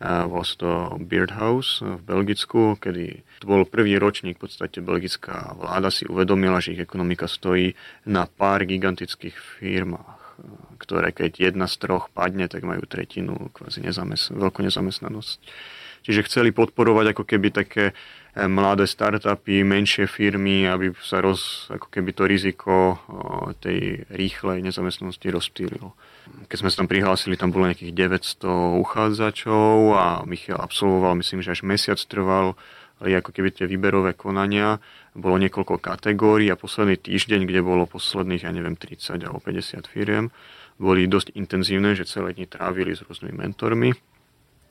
bol 0.00 0.44
to 0.56 0.96
Beard 1.04 1.36
House 1.36 1.84
v 1.84 2.00
Belgicku, 2.00 2.80
kedy 2.80 3.20
to 3.40 3.44
bol 3.44 3.68
prvý 3.68 4.00
ročník, 4.00 4.40
v 4.40 4.48
podstate 4.48 4.80
belgická 4.80 5.52
vláda 5.56 5.92
si 5.92 6.08
uvedomila, 6.08 6.56
že 6.56 6.72
ich 6.72 6.80
ekonomika 6.80 7.28
stojí 7.28 7.76
na 8.08 8.24
pár 8.24 8.64
gigantických 8.64 9.36
firmách, 9.60 10.40
ktoré 10.80 11.12
keď 11.12 11.52
jedna 11.52 11.68
z 11.68 11.76
troch 11.84 12.08
padne, 12.08 12.48
tak 12.48 12.64
majú 12.64 12.80
tretinu, 12.88 13.52
kvázi 13.52 13.84
nezamest- 13.84 14.32
veľkú 14.32 14.64
nezamestnanosť. 14.64 15.38
Čiže 16.00 16.24
chceli 16.32 16.48
podporovať 16.56 17.12
ako 17.12 17.28
keby 17.28 17.52
také 17.52 17.92
mladé 18.36 18.86
startupy, 18.86 19.66
menšie 19.66 20.06
firmy, 20.06 20.70
aby 20.70 20.94
sa 21.02 21.18
roz, 21.18 21.66
ako 21.66 21.90
keby 21.90 22.14
to 22.14 22.24
riziko 22.30 23.02
tej 23.58 24.06
rýchlej 24.06 24.62
nezamestnanosti 24.62 25.26
rozptýlilo. 25.34 25.92
Keď 26.46 26.56
sme 26.62 26.70
sa 26.70 26.86
tam 26.86 26.88
prihlásili, 26.90 27.34
tam 27.34 27.50
bolo 27.50 27.66
nejakých 27.66 27.90
900 27.90 28.78
uchádzačov 28.78 29.74
a 29.98 30.06
Michal 30.30 30.62
absolvoval, 30.62 31.18
myslím, 31.18 31.42
že 31.42 31.58
až 31.58 31.66
mesiac 31.66 31.98
trval 32.06 32.54
ako 33.02 33.30
keby 33.34 33.50
tie 33.50 33.66
výberové 33.66 34.14
konania. 34.14 34.78
Bolo 35.16 35.40
niekoľko 35.42 35.82
kategórií 35.82 36.52
a 36.52 36.60
posledný 36.60 37.00
týždeň, 37.00 37.48
kde 37.50 37.66
bolo 37.66 37.88
posledných, 37.88 38.46
ja 38.46 38.52
neviem, 38.54 38.78
30 38.78 39.18
alebo 39.26 39.42
50 39.42 39.90
firiem, 39.90 40.30
boli 40.78 41.10
dosť 41.10 41.34
intenzívne, 41.34 41.98
že 41.98 42.06
celé 42.06 42.36
dni 42.36 42.46
trávili 42.46 42.94
s 42.94 43.02
rôznymi 43.02 43.34
mentormi 43.34 43.90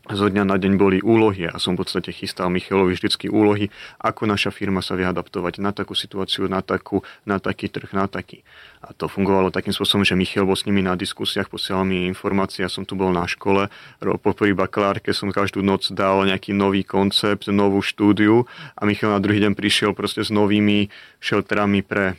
zo 0.09 0.25
dňa 0.25 0.41
na 0.41 0.57
deň 0.57 0.73
boli 0.81 0.97
úlohy 1.05 1.45
a 1.45 1.61
som 1.61 1.77
v 1.77 1.85
podstate 1.85 2.09
chystal 2.09 2.49
Michalovi 2.49 2.97
vždycky 2.97 3.29
úlohy, 3.29 3.69
ako 4.01 4.25
naša 4.25 4.49
firma 4.49 4.81
sa 4.81 4.97
vie 4.97 5.05
adaptovať 5.05 5.61
na 5.61 5.69
takú 5.69 5.93
situáciu, 5.93 6.49
na, 6.49 6.65
takú, 6.65 7.05
na 7.29 7.37
taký 7.37 7.69
trh, 7.69 7.93
na 7.93 8.09
taký. 8.09 8.41
A 8.81 8.95
to 8.95 9.05
fungovalo 9.05 9.53
takým 9.53 9.69
spôsobom, 9.69 10.01
že 10.01 10.17
Michal 10.17 10.49
bol 10.49 10.57
s 10.57 10.65
nimi 10.65 10.81
na 10.81 10.97
diskusiách, 10.97 11.53
posielal 11.53 11.85
mi 11.85 12.09
informácie, 12.09 12.65
ja 12.65 12.71
som 12.71 12.89
tu 12.89 12.97
bol 12.97 13.13
na 13.13 13.29
škole, 13.29 13.69
po 14.01 14.31
prvý 14.33 14.57
bakalárke 14.57 15.13
som 15.13 15.29
každú 15.29 15.61
noc 15.61 15.93
dal 15.93 16.25
nejaký 16.25 16.57
nový 16.57 16.81
koncept, 16.81 17.45
novú 17.51 17.85
štúdiu 17.85 18.49
a 18.73 18.89
Michal 18.89 19.13
na 19.13 19.21
druhý 19.21 19.45
deň 19.45 19.53
prišiel 19.53 19.91
proste 19.93 20.25
s 20.25 20.33
novými 20.33 20.89
šeltrami 21.21 21.85
pre 21.85 22.17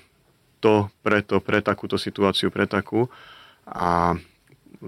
to, 0.60 0.92
pre 1.00 1.24
to, 1.24 1.40
pre 1.40 1.64
takúto 1.64 1.96
situáciu, 1.96 2.52
pre 2.52 2.68
takú. 2.68 3.08
A 3.64 4.14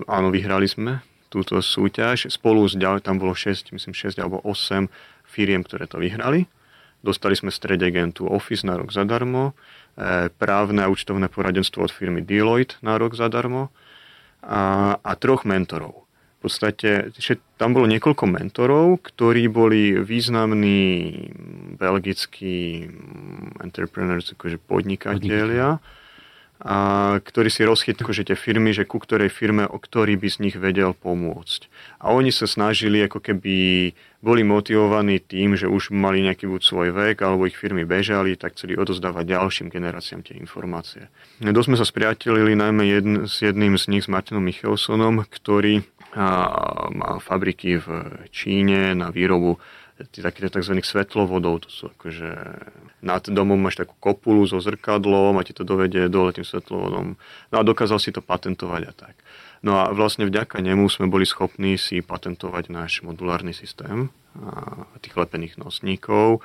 áno, 0.06 0.28
vyhrali 0.28 0.68
sme, 0.68 1.00
túto 1.32 1.56
súťaž. 1.64 2.28
Spolu 2.28 2.68
s 2.68 2.76
ďalej, 2.76 3.08
tam 3.08 3.16
bolo 3.16 3.32
6, 3.32 3.72
myslím 3.72 3.96
6 3.96 4.20
alebo 4.20 4.44
8 4.44 4.92
firiem, 5.24 5.64
ktoré 5.64 5.88
to 5.88 5.96
vyhrali. 5.96 6.44
Dostali 7.00 7.34
sme 7.34 7.48
strede 7.48 7.88
agentu 7.88 8.28
Office 8.28 8.62
na 8.62 8.78
rok 8.78 8.92
zadarmo, 8.92 9.56
e, 9.96 10.28
právne 10.30 10.86
a 10.86 10.92
účtovné 10.92 11.26
poradenstvo 11.32 11.82
od 11.82 11.90
firmy 11.90 12.22
Deloitte 12.22 12.78
na 12.84 12.94
rok 13.00 13.16
zadarmo 13.16 13.74
a, 14.44 14.94
a 15.00 15.12
troch 15.18 15.42
mentorov. 15.48 16.06
V 16.38 16.50
podstate 16.50 17.14
tam 17.54 17.70
bolo 17.74 17.86
niekoľko 17.86 18.26
mentorov, 18.26 19.02
ktorí 19.02 19.46
boli 19.46 19.94
významní 19.98 20.82
belgickí 21.78 22.86
entrepreneurs, 23.62 24.34
akože 24.34 24.58
podnikatelia. 24.58 25.78
Podnikatelia 25.78 26.01
a 26.62 26.78
ktorý 27.18 27.50
si 27.50 27.66
rozchytil 27.66 28.06
že 28.14 28.22
tie 28.22 28.38
firmy, 28.38 28.70
že 28.70 28.86
ku 28.86 29.02
ktorej 29.02 29.34
firme, 29.34 29.66
o 29.66 29.82
ktorý 29.82 30.14
by 30.14 30.28
z 30.30 30.40
nich 30.46 30.54
vedel 30.54 30.94
pomôcť. 30.94 31.66
A 31.98 32.14
oni 32.14 32.30
sa 32.30 32.46
snažili, 32.46 33.02
ako 33.02 33.18
keby 33.18 33.90
boli 34.22 34.46
motivovaní 34.46 35.18
tým, 35.18 35.58
že 35.58 35.66
už 35.66 35.90
mali 35.90 36.22
nejaký 36.22 36.46
buď 36.46 36.62
svoj 36.62 36.88
vek, 36.94 37.18
alebo 37.26 37.50
ich 37.50 37.58
firmy 37.58 37.82
bežali, 37.82 38.38
tak 38.38 38.54
chceli 38.54 38.78
odozdávať 38.78 39.34
ďalším 39.34 39.74
generáciám 39.74 40.22
tie 40.22 40.38
informácie. 40.38 41.10
Dosť 41.42 41.66
sme 41.66 41.76
sa 41.82 41.86
spriatelili 41.86 42.54
najmä 42.54 42.86
jedn, 42.86 43.14
s 43.26 43.42
jedným 43.42 43.74
z 43.74 43.90
nich, 43.90 44.06
s 44.06 44.12
Martinom 44.12 44.46
Michelsonom, 44.46 45.26
ktorý 45.26 45.82
a, 46.14 46.26
má 46.94 47.18
fabriky 47.18 47.82
v 47.82 47.86
Číne 48.30 48.94
na 48.94 49.10
výrobu 49.10 49.58
takých 50.10 50.50
tzv. 50.58 50.74
svetlovodov, 50.82 51.66
to 51.66 51.70
sú 51.70 51.84
akože 51.94 52.30
nad 53.02 53.22
domom 53.26 53.58
máš 53.58 53.78
takú 53.82 53.94
kopulu 53.98 54.46
so 54.46 54.58
zrkadlom 54.58 55.38
a 55.38 55.46
ti 55.46 55.54
to 55.54 55.62
dovedie 55.62 56.10
dole 56.10 56.34
tým 56.34 56.46
svetlovodom. 56.46 57.14
No 57.50 57.54
a 57.54 57.62
dokázal 57.62 57.98
si 58.02 58.10
to 58.10 58.22
patentovať 58.22 58.82
a 58.88 58.92
tak. 58.94 59.14
No 59.62 59.78
a 59.78 59.94
vlastne 59.94 60.26
vďaka 60.26 60.58
nemu 60.58 60.90
sme 60.90 61.06
boli 61.06 61.22
schopní 61.22 61.78
si 61.78 62.02
patentovať 62.02 62.74
náš 62.74 63.06
modulárny 63.06 63.54
systém 63.54 64.10
tých 64.98 65.14
lepených 65.14 65.54
nosníkov 65.60 66.42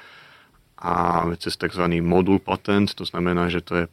a 0.78 1.26
cez 1.42 1.58
tzv. 1.58 1.90
modul 2.06 2.38
patent, 2.38 2.94
to 2.94 3.02
znamená, 3.02 3.50
že 3.50 3.66
to 3.66 3.74
je 3.74 3.86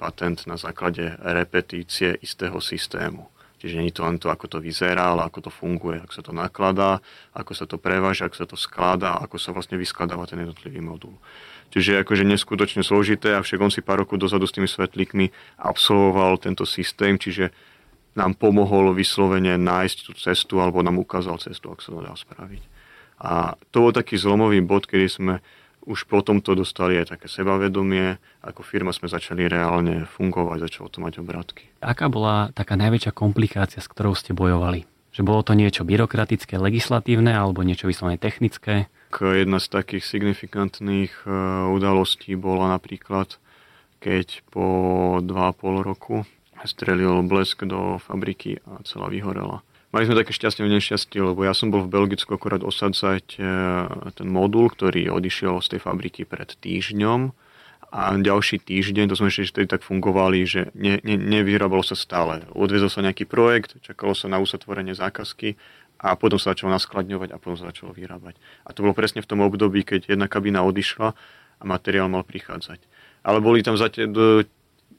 patent 0.00 0.48
na 0.48 0.56
základe 0.56 1.12
repetície 1.20 2.16
istého 2.24 2.56
systému. 2.64 3.28
Čiže 3.64 3.80
nie 3.80 3.88
je 3.88 3.96
to 3.96 4.04
len 4.04 4.20
to, 4.20 4.28
ako 4.28 4.44
to 4.44 4.58
vyzerá, 4.60 5.16
ale 5.16 5.24
ako 5.24 5.48
to 5.48 5.50
funguje, 5.50 5.96
ako 5.96 6.12
sa 6.12 6.20
to 6.20 6.36
nakladá, 6.36 7.00
ako 7.32 7.56
sa 7.56 7.64
to 7.64 7.80
preváža, 7.80 8.28
ako 8.28 8.36
sa 8.36 8.44
to 8.44 8.60
skladá, 8.60 9.16
ako 9.16 9.40
sa 9.40 9.56
vlastne 9.56 9.80
vyskladáva 9.80 10.28
ten 10.28 10.44
jednotlivý 10.44 10.84
modul. 10.84 11.16
Čiže 11.72 11.96
je 11.96 12.02
akože 12.04 12.28
neskutočne 12.28 12.84
zložité, 12.84 13.32
avšak 13.32 13.56
on 13.64 13.72
si 13.72 13.80
pár 13.80 14.04
rokov 14.04 14.20
dozadu 14.20 14.44
s 14.44 14.52
tými 14.52 14.68
svetlíkmi 14.68 15.32
absolvoval 15.64 16.36
tento 16.44 16.68
systém, 16.68 17.16
čiže 17.16 17.56
nám 18.12 18.36
pomohol 18.36 18.92
vyslovene 18.92 19.56
nájsť 19.56 19.98
tú 20.04 20.12
cestu 20.12 20.60
alebo 20.60 20.84
nám 20.84 21.00
ukázal 21.00 21.40
cestu, 21.40 21.72
ako 21.72 21.80
sa 21.80 21.90
to 21.96 22.00
dá 22.04 22.12
spraviť. 22.12 22.62
A 23.24 23.56
to 23.72 23.88
bol 23.88 23.96
taký 23.96 24.20
zlomový 24.20 24.60
bod, 24.60 24.84
kedy 24.84 25.08
sme 25.08 25.34
už 25.84 26.08
potom 26.08 26.40
to 26.40 26.56
dostali 26.56 26.96
aj 26.96 27.16
také 27.16 27.28
sebavedomie. 27.28 28.16
Ako 28.40 28.64
firma 28.64 28.90
sme 28.92 29.08
začali 29.08 29.44
reálne 29.44 30.08
fungovať, 30.08 30.58
začalo 30.68 30.88
to 30.88 30.98
mať 31.04 31.20
obratky. 31.20 31.68
Aká 31.84 32.08
bola 32.08 32.48
taká 32.56 32.74
najväčšia 32.80 33.12
komplikácia, 33.12 33.84
s 33.84 33.88
ktorou 33.88 34.16
ste 34.16 34.32
bojovali? 34.32 34.88
Že 35.14 35.22
bolo 35.22 35.46
to 35.46 35.54
niečo 35.54 35.86
byrokratické, 35.86 36.58
legislatívne 36.58 37.30
alebo 37.30 37.62
niečo 37.62 37.86
vyslovene 37.86 38.18
technické? 38.18 38.90
Jedna 39.14 39.62
z 39.62 39.70
takých 39.70 40.02
signifikantných 40.10 41.22
e, 41.22 41.26
udalostí 41.70 42.34
bola 42.34 42.74
napríklad, 42.74 43.38
keď 44.02 44.42
po 44.50 44.66
2,5 45.22 45.86
roku 45.86 46.26
strelil 46.66 47.22
blesk 47.22 47.62
do 47.68 48.02
fabriky 48.02 48.58
a 48.66 48.82
celá 48.82 49.06
vyhorela. 49.12 49.62
Mali 49.94 50.10
sme 50.10 50.18
také 50.18 50.34
šťastie 50.34 50.66
v 50.66 50.74
nešťastie, 50.74 51.22
lebo 51.22 51.46
ja 51.46 51.54
som 51.54 51.70
bol 51.70 51.86
v 51.86 51.94
Belgicku 51.94 52.34
akorát 52.34 52.66
osadzať 52.66 53.38
e, 53.38 53.46
ten 54.10 54.26
modul, 54.26 54.66
ktorý 54.66 55.06
odišiel 55.14 55.62
z 55.62 55.78
tej 55.78 55.80
fabriky 55.86 56.26
pred 56.26 56.50
týždňom 56.50 57.30
a 57.94 58.18
ďalší 58.18 58.58
týždeň, 58.58 59.06
to 59.06 59.14
sme 59.14 59.30
ešte 59.30 59.54
vtedy 59.54 59.70
tak 59.70 59.86
fungovali, 59.86 60.42
že 60.50 60.74
ne, 60.74 60.98
ne, 61.06 61.14
nevyrábalo 61.14 61.86
sa 61.86 61.94
stále. 61.94 62.42
Odvezol 62.58 62.90
sa 62.90 63.06
nejaký 63.06 63.22
projekt, 63.22 63.78
čakalo 63.86 64.18
sa 64.18 64.26
na 64.26 64.42
usatvorenie 64.42 64.98
zákazky 64.98 65.54
a 66.02 66.18
potom 66.18 66.42
sa 66.42 66.58
začalo 66.58 66.74
naskladňovať 66.74 67.30
a 67.30 67.38
potom 67.38 67.54
sa 67.54 67.70
začalo 67.70 67.94
vyrábať. 67.94 68.34
A 68.66 68.74
to 68.74 68.82
bolo 68.82 68.98
presne 68.98 69.22
v 69.22 69.30
tom 69.30 69.46
období, 69.46 69.86
keď 69.86 70.10
jedna 70.10 70.26
kabína 70.26 70.66
odišla 70.66 71.14
a 71.14 71.62
materiál 71.62 72.10
mal 72.10 72.26
prichádzať. 72.26 72.82
Ale 73.22 73.38
boli 73.38 73.62
tam 73.62 73.78
zatiaľ 73.78 74.42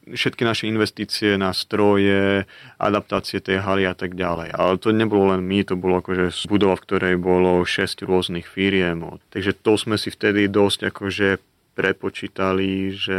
všetky 0.06 0.42
naše 0.46 0.70
investície 0.70 1.34
na 1.34 1.50
stroje, 1.50 2.46
adaptácie 2.78 3.42
tej 3.42 3.58
haly 3.58 3.82
a 3.86 3.94
tak 3.98 4.14
ďalej. 4.14 4.54
Ale 4.54 4.78
to 4.78 4.94
nebolo 4.94 5.34
len 5.34 5.42
my, 5.42 5.66
to 5.66 5.74
bolo 5.74 5.98
akože 5.98 6.30
budova, 6.46 6.78
v 6.78 6.84
ktorej 6.86 7.14
bolo 7.18 7.66
6 7.66 8.06
rôznych 8.06 8.46
firiem. 8.46 9.02
Takže 9.34 9.52
to 9.58 9.74
sme 9.74 9.98
si 9.98 10.14
vtedy 10.14 10.46
dosť 10.46 10.94
akože 10.94 11.28
prepočítali, 11.74 12.94
že 12.94 13.18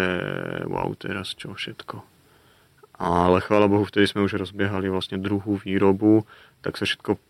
wow, 0.65 0.89
teraz 0.97 1.35
čo 1.35 1.53
všetko. 1.53 2.01
Ale 2.97 3.45
chvála 3.45 3.69
Bohu, 3.69 3.85
vtedy 3.85 4.09
sme 4.09 4.25
už 4.25 4.41
rozbiehali 4.41 4.89
vlastne 4.89 5.21
druhú 5.21 5.61
výrobu, 5.61 6.25
tak 6.65 6.81
sa 6.81 6.89
všetko, 6.89 7.21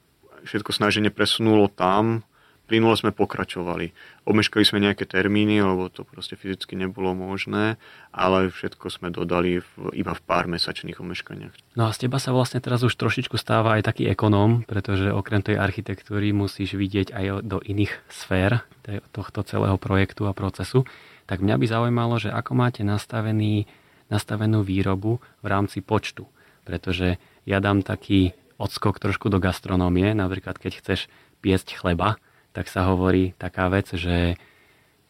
všetko 0.48 0.72
snaženie 0.72 1.12
presunulo 1.12 1.68
tam, 1.68 2.24
plynule 2.68 3.00
sme 3.00 3.16
pokračovali. 3.16 3.96
Omeškali 4.28 4.64
sme 4.68 4.84
nejaké 4.84 5.08
termíny, 5.08 5.64
lebo 5.64 5.88
to 5.88 6.04
proste 6.04 6.36
fyzicky 6.36 6.76
nebolo 6.76 7.16
možné, 7.16 7.80
ale 8.12 8.52
všetko 8.52 8.92
sme 8.92 9.08
dodali 9.10 9.64
v, 9.64 9.72
iba 9.96 10.12
v 10.12 10.22
pár 10.22 10.52
mesačných 10.52 11.00
omeškaniach. 11.00 11.80
No 11.80 11.88
a 11.88 11.96
z 11.96 12.06
teba 12.06 12.20
sa 12.20 12.36
vlastne 12.36 12.60
teraz 12.60 12.84
už 12.84 12.94
trošičku 13.00 13.40
stáva 13.40 13.80
aj 13.80 13.88
taký 13.88 14.12
ekonóm, 14.12 14.68
pretože 14.68 15.08
okrem 15.10 15.40
tej 15.40 15.56
architektúry 15.56 16.36
musíš 16.36 16.76
vidieť 16.76 17.16
aj 17.16 17.26
do 17.48 17.64
iných 17.64 17.96
sfér 18.12 18.68
tohto 19.16 19.42
celého 19.48 19.80
projektu 19.80 20.28
a 20.28 20.36
procesu. 20.36 20.84
Tak 21.28 21.40
mňa 21.40 21.56
by 21.56 21.66
zaujímalo, 21.66 22.20
že 22.20 22.32
ako 22.32 22.52
máte 22.56 22.84
nastavený 22.84 23.68
nastavenú 24.08 24.64
výrobu 24.64 25.20
v 25.44 25.48
rámci 25.48 25.84
počtu. 25.84 26.28
Pretože 26.64 27.20
ja 27.48 27.60
dám 27.64 27.84
taký 27.84 28.36
odskok 28.60 29.00
trošku 29.00 29.32
do 29.32 29.38
gastronómie, 29.40 30.12
napríklad 30.18 30.58
keď 30.58 30.84
chceš 30.84 31.00
piesť 31.40 31.78
chleba, 31.78 32.18
tak 32.58 32.74
sa 32.74 32.90
hovorí 32.90 33.38
taká 33.38 33.70
vec, 33.70 33.94
že, 33.94 34.34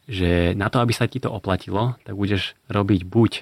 že 0.03 0.51
na 0.51 0.67
to, 0.67 0.83
aby 0.83 0.91
sa 0.91 1.07
ti 1.07 1.23
to 1.23 1.31
oplatilo, 1.31 1.95
tak 2.03 2.19
budeš 2.19 2.59
robiť 2.67 3.07
buď 3.07 3.31
e, 3.39 3.41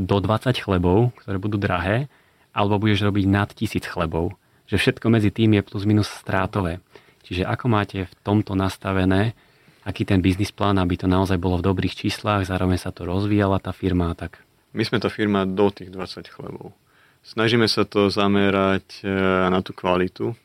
do 0.00 0.16
20 0.16 0.56
chlebov, 0.64 1.12
ktoré 1.20 1.36
budú 1.36 1.60
drahé, 1.60 2.08
alebo 2.56 2.80
budeš 2.80 3.04
robiť 3.04 3.24
nad 3.28 3.52
tisíc 3.52 3.84
chlebov. 3.84 4.32
Že 4.64 4.80
všetko 4.80 5.06
medzi 5.12 5.28
tým 5.28 5.60
je 5.60 5.62
plus 5.68 5.84
minus 5.84 6.08
strátové. 6.08 6.80
Čiže 7.28 7.44
ako 7.44 7.68
máte 7.68 8.08
v 8.08 8.14
tomto 8.24 8.56
nastavené, 8.56 9.36
aký 9.84 10.08
ten 10.08 10.24
biznis 10.24 10.48
plán, 10.48 10.80
aby 10.80 10.96
to 10.96 11.04
naozaj 11.04 11.36
bolo 11.36 11.60
v 11.60 11.68
dobrých 11.68 12.00
číslach, 12.00 12.48
zároveň 12.48 12.80
sa 12.80 12.96
to 12.96 13.04
rozvíjala 13.04 13.60
tá 13.60 13.76
firma 13.76 14.08
a 14.08 14.16
tak? 14.16 14.40
My 14.72 14.88
sme 14.88 15.04
tá 15.04 15.12
firma 15.12 15.44
do 15.44 15.68
tých 15.68 15.92
20 15.92 16.32
chlebov. 16.32 16.72
Snažíme 17.20 17.68
sa 17.68 17.84
to 17.84 18.08
zamerať 18.08 19.04
e, 19.04 19.08
na 19.52 19.60
tú 19.60 19.76
kvalitu. 19.76 20.32
E, 20.32 20.36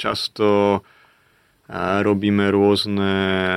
často 0.00 0.80
robíme 2.02 2.50
rôzne 2.50 3.12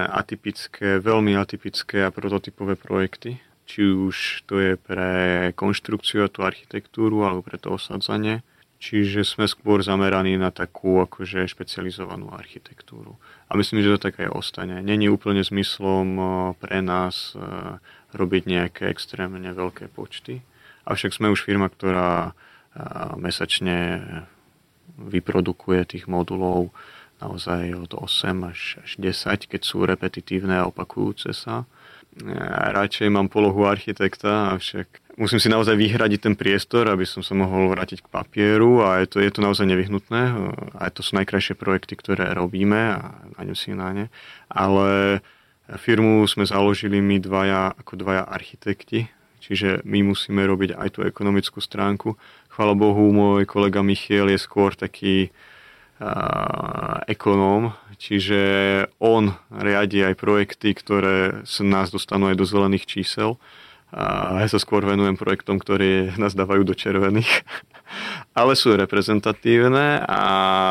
atypické, 0.06 1.02
veľmi 1.02 1.34
atypické 1.34 2.06
a 2.06 2.14
prototypové 2.14 2.78
projekty. 2.78 3.42
Či 3.66 3.82
už 3.90 4.46
to 4.46 4.62
je 4.62 4.74
pre 4.78 5.50
konštrukciu 5.58 6.28
a 6.28 6.30
tú 6.30 6.46
architektúru 6.46 7.26
alebo 7.26 7.42
pre 7.42 7.58
to 7.58 7.74
osadzanie. 7.74 8.46
Čiže 8.84 9.24
sme 9.24 9.48
skôr 9.48 9.80
zameraní 9.80 10.36
na 10.36 10.52
takú 10.52 11.00
akože 11.00 11.48
špecializovanú 11.48 12.36
architektúru. 12.36 13.16
A 13.48 13.56
myslím, 13.56 13.80
že 13.80 13.96
to 13.96 14.12
tak 14.12 14.20
aj 14.20 14.36
ostane. 14.36 14.84
Není 14.84 15.08
úplne 15.08 15.40
zmyslom 15.40 16.20
pre 16.60 16.84
nás 16.84 17.32
robiť 18.12 18.44
nejaké 18.44 18.92
extrémne 18.92 19.56
veľké 19.56 19.88
počty. 19.88 20.44
Avšak 20.84 21.16
sme 21.16 21.32
už 21.32 21.48
firma, 21.48 21.72
ktorá 21.72 22.36
mesačne 23.16 24.04
vyprodukuje 25.00 25.98
tých 25.98 26.06
modulov 26.12 26.76
naozaj 27.24 27.88
od 27.88 27.92
8 27.96 28.52
až, 28.52 28.84
až 28.84 28.92
10, 29.00 29.48
keď 29.48 29.62
sú 29.64 29.88
repetitívne 29.88 30.60
a 30.60 30.68
opakujúce 30.68 31.32
sa. 31.32 31.64
Ja 32.20 32.70
radšej 32.76 33.10
mám 33.10 33.32
polohu 33.32 33.66
architekta, 33.66 34.54
avšak 34.54 35.18
musím 35.18 35.42
si 35.42 35.50
naozaj 35.50 35.74
vyhradiť 35.74 36.20
ten 36.22 36.36
priestor, 36.38 36.86
aby 36.86 37.10
som 37.10 37.26
sa 37.26 37.34
mohol 37.34 37.74
vrátiť 37.74 38.06
k 38.06 38.12
papieru 38.12 38.86
a 38.86 39.02
je 39.02 39.08
to, 39.10 39.18
je 39.18 39.32
to 39.34 39.42
naozaj 39.42 39.66
nevyhnutné. 39.66 40.22
A 40.78 40.94
to 40.94 41.02
sú 41.02 41.18
najkrajšie 41.18 41.58
projekty, 41.58 41.98
ktoré 41.98 42.30
robíme 42.38 43.02
a 43.02 43.18
na 43.34 43.56
si 43.58 43.74
na 43.74 43.90
ne. 43.98 44.06
Ale 44.46 45.22
firmu 45.82 46.22
sme 46.30 46.46
založili 46.46 47.02
my 47.02 47.18
dvaja, 47.18 47.74
ako 47.82 47.98
dvaja 47.98 48.30
architekti, 48.30 49.10
čiže 49.42 49.82
my 49.82 50.06
musíme 50.14 50.46
robiť 50.46 50.78
aj 50.78 50.90
tú 50.94 51.00
ekonomickú 51.02 51.58
stránku. 51.66 52.14
Chvala 52.54 52.78
Bohu, 52.78 53.10
môj 53.10 53.50
kolega 53.50 53.82
Michiel 53.82 54.30
je 54.30 54.38
skôr 54.38 54.78
taký 54.78 55.34
ekonóm, 57.08 57.72
čiže 57.96 58.42
on 59.00 59.36
riadi 59.52 60.04
aj 60.04 60.20
projekty, 60.20 60.76
ktoré 60.76 61.46
sa 61.48 61.64
nás 61.64 61.94
dostanú 61.94 62.32
aj 62.32 62.40
do 62.40 62.46
zelených 62.48 62.86
čísel. 62.88 63.40
A 63.94 64.42
ja 64.42 64.50
sa 64.50 64.58
skôr 64.58 64.82
venujem 64.82 65.14
projektom, 65.14 65.62
ktoré 65.62 66.18
nás 66.18 66.34
dávajú 66.34 66.66
do 66.66 66.74
červených. 66.74 67.46
Ale 68.40 68.58
sú 68.58 68.74
reprezentatívne 68.74 70.02
a 70.10 70.22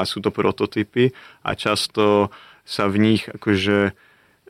sú 0.02 0.18
to 0.18 0.34
prototypy 0.34 1.14
a 1.46 1.54
často 1.54 2.34
sa 2.66 2.90
v 2.90 2.98
nich 2.98 3.22
akože 3.30 3.94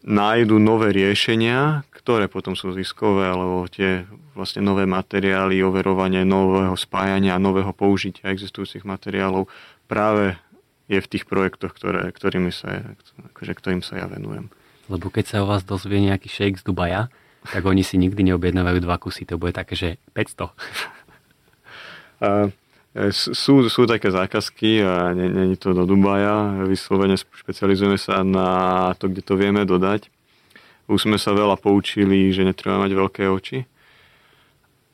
nájdu 0.02 0.56
nové 0.56 0.90
riešenia, 0.90 1.84
ktoré 1.92 2.26
potom 2.26 2.56
sú 2.56 2.74
ziskové, 2.74 3.30
alebo 3.30 3.68
tie 3.70 4.08
vlastne 4.34 4.64
nové 4.64 4.88
materiály, 4.88 5.62
overovanie 5.62 6.26
nového 6.26 6.74
spájania 6.74 7.38
nového 7.38 7.70
použitia 7.76 8.32
existujúcich 8.32 8.82
materiálov 8.82 9.46
práve 9.86 10.40
je 10.90 10.98
v 10.98 11.10
tých 11.10 11.24
projektoch, 11.26 11.74
ktoré, 11.74 12.10
ktorými 12.10 12.50
sa, 12.50 12.94
akože, 13.34 13.52
ktorým 13.54 13.82
sa 13.82 14.02
ja 14.02 14.06
venujem. 14.10 14.50
Lebo 14.90 15.08
keď 15.08 15.24
sa 15.26 15.36
o 15.42 15.48
vás 15.48 15.62
dozvie 15.62 16.02
nejaký 16.02 16.28
shake 16.28 16.58
z 16.58 16.66
Dubaja, 16.66 17.08
tak 17.48 17.66
oni 17.66 17.82
si 17.82 17.98
nikdy 17.98 18.22
neobjednávajú 18.30 18.78
dva 18.82 18.98
kusy, 19.02 19.26
to 19.26 19.38
bude 19.38 19.54
také, 19.54 19.74
že 19.74 19.88
500. 20.14 20.50
A, 22.22 22.46
e, 22.94 23.10
sú, 23.10 23.66
sú 23.66 23.82
také 23.82 24.06
zákazky 24.06 24.78
a 24.86 25.10
není 25.10 25.58
to 25.58 25.74
do 25.74 25.82
Dubaja, 25.82 26.62
vyslovene 26.70 27.18
špecializujeme 27.18 27.98
sa 27.98 28.22
na 28.22 28.92
to, 28.94 29.10
kde 29.10 29.26
to 29.26 29.34
vieme 29.34 29.66
dodať. 29.66 30.06
Už 30.86 31.10
sme 31.10 31.18
sa 31.18 31.34
veľa 31.34 31.58
poučili, 31.58 32.30
že 32.30 32.46
netreba 32.46 32.78
mať 32.78 32.94
veľké 32.94 33.26
oči 33.26 33.66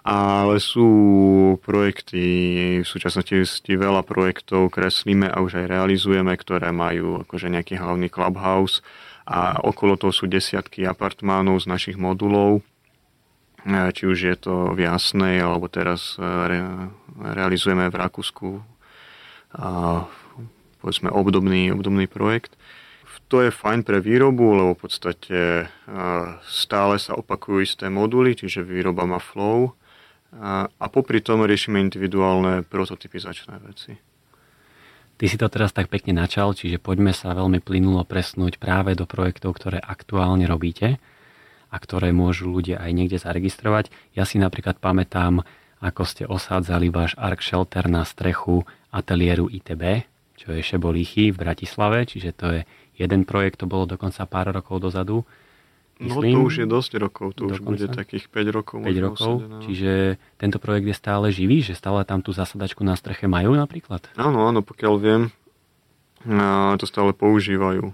ale 0.09 0.57
sú 0.57 0.89
projekty, 1.61 2.25
v 2.81 2.89
súčasnosti 2.89 3.69
veľa 3.69 4.01
projektov 4.09 4.73
kreslíme 4.73 5.29
a 5.29 5.45
už 5.45 5.61
aj 5.61 5.67
realizujeme, 5.69 6.33
ktoré 6.33 6.73
majú 6.73 7.21
akože 7.29 7.53
nejaký 7.53 7.77
hlavný 7.77 8.09
clubhouse 8.09 8.81
a 9.29 9.61
okolo 9.61 10.01
toho 10.01 10.09
sú 10.09 10.25
desiatky 10.25 10.89
apartmánov 10.89 11.61
z 11.61 11.69
našich 11.69 11.97
modulov, 12.01 12.65
e, 13.69 13.93
či 13.93 14.09
už 14.09 14.19
je 14.33 14.37
to 14.41 14.73
v 14.73 14.89
Jasnej, 14.89 15.45
alebo 15.45 15.69
teraz 15.69 16.17
e, 16.17 16.25
re, 16.25 16.61
realizujeme 17.37 17.93
v 17.93 18.01
Rakúsku 18.01 18.65
a, 19.61 20.09
povedzme 20.81 21.13
obdobný, 21.13 21.69
obdobný 21.77 22.09
projekt. 22.09 22.57
To 23.29 23.45
je 23.45 23.53
fajn 23.53 23.85
pre 23.85 24.01
výrobu, 24.01 24.57
lebo 24.57 24.73
v 24.73 24.89
podstate 24.89 25.41
e, 25.61 25.65
stále 26.49 26.97
sa 26.97 27.13
opakujú 27.13 27.61
isté 27.61 27.93
moduly, 27.93 28.33
čiže 28.33 28.65
výroba 28.65 29.05
má 29.05 29.21
flow 29.21 29.77
a, 30.37 30.69
a 30.69 30.87
popri 30.93 31.25
tom 31.25 31.45
riešime 31.45 31.81
individuálne 31.81 32.67
prototypizačné 32.67 33.55
veci. 33.65 33.93
Ty 35.19 35.25
si 35.27 35.35
to 35.35 35.51
teraz 35.51 35.75
tak 35.75 35.91
pekne 35.91 36.15
načal, 36.15 36.55
čiže 36.55 36.79
poďme 36.79 37.11
sa 37.11 37.35
veľmi 37.35 37.59
plynulo 37.59 38.07
presnúť 38.07 38.63
práve 38.63 38.95
do 38.95 39.03
projektov, 39.03 39.59
ktoré 39.59 39.83
aktuálne 39.83 40.47
robíte 40.47 41.03
a 41.69 41.77
ktoré 41.77 42.15
môžu 42.15 42.47
ľudia 42.47 42.79
aj 42.79 42.91
niekde 42.95 43.19
zaregistrovať. 43.19 43.91
Ja 44.15 44.23
si 44.23 44.39
napríklad 44.39 44.79
pamätám, 44.79 45.43
ako 45.83 46.03
ste 46.07 46.23
osádzali 46.23 46.95
váš 46.95 47.19
Ark 47.19 47.43
Shelter 47.43 47.91
na 47.91 48.07
strechu 48.07 48.63
ateliéru 48.95 49.51
ITB, 49.51 50.07
čo 50.39 50.55
je 50.55 50.63
Šebolíchy 50.63 51.35
v 51.35 51.41
Bratislave, 51.43 52.07
čiže 52.07 52.31
to 52.39 52.47
je 52.55 52.61
jeden 52.95 53.27
projekt, 53.27 53.59
to 53.59 53.67
bolo 53.67 53.91
dokonca 53.91 54.23
pár 54.23 54.55
rokov 54.55 54.87
dozadu 54.87 55.27
Myslím, 55.99 56.31
no 56.31 56.35
to 56.35 56.39
už 56.47 56.55
je 56.63 56.67
dosť 56.71 56.93
rokov, 57.03 57.27
to 57.35 57.51
dokonca. 57.51 57.55
už 57.59 57.61
bude 57.67 57.87
takých 57.91 58.31
5 58.31 58.55
rokov. 58.55 58.79
5 58.87 59.07
rokov, 59.07 59.33
usadená. 59.43 59.59
čiže 59.67 59.93
tento 60.39 60.59
projekt 60.63 60.87
je 60.87 60.97
stále 60.97 61.27
živý, 61.35 61.59
že 61.59 61.75
stále 61.75 62.07
tam 62.07 62.23
tú 62.23 62.31
zasadačku 62.31 62.87
na 62.87 62.95
streche 62.95 63.27
majú 63.27 63.59
napríklad? 63.59 64.07
Áno, 64.15 64.47
áno, 64.47 64.63
pokiaľ 64.63 64.95
viem, 65.03 65.23
to 66.79 66.85
stále 66.87 67.11
používajú. 67.11 67.91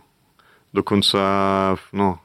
Dokonca, 0.77 1.23
no, 1.97 2.21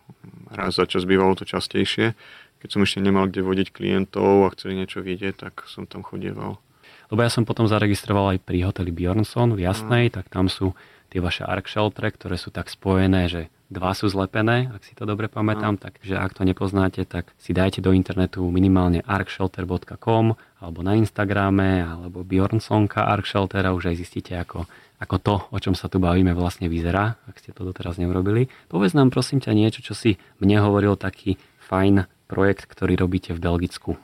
raz 0.52 0.76
za 0.76 0.84
čas 0.84 1.08
bývalo 1.08 1.39
to 1.39 1.48
častejšie. 1.48 2.18
Keď 2.60 2.70
som 2.76 2.84
ešte 2.84 3.00
nemal 3.00 3.32
kde 3.32 3.39
vodiť 3.39 3.72
klientov 3.72 4.50
a 4.50 4.52
chceli 4.52 4.84
niečo 4.84 5.00
vidieť, 5.00 5.48
tak 5.48 5.63
som 5.72 5.88
tam 5.88 6.04
chodieval. 6.04 6.60
Lebo 7.08 7.20
ja 7.24 7.32
som 7.32 7.48
potom 7.48 7.72
zaregistroval 7.72 8.36
aj 8.36 8.39
pri 8.44 8.68
hoteli 8.68 8.92
Bjornson 8.92 9.56
v 9.56 9.63
Jasnej, 9.63 10.12
tak 10.12 10.28
tam 10.28 10.52
sú 10.52 10.76
tie 11.10 11.19
vaše 11.19 11.43
ark 11.43 11.65
shelter, 11.65 12.10
ktoré 12.13 12.38
sú 12.38 12.54
tak 12.54 12.69
spojené, 12.69 13.28
že 13.28 13.41
Dva 13.69 13.93
sú 13.93 14.10
zlepené, 14.10 14.65
ak 14.74 14.82
si 14.82 14.98
to 14.98 15.06
dobre 15.06 15.30
pamätám, 15.30 15.78
no. 15.78 15.82
takže 15.86 16.17
ak 16.17 16.34
to 16.34 16.41
nepoznáte, 16.41 17.06
tak 17.06 17.30
si 17.38 17.54
dajte 17.54 17.86
do 17.86 17.93
internetu 17.93 18.41
minimálne 18.50 19.06
arkshelter.com 19.06 20.34
alebo 20.58 20.80
na 20.82 20.98
Instagrame 20.98 21.86
alebo 21.86 22.26
Bjornsonka 22.26 23.06
Arkshelter 23.06 23.62
a 23.69 23.78
už 23.78 23.93
aj 23.93 24.02
zistíte, 24.02 24.34
ako, 24.41 24.65
ako 24.98 25.15
to, 25.22 25.36
o 25.54 25.58
čom 25.62 25.78
sa 25.78 25.86
tu 25.86 26.02
bavíme, 26.02 26.34
vlastne 26.34 26.65
vyzerá, 26.65 27.22
ak 27.30 27.38
ste 27.38 27.54
to 27.54 27.62
doteraz 27.62 28.02
neurobili. 28.02 28.50
Povedz 28.74 28.98
nám 28.98 29.13
prosím 29.13 29.38
ťa 29.38 29.54
niečo, 29.54 29.86
čo 29.86 29.93
si 29.93 30.17
mne 30.41 30.65
hovoril 30.65 30.98
taký 30.98 31.38
fajn 31.69 32.10
projekt, 32.26 32.65
ktorý 32.65 32.98
robíte 32.98 33.38
v 33.38 33.41
Belgicku. 33.45 34.02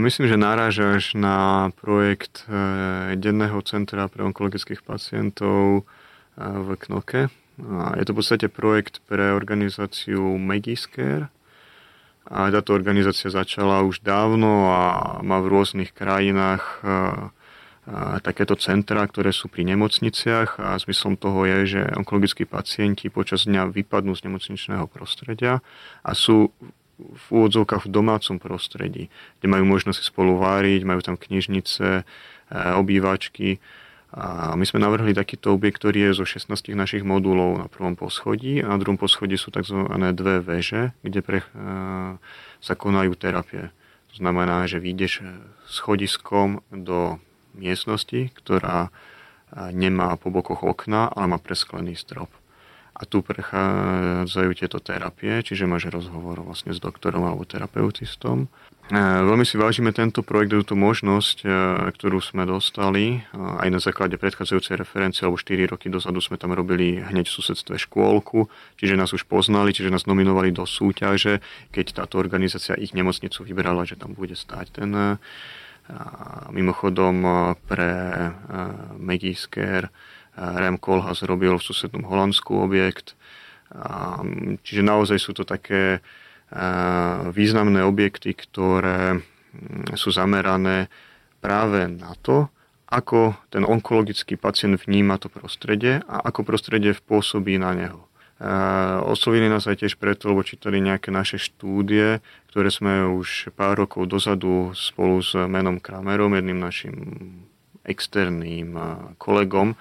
Myslím, 0.00 0.24
že 0.24 0.40
narážaš 0.40 1.12
na 1.12 1.68
projekt 1.76 2.48
uh, 2.48 3.12
denného 3.12 3.60
centra 3.60 4.08
pre 4.08 4.24
onkologických 4.24 4.80
pacientov 4.80 5.84
uh, 5.84 6.64
v 6.64 6.80
Knoke 6.80 7.28
je 8.00 8.04
to 8.08 8.12
v 8.12 8.18
podstate 8.18 8.46
projekt 8.48 9.04
pre 9.04 9.32
organizáciu 9.36 10.40
Megiscare. 10.40 11.28
A 12.22 12.48
táto 12.54 12.72
organizácia 12.72 13.28
začala 13.28 13.82
už 13.82 14.00
dávno 14.00 14.70
a 14.70 14.82
má 15.26 15.42
v 15.42 15.50
rôznych 15.58 15.90
krajinách 15.90 16.62
takéto 18.22 18.54
centra, 18.54 19.02
ktoré 19.02 19.34
sú 19.34 19.50
pri 19.50 19.66
nemocniciach 19.74 20.54
a 20.62 20.78
zmyslom 20.78 21.18
toho 21.18 21.42
je, 21.50 21.58
že 21.66 21.82
onkologickí 21.98 22.46
pacienti 22.46 23.10
počas 23.10 23.42
dňa 23.50 23.74
vypadnú 23.74 24.14
z 24.14 24.30
nemocničného 24.30 24.86
prostredia 24.86 25.66
a 26.06 26.14
sú 26.14 26.54
v 27.02 27.24
úvodzovkách 27.28 27.88
v 27.88 27.92
domácom 27.92 28.36
prostredí, 28.38 29.10
kde 29.40 29.46
majú 29.50 29.64
možnosť 29.66 30.06
spolu 30.06 30.38
váriť, 30.38 30.86
majú 30.86 31.00
tam 31.02 31.16
knižnice, 31.18 32.06
obývačky 32.52 33.58
a 34.12 34.52
my 34.60 34.64
sme 34.68 34.84
navrhli 34.84 35.16
takýto 35.16 35.56
objekt, 35.56 35.80
ktorý 35.80 36.12
je 36.12 36.20
zo 36.20 36.26
16 36.28 36.52
našich 36.76 37.00
modulov 37.00 37.64
na 37.64 37.66
prvom 37.72 37.96
poschodí 37.96 38.60
a 38.60 38.68
na 38.68 38.76
druhom 38.76 39.00
poschodí 39.00 39.40
sú 39.40 39.48
tzv. 39.48 39.88
dve 40.12 40.44
veže, 40.44 40.92
kde 41.00 41.24
pre, 41.24 41.40
e, 41.40 41.46
sa 42.60 42.74
konajú 42.76 43.16
terapie. 43.16 43.72
To 44.12 44.14
znamená, 44.20 44.68
že 44.68 44.84
vyjdeš 44.84 45.24
schodiskom 45.64 46.60
do 46.68 47.16
miestnosti, 47.56 48.28
ktorá 48.36 48.92
nemá 49.72 50.16
po 50.20 50.28
bokoch 50.28 50.64
okna, 50.64 51.08
ale 51.08 51.36
má 51.36 51.38
presklený 51.40 51.96
strop. 51.96 52.28
A 53.02 53.04
tu 53.04 53.18
prechádzajú 53.18 54.50
tieto 54.54 54.78
terapie, 54.78 55.42
čiže 55.42 55.66
máš 55.66 55.90
rozhovor 55.90 56.38
vlastne 56.46 56.70
s 56.70 56.78
doktorom 56.78 57.26
alebo 57.26 57.42
terapeutistom. 57.42 58.46
E, 58.46 58.98
veľmi 59.26 59.42
si 59.42 59.58
vážime 59.58 59.90
tento 59.90 60.22
projekt, 60.22 60.54
túto 60.54 60.78
možnosť, 60.78 61.36
e, 61.42 61.46
ktorú 61.98 62.22
sme 62.22 62.46
dostali 62.46 63.26
aj 63.34 63.68
na 63.74 63.82
základe 63.82 64.14
predchádzajúcej 64.22 64.78
referencie, 64.78 65.26
alebo 65.26 65.34
4 65.34 65.66
roky 65.66 65.90
dozadu 65.90 66.22
sme 66.22 66.38
tam 66.38 66.54
robili 66.54 67.02
hneď 67.02 67.26
v 67.26 67.36
susedstve 67.42 67.74
škôlku, 67.90 68.46
čiže 68.78 68.94
nás 68.94 69.10
už 69.10 69.26
poznali, 69.26 69.74
čiže 69.74 69.90
nás 69.90 70.06
nominovali 70.06 70.54
do 70.54 70.62
súťaže, 70.62 71.42
keď 71.74 72.06
táto 72.06 72.22
organizácia 72.22 72.78
ich 72.78 72.94
nemocnicu 72.94 73.42
vybrala, 73.42 73.82
že 73.82 73.98
tam 73.98 74.14
bude 74.14 74.38
stáť 74.38 74.78
ten 74.78 74.94
e, 74.94 75.04
mimochodom 76.54 77.18
pre 77.66 77.90
Megiscare 78.94 79.90
Rem 80.36 80.80
Koolhaas 80.80 81.24
robil 81.28 81.56
v 81.56 81.66
susednom 81.66 82.08
Holandsku 82.08 82.56
objekt. 82.56 83.16
Čiže 84.64 84.82
naozaj 84.84 85.16
sú 85.20 85.32
to 85.36 85.44
také 85.44 86.00
významné 87.32 87.80
objekty, 87.84 88.36
ktoré 88.36 89.20
sú 89.96 90.12
zamerané 90.12 90.92
práve 91.40 91.88
na 91.88 92.12
to, 92.20 92.48
ako 92.92 93.32
ten 93.48 93.64
onkologický 93.64 94.36
pacient 94.36 94.76
vníma 94.84 95.16
to 95.16 95.32
prostredie 95.32 96.04
a 96.04 96.20
ako 96.28 96.44
prostredie 96.44 96.92
pôsobí 96.92 97.56
na 97.56 97.72
neho. 97.72 98.04
Oslovili 99.08 99.48
nás 99.48 99.64
aj 99.64 99.86
tiež 99.86 99.96
preto, 99.96 100.28
lebo 100.28 100.44
čítali 100.44 100.82
nejaké 100.82 101.08
naše 101.08 101.40
štúdie, 101.40 102.20
ktoré 102.52 102.68
sme 102.68 103.08
už 103.08 103.54
pár 103.56 103.80
rokov 103.80 104.10
dozadu 104.10 104.76
spolu 104.76 105.24
s 105.24 105.32
Menom 105.32 105.80
Kramerom, 105.80 106.36
jedným 106.36 106.60
našim 106.60 106.94
externým 107.86 108.76
kolegom, 109.16 109.78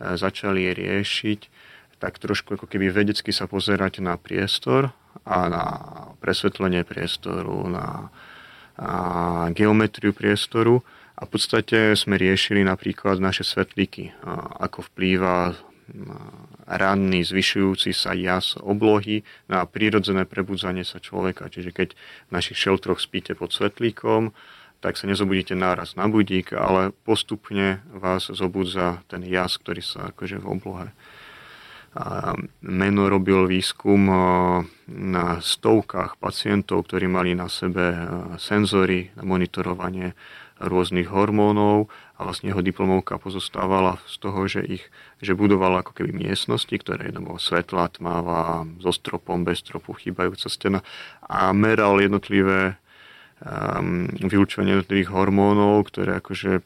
začali 0.00 0.72
riešiť, 0.72 1.40
tak 2.00 2.16
trošku 2.16 2.56
ako 2.56 2.64
keby 2.64 2.88
vedecky 2.88 3.30
sa 3.30 3.44
pozerať 3.44 4.00
na 4.00 4.16
priestor 4.16 4.96
a 5.28 5.38
na 5.52 5.64
presvetlenie 6.24 6.82
priestoru, 6.88 7.68
na, 7.68 8.08
geometriu 9.52 10.16
priestoru 10.16 10.80
a 11.20 11.28
v 11.28 11.30
podstate 11.36 11.92
sme 11.92 12.16
riešili 12.16 12.64
napríklad 12.64 13.20
naše 13.20 13.44
svetlíky, 13.44 14.16
ako 14.56 14.88
vplýva 14.88 15.52
ranný 16.70 17.26
zvyšujúci 17.26 17.90
sa 17.90 18.14
jas 18.14 18.54
oblohy 18.56 19.26
na 19.50 19.66
prírodzené 19.66 20.24
prebudzanie 20.24 20.86
sa 20.86 21.02
človeka. 21.02 21.50
Čiže 21.50 21.74
keď 21.74 21.88
v 22.30 22.30
našich 22.30 22.56
šeltroch 22.56 23.02
spíte 23.02 23.34
pod 23.34 23.50
svetlíkom, 23.50 24.30
tak 24.80 24.96
sa 24.96 25.04
nezobudíte 25.04 25.52
náraz 25.52 25.94
na 25.94 26.08
budík, 26.08 26.56
ale 26.56 26.96
postupne 27.04 27.84
vás 27.92 28.32
zobudza 28.32 29.04
ten 29.12 29.20
jas, 29.28 29.60
ktorý 29.60 29.84
sa 29.84 30.08
akože 30.12 30.40
v 30.40 30.46
oblohe. 30.48 30.88
A 31.90 32.38
Meno 32.62 33.10
robil 33.10 33.50
výskum 33.50 34.06
na 34.86 35.26
stovkách 35.42 36.22
pacientov, 36.22 36.86
ktorí 36.86 37.10
mali 37.10 37.34
na 37.34 37.50
sebe 37.50 37.92
senzory 38.38 39.10
na 39.18 39.26
monitorovanie 39.26 40.14
rôznych 40.60 41.08
hormónov 41.08 41.88
a 42.20 42.28
vlastne 42.28 42.52
jeho 42.52 42.60
diplomovka 42.60 43.16
pozostávala 43.16 43.96
z 44.04 44.14
toho, 44.20 44.40
že 44.44 44.60
ich 44.60 44.84
že 45.24 45.32
budovala 45.32 45.80
ako 45.80 45.96
keby 45.96 46.12
miestnosti, 46.12 46.72
ktoré 46.72 47.08
jedno 47.08 47.36
svetla, 47.40 47.92
tmáva, 47.96 48.68
so 48.80 48.92
stropom, 48.92 49.44
bez 49.44 49.64
stropu, 49.64 49.96
chýbajúca 49.96 50.48
stena 50.52 50.80
a 51.24 51.50
meral 51.56 51.96
jednotlivé 52.00 52.76
um, 53.40 54.08
vylučovanie 54.16 54.78
jednotlivých 54.78 55.10
hormónov, 55.10 55.88
ktoré 55.88 56.20
akože 56.20 56.64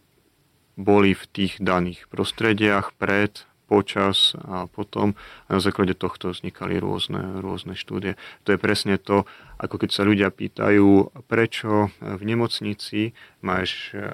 boli 0.74 1.14
v 1.14 1.24
tých 1.30 1.62
daných 1.62 2.10
prostrediach 2.10 2.98
pred, 2.98 3.46
počas 3.64 4.36
a 4.44 4.68
potom 4.68 5.16
a 5.48 5.56
na 5.56 5.60
základe 5.60 5.96
tohto 5.96 6.30
vznikali 6.30 6.76
rôzne, 6.76 7.40
rôzne 7.40 7.72
štúdie. 7.74 8.20
To 8.44 8.52
je 8.52 8.58
presne 8.60 9.00
to, 9.00 9.24
ako 9.56 9.80
keď 9.80 9.90
sa 9.90 10.02
ľudia 10.04 10.28
pýtajú, 10.28 11.10
prečo 11.26 11.88
v 11.98 12.22
nemocnici 12.22 13.16
máš 13.40 13.96
e, 13.96 14.04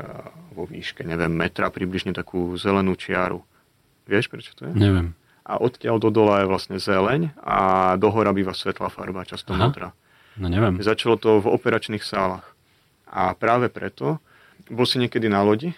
vo 0.55 0.65
výške, 0.71 1.03
neviem, 1.03 1.35
metra 1.35 1.69
približne 1.69 2.15
takú 2.15 2.55
zelenú 2.55 2.95
čiaru. 2.95 3.43
Vieš, 4.07 4.31
prečo 4.31 4.55
to 4.55 4.71
je? 4.71 4.73
Neviem. 4.75 5.19
A 5.43 5.59
odtiaľ 5.59 5.99
do 5.99 6.15
dola 6.15 6.47
je 6.47 6.51
vlastne 6.51 6.79
zeleň 6.79 7.35
a 7.43 7.59
dohora 7.99 8.31
býva 8.31 8.55
svetlá 8.55 8.87
farba, 8.87 9.27
často 9.27 9.51
Aha. 9.51 9.67
modrá. 9.67 9.89
No 10.39 10.47
neviem. 10.47 10.79
Začalo 10.79 11.19
to 11.19 11.43
v 11.43 11.51
operačných 11.51 12.07
sálach. 12.07 12.50
A 13.11 13.35
práve 13.35 13.67
preto, 13.67 14.23
bol 14.71 14.87
si 14.87 15.03
niekedy 15.03 15.27
na 15.27 15.43
lodi 15.43 15.75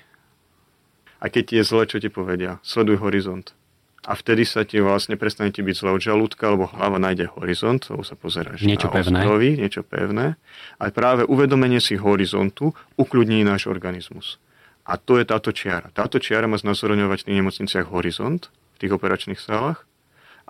a 1.22 1.32
keď 1.32 1.42
ti 1.48 1.54
je 1.56 1.64
zle, 1.64 1.88
čo 1.88 1.96
ti 2.02 2.12
povedia? 2.12 2.60
Sleduj 2.60 3.00
horizont. 3.00 3.56
A 4.02 4.18
vtedy 4.18 4.42
sa 4.42 4.66
ti 4.66 4.82
vlastne 4.82 5.14
prestane 5.14 5.54
ti 5.54 5.62
byť 5.62 5.76
zle 5.78 5.90
od 5.94 6.02
žalúdka, 6.02 6.50
lebo 6.50 6.66
hlava 6.66 6.98
nájde 6.98 7.30
horizont, 7.38 7.86
lebo 7.86 8.02
sa 8.02 8.18
pozeráš 8.18 8.66
niečo 8.66 8.90
na 8.90 8.98
pevné. 8.98 9.22
ostrovy, 9.22 9.48
niečo 9.54 9.86
pevné. 9.86 10.34
A 10.82 10.90
práve 10.90 11.22
uvedomenie 11.22 11.78
si 11.78 11.94
horizontu 11.94 12.74
ukľudní 12.98 13.46
náš 13.46 13.70
organizmus. 13.70 14.42
A 14.82 14.98
to 14.98 15.22
je 15.22 15.24
táto 15.24 15.54
čiara. 15.54 15.94
Táto 15.94 16.18
čiara 16.18 16.50
má 16.50 16.58
znázorňovať 16.58 17.22
v 17.22 17.26
tých 17.30 17.38
nemocniciach 17.38 17.86
horizont, 17.94 18.50
v 18.74 18.76
tých 18.82 18.92
operačných 18.98 19.38
sálach. 19.38 19.86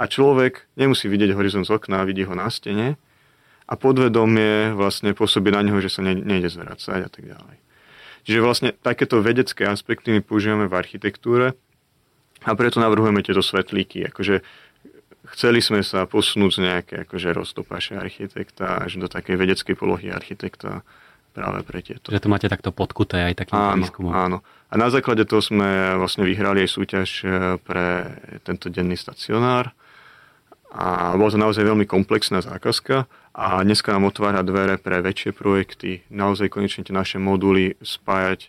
A 0.01 0.09
človek 0.09 0.65
nemusí 0.81 1.05
vidieť 1.13 1.37
horizont 1.37 1.69
z 1.69 1.77
okna, 1.77 2.09
vidí 2.09 2.25
ho 2.25 2.33
na 2.33 2.49
stene, 2.49 2.97
a 3.67 3.75
podvedomie 3.79 4.75
vlastne 4.75 5.15
pôsobí 5.15 5.55
na 5.55 5.63
neho, 5.63 5.79
že 5.79 5.91
sa 5.93 6.01
ne, 6.03 6.15
nejde 6.19 6.51
zvracať 6.51 7.01
a 7.07 7.11
tak 7.11 7.25
ďalej. 7.27 7.57
Čiže 8.23 8.39
vlastne 8.39 8.71
takéto 8.75 9.19
vedecké 9.19 9.67
aspekty 9.67 10.15
my 10.15 10.21
používame 10.23 10.71
v 10.71 10.79
architektúre 10.79 11.59
a 12.43 12.51
preto 12.55 12.79
navrhujeme 12.79 13.23
tieto 13.23 13.43
svetlíky. 13.43 14.07
Akože 14.11 14.43
chceli 15.35 15.59
sme 15.59 15.83
sa 15.83 16.07
posunúť 16.07 16.51
z 16.55 16.59
nejaké 16.63 16.95
akože 17.07 17.29
roztopaše 17.35 17.99
architekta 17.99 18.87
až 18.87 19.03
do 19.03 19.07
takej 19.11 19.35
vedeckej 19.39 19.75
polohy 19.75 20.15
architekta 20.15 20.87
práve 21.33 21.65
pre 21.65 21.81
tieto. 21.81 22.13
Že 22.13 22.23
to 22.23 22.31
máte 22.31 22.47
takto 22.47 22.71
podkuté 22.71 23.33
aj 23.33 23.47
takým 23.47 23.59
áno, 23.59 23.83
výskumom. 23.83 24.13
Áno. 24.13 24.39
A 24.69 24.75
na 24.77 24.93
základe 24.93 25.25
toho 25.25 25.41
sme 25.41 25.97
vlastne 25.97 26.29
vyhrali 26.29 26.63
aj 26.63 26.71
súťaž 26.71 27.09
eh, 27.25 27.31
pre 27.59 28.15
tento 28.45 28.69
denný 28.69 28.95
stacionár. 28.95 29.73
A 30.73 31.13
bola 31.21 31.29
to 31.29 31.37
naozaj 31.37 31.69
veľmi 31.69 31.85
komplexná 31.85 32.41
zákazka 32.41 33.05
a 33.37 33.61
dneska 33.61 33.93
nám 33.93 34.09
otvára 34.09 34.41
dvere 34.41 34.81
pre 34.81 35.05
väčšie 35.05 35.37
projekty, 35.37 36.01
naozaj 36.09 36.49
konečne 36.49 36.81
tie 36.81 36.97
naše 36.97 37.21
moduly 37.21 37.77
spájať 37.85 38.49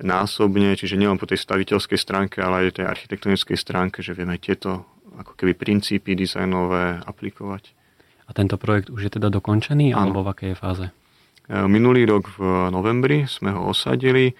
násobne, 0.00 0.72
čiže 0.72 0.96
nielen 0.96 1.20
po 1.20 1.28
tej 1.28 1.44
staviteľskej 1.44 2.00
stránke, 2.00 2.40
ale 2.40 2.72
aj 2.72 2.80
tej 2.80 2.88
architektonickej 2.88 3.58
stránke, 3.60 4.00
že 4.00 4.16
vieme 4.16 4.40
tieto 4.40 4.88
ako 5.14 5.36
keby 5.36 5.52
princípy 5.52 6.16
dizajnové 6.16 7.04
aplikovať. 7.04 7.76
A 8.24 8.32
tento 8.32 8.56
projekt 8.56 8.88
už 8.88 9.06
je 9.06 9.12
teda 9.20 9.28
dokončený, 9.28 9.92
ano. 9.92 10.10
alebo 10.10 10.24
v 10.24 10.28
akej 10.32 10.48
je 10.48 10.56
fáze? 10.56 10.86
E, 10.88 11.54
minulý 11.68 12.08
rok 12.08 12.32
v 12.40 12.72
novembri 12.72 13.28
sme 13.28 13.52
ho 13.52 13.68
osadili. 13.68 14.32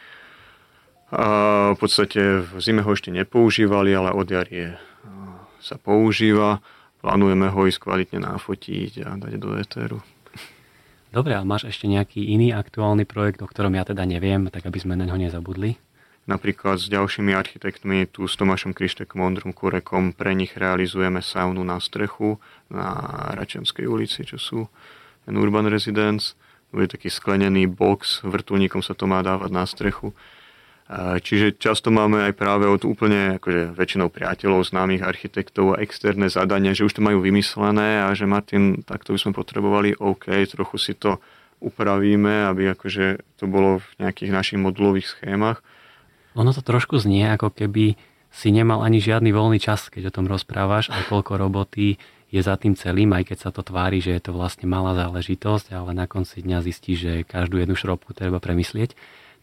A 1.15 1.77
v 1.77 1.79
podstate 1.79 2.43
v 2.43 2.59
zime 2.59 2.81
ho 2.81 2.91
ešte 2.91 3.13
nepoužívali, 3.13 3.93
ale 3.93 4.11
od 4.11 4.27
jarie 4.27 4.75
sa 5.63 5.79
používa 5.79 6.59
plánujeme 7.05 7.53
ho 7.53 7.61
ísť 7.69 7.85
kvalitne 7.85 8.25
nafotiť 8.25 9.05
a 9.05 9.21
dať 9.21 9.37
do 9.37 9.61
etéru. 9.61 10.01
Dobre, 11.13 11.37
a 11.37 11.45
máš 11.45 11.69
ešte 11.69 11.85
nejaký 11.85 12.33
iný 12.33 12.57
aktuálny 12.57 13.05
projekt, 13.05 13.45
o 13.45 13.47
ktorom 13.47 13.77
ja 13.77 13.85
teda 13.85 14.09
neviem, 14.09 14.49
tak 14.49 14.65
aby 14.65 14.81
sme 14.81 14.97
na 14.97 15.05
ňo 15.05 15.21
nezabudli? 15.21 15.77
Napríklad 16.25 16.81
s 16.81 16.89
ďalšími 16.89 17.37
architektmi, 17.37 18.09
tu 18.09 18.25
s 18.25 18.35
Tomášom 18.41 18.73
Krištekom, 18.73 19.21
Ondrom 19.21 19.53
Kurekom, 19.53 20.17
pre 20.17 20.33
nich 20.33 20.57
realizujeme 20.57 21.21
saunu 21.21 21.61
na 21.61 21.77
strechu 21.77 22.41
na 22.73 22.97
Račenskej 23.37 23.85
ulici, 23.85 24.25
čo 24.25 24.41
sú 24.41 24.61
ten 25.29 25.37
Urban 25.37 25.69
Residence. 25.69 26.33
Bude 26.73 26.89
taký 26.89 27.13
sklenený 27.13 27.69
box, 27.69 28.25
vrtulníkom 28.25 28.81
sa 28.81 28.97
to 28.97 29.05
má 29.05 29.21
dávať 29.21 29.51
na 29.53 29.69
strechu 29.69 30.17
Čiže 30.85 31.57
často 31.57 31.89
máme 31.89 32.29
aj 32.29 32.37
práve 32.37 32.69
od 32.69 32.85
úplne 32.85 33.41
akože 33.41 33.73
väčšinou 33.73 34.13
priateľov, 34.13 34.69
známych 34.69 35.01
architektov 35.01 35.81
externé 35.81 36.29
zadania, 36.29 36.77
že 36.77 36.85
už 36.85 37.01
to 37.01 37.01
majú 37.01 37.25
vymyslené 37.25 38.05
a 38.05 38.13
že 38.13 38.29
Martin, 38.29 38.85
takto 38.85 39.17
by 39.17 39.19
sme 39.19 39.33
potrebovali, 39.33 39.97
OK, 39.97 40.29
trochu 40.45 40.77
si 40.77 40.93
to 40.93 41.25
upravíme, 41.65 42.45
aby 42.53 42.77
akože 42.77 43.25
to 43.41 43.49
bolo 43.49 43.81
v 43.81 43.89
nejakých 44.05 44.31
našich 44.37 44.61
modulových 44.61 45.09
schémach. 45.09 45.65
Ono 46.37 46.53
to 46.53 46.61
trošku 46.61 47.01
znie, 47.01 47.33
ako 47.33 47.49
keby 47.49 47.97
si 48.29 48.53
nemal 48.53 48.85
ani 48.85 49.01
žiadny 49.01 49.33
voľný 49.33 49.65
čas, 49.65 49.89
keď 49.89 50.13
o 50.13 50.15
tom 50.21 50.29
rozprávaš, 50.29 50.93
aj 50.93 51.09
koľko 51.09 51.41
roboty 51.41 51.97
je 52.29 52.41
za 52.45 52.61
tým 52.61 52.77
celým, 52.77 53.15
aj 53.17 53.33
keď 53.33 53.39
sa 53.41 53.51
to 53.57 53.65
tvári, 53.65 54.05
že 54.05 54.21
je 54.21 54.29
to 54.29 54.37
vlastne 54.37 54.69
malá 54.69 54.93
záležitosť, 54.93 55.73
ale 55.73 55.97
na 55.97 56.05
konci 56.05 56.45
dňa 56.45 56.59
zistí, 56.61 56.93
že 56.93 57.25
každú 57.25 57.57
jednu 57.57 57.73
šrobku 57.73 58.13
treba 58.13 58.37
premyslieť 58.37 58.93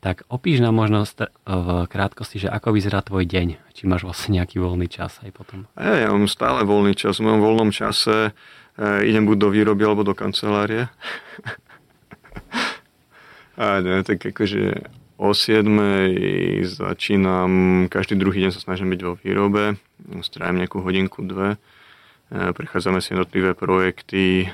tak 0.01 0.25
opíš 0.33 0.65
nám 0.65 0.73
možno 0.73 1.05
v 1.45 1.85
krátkosti, 1.85 2.41
že 2.41 2.49
ako 2.49 2.73
vyzerá 2.73 3.05
tvoj 3.05 3.29
deň, 3.29 3.61
či 3.77 3.85
máš 3.85 4.01
vlastne 4.01 4.41
nejaký 4.41 4.57
voľný 4.57 4.89
čas 4.89 5.21
aj 5.21 5.29
potom. 5.29 5.69
Ja, 5.77 5.93
ja 5.93 6.09
mám 6.09 6.25
stále 6.25 6.65
voľný 6.65 6.97
čas. 6.97 7.21
V 7.21 7.29
mojom 7.29 7.45
voľnom 7.45 7.69
čase 7.69 8.33
e, 8.33 9.05
idem 9.05 9.29
buď 9.29 9.37
do 9.37 9.53
výroby 9.53 9.85
alebo 9.85 10.01
do 10.01 10.17
kancelárie. 10.17 10.89
A 13.61 13.77
ne, 13.85 14.01
tak 14.01 14.25
akože 14.25 14.89
o 15.21 15.37
7 15.37 15.69
začínam, 16.65 17.85
každý 17.85 18.17
druhý 18.17 18.41
deň 18.41 18.57
sa 18.57 18.65
snažím 18.65 18.97
byť 18.97 19.01
vo 19.05 19.13
výrobe, 19.21 19.77
strávim 20.25 20.65
nejakú 20.65 20.81
hodinku, 20.81 21.21
dve, 21.21 21.61
prechádzame 22.31 23.03
si 23.03 23.11
jednotlivé 23.11 23.51
projekty, 23.51 24.47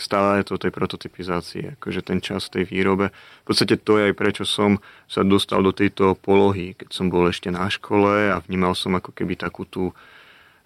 stále 0.00 0.40
je 0.40 0.48
to 0.48 0.56
tej 0.56 0.72
prototypizácii, 0.72 1.76
akože 1.76 2.00
ten 2.00 2.24
čas 2.24 2.48
tej 2.48 2.64
výrobe. 2.64 3.12
V 3.12 3.44
podstate 3.44 3.76
to 3.76 4.00
je 4.00 4.08
aj 4.08 4.14
prečo 4.16 4.48
som 4.48 4.80
sa 5.04 5.20
dostal 5.20 5.60
do 5.60 5.76
tejto 5.76 6.16
polohy, 6.16 6.72
keď 6.72 6.88
som 6.88 7.12
bol 7.12 7.28
ešte 7.28 7.52
na 7.52 7.68
škole 7.68 8.32
a 8.32 8.40
vnímal 8.40 8.72
som 8.72 8.96
ako 8.96 9.12
keby 9.12 9.36
takú 9.36 9.68
tú 9.68 9.92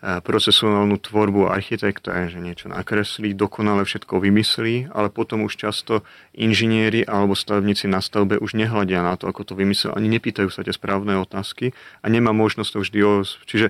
procesuálnu 0.03 0.99
tvorbu 0.99 1.47
architekta, 1.47 2.27
že 2.27 2.43
niečo 2.43 2.67
nakreslí, 2.67 3.39
dokonale 3.39 3.87
všetko 3.87 4.19
vymyslí, 4.19 4.91
ale 4.91 5.15
potom 5.15 5.47
už 5.47 5.55
často 5.55 6.03
inžinieri 6.35 7.07
alebo 7.07 7.39
stavebníci 7.39 7.87
na 7.87 8.03
stavbe 8.03 8.35
už 8.35 8.59
nehľadia 8.59 8.99
na 8.99 9.15
to, 9.15 9.31
ako 9.31 9.47
to 9.47 9.55
vymyslel, 9.55 9.95
ani 9.95 10.11
nepýtajú 10.11 10.51
sa 10.51 10.67
tie 10.67 10.75
správne 10.75 11.23
otázky 11.23 11.71
a 12.03 12.11
nemá 12.11 12.35
možnosť 12.35 12.71
to 12.75 12.79
vždy... 12.83 12.99
Čiže 13.47 13.67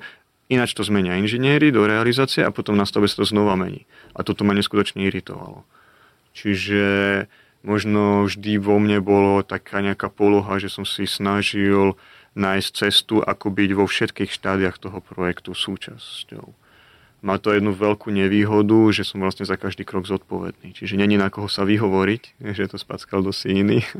ináč 0.52 0.76
to 0.76 0.84
zmenia 0.84 1.16
inžinieri 1.16 1.72
do 1.72 1.88
realizácie 1.88 2.44
a 2.44 2.52
potom 2.52 2.76
na 2.76 2.84
stavbe 2.84 3.08
sa 3.08 3.24
to 3.24 3.26
znova 3.26 3.56
mení. 3.56 3.88
A 4.12 4.20
toto 4.20 4.44
ma 4.44 4.52
neskutočne 4.52 5.08
iritovalo. 5.08 5.64
Čiže 6.36 6.84
možno 7.64 8.28
vždy 8.28 8.60
vo 8.60 8.76
mne 8.76 9.00
bolo 9.00 9.40
taká 9.40 9.80
nejaká 9.80 10.12
poloha, 10.12 10.60
že 10.60 10.68
som 10.68 10.84
si 10.84 11.08
snažil 11.08 11.96
nájsť 12.32 12.70
cestu, 12.72 13.20
ako 13.20 13.52
byť 13.52 13.70
vo 13.76 13.84
všetkých 13.84 14.30
štádiach 14.32 14.80
toho 14.80 15.00
projektu 15.04 15.52
súčasťou. 15.52 16.52
Má 17.22 17.38
to 17.38 17.54
jednu 17.54 17.70
veľkú 17.70 18.10
nevýhodu, 18.10 18.90
že 18.90 19.06
som 19.06 19.22
vlastne 19.22 19.46
za 19.46 19.54
každý 19.54 19.86
krok 19.86 20.10
zodpovedný. 20.10 20.74
Čiže 20.74 20.98
není 20.98 21.14
na 21.14 21.30
koho 21.30 21.46
sa 21.46 21.62
vyhovoriť, 21.62 22.42
že 22.50 22.66
to 22.66 22.82
spackal 22.82 23.22
do 23.22 23.30
iný. 23.46 23.86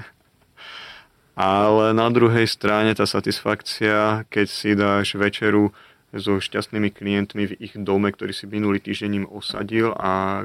Ale 1.39 1.97
na 1.97 2.13
druhej 2.13 2.45
strane 2.45 2.93
tá 2.93 3.09
satisfakcia, 3.09 4.27
keď 4.29 4.47
si 4.51 4.77
dáš 4.77 5.17
večeru 5.17 5.73
so 6.13 6.37
šťastnými 6.37 6.93
klientmi 6.93 7.49
v 7.49 7.57
ich 7.57 7.75
dome, 7.77 8.13
ktorý 8.13 8.37
si 8.37 8.45
minulý 8.45 8.85
týždeň 8.85 9.25
im 9.25 9.27
osadil 9.29 9.97
a 9.97 10.45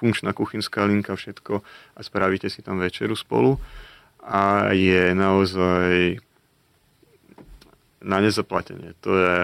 funkčná 0.00 0.32
kuchynská 0.34 0.88
linka, 0.88 1.14
všetko 1.14 1.62
a 1.94 2.00
spravíte 2.02 2.50
si 2.50 2.64
tam 2.64 2.80
večeru 2.80 3.14
spolu 3.14 3.60
a 4.18 4.72
je 4.74 5.14
naozaj 5.14 6.18
na 8.02 8.18
nezaplatenie. 8.18 8.98
To 9.06 9.10
je... 9.14 9.38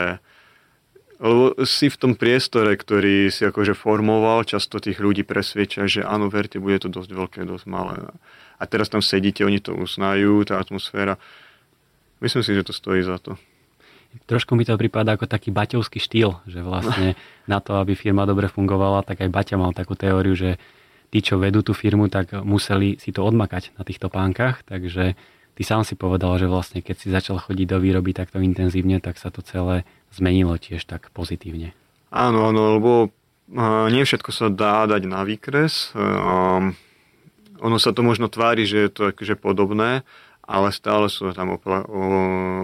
Lebo 1.18 1.44
si 1.66 1.90
v 1.90 1.98
tom 1.98 2.12
priestore, 2.14 2.78
ktorý 2.78 3.26
si 3.34 3.42
akože 3.42 3.74
formoval, 3.74 4.46
často 4.46 4.78
tých 4.78 5.02
ľudí 5.02 5.26
presvieča, 5.26 5.90
že 5.90 6.06
áno, 6.06 6.30
verte, 6.30 6.62
bude 6.62 6.78
to 6.78 6.86
dosť 6.86 7.10
veľké, 7.10 7.40
dosť 7.42 7.66
malé. 7.66 8.06
A 8.58 8.62
teraz 8.70 8.86
tam 8.86 9.02
sedíte, 9.02 9.42
oni 9.42 9.58
to 9.58 9.74
uznajú, 9.74 10.46
tá 10.46 10.62
atmosféra. 10.62 11.18
Myslím 12.22 12.46
si, 12.46 12.54
že 12.54 12.66
to 12.66 12.70
stojí 12.70 13.02
za 13.02 13.18
to. 13.18 13.34
Trošku 14.28 14.56
mi 14.56 14.64
to 14.64 14.76
prípada 14.76 15.16
ako 15.16 15.28
taký 15.28 15.52
baťovský 15.52 16.00
štýl, 16.00 16.40
že 16.48 16.60
vlastne 16.64 17.16
na 17.52 17.60
to, 17.60 17.76
aby 17.80 17.96
firma 17.96 18.28
dobre 18.28 18.48
fungovala, 18.48 19.04
tak 19.04 19.24
aj 19.24 19.32
Baťa 19.32 19.56
mal 19.60 19.72
takú 19.76 19.96
teóriu, 19.96 20.36
že 20.36 20.60
tí, 21.08 21.24
čo 21.24 21.40
vedú 21.40 21.64
tú 21.64 21.72
firmu, 21.72 22.12
tak 22.12 22.32
museli 22.44 23.00
si 23.00 23.12
to 23.12 23.24
odmakať 23.24 23.76
na 23.76 23.84
týchto 23.84 24.12
pánkach, 24.12 24.64
takže 24.68 25.16
Ty 25.58 25.66
sám 25.66 25.82
si 25.82 25.98
povedal, 25.98 26.38
že 26.38 26.46
vlastne 26.46 26.86
keď 26.86 26.96
si 27.02 27.10
začal 27.10 27.42
chodiť 27.42 27.66
do 27.66 27.82
výroby 27.82 28.14
takto 28.14 28.38
intenzívne, 28.38 29.02
tak 29.02 29.18
sa 29.18 29.34
to 29.34 29.42
celé 29.42 29.82
zmenilo 30.14 30.54
tiež 30.54 30.86
tak 30.86 31.10
pozitívne. 31.10 31.74
Áno, 32.14 32.46
áno, 32.46 32.78
lebo 32.78 33.10
nie 33.90 34.06
všetko 34.06 34.30
sa 34.30 34.54
dá 34.54 34.86
dať 34.86 35.02
na 35.10 35.26
výkres. 35.26 35.90
Ono 37.58 37.76
sa 37.82 37.90
to 37.90 38.06
možno 38.06 38.30
tvári, 38.30 38.70
že 38.70 38.86
je 38.86 38.90
to 38.94 39.02
akože 39.10 39.34
podobné, 39.34 40.06
ale 40.48 40.72
stále 40.72 41.12
sú 41.12 41.28
tam 41.36 41.52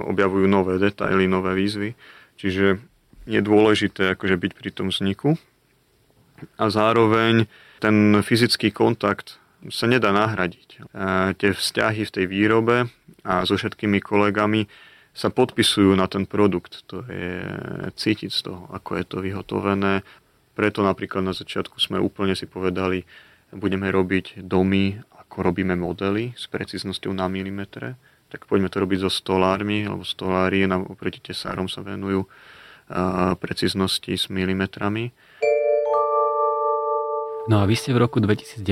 objavujú 0.09 0.49
nové 0.49 0.81
detaily, 0.81 1.29
nové 1.29 1.53
výzvy. 1.53 1.93
Čiže 2.41 2.81
je 3.29 3.41
dôležité 3.45 4.17
akože 4.17 4.41
byť 4.41 4.53
pri 4.57 4.71
tom 4.73 4.89
vzniku. 4.89 5.37
A 6.57 6.65
zároveň 6.73 7.45
ten 7.85 8.25
fyzický 8.25 8.73
kontakt 8.73 9.37
sa 9.69 9.85
nedá 9.85 10.17
nahradiť. 10.17 10.97
A 10.97 11.37
tie 11.37 11.53
vzťahy 11.53 12.09
v 12.09 12.15
tej 12.17 12.25
výrobe 12.25 12.77
a 13.21 13.45
so 13.45 13.57
všetkými 13.57 14.01
kolegami 14.01 14.65
sa 15.15 15.29
podpisujú 15.29 15.95
na 15.95 16.09
ten 16.09 16.25
produkt. 16.25 16.89
To 16.89 17.05
je 17.07 17.45
cítiť 17.95 18.33
z 18.33 18.41
toho, 18.51 18.67
ako 18.73 18.99
je 18.99 19.05
to 19.05 19.17
vyhotovené. 19.21 20.03
Preto 20.57 20.81
napríklad 20.81 21.23
na 21.23 21.37
začiatku 21.37 21.79
sme 21.79 22.01
úplne 22.01 22.33
si 22.33 22.49
povedali, 22.49 23.05
budeme 23.55 23.93
robiť 23.93 24.43
domy, 24.43 24.99
ako 25.35 25.51
robíme 25.51 25.75
modely 25.75 26.31
s 26.39 26.47
precíznosťou 26.47 27.11
na 27.11 27.27
milimetre. 27.27 27.99
Tak 28.31 28.47
poďme 28.47 28.71
to 28.71 28.87
robiť 28.87 29.03
so 29.03 29.11
stolármi, 29.11 29.83
lebo 29.83 30.07
stolári 30.07 30.63
oproti 30.63 31.19
tesárom 31.19 31.67
sa 31.67 31.83
venujú 31.83 32.31
precíznosti 33.43 34.15
s 34.15 34.31
milimetrami. 34.31 35.11
No 37.51 37.59
a 37.59 37.67
vy 37.67 37.75
ste 37.75 37.91
v 37.91 38.07
roku 38.07 38.23
2019 38.23 38.63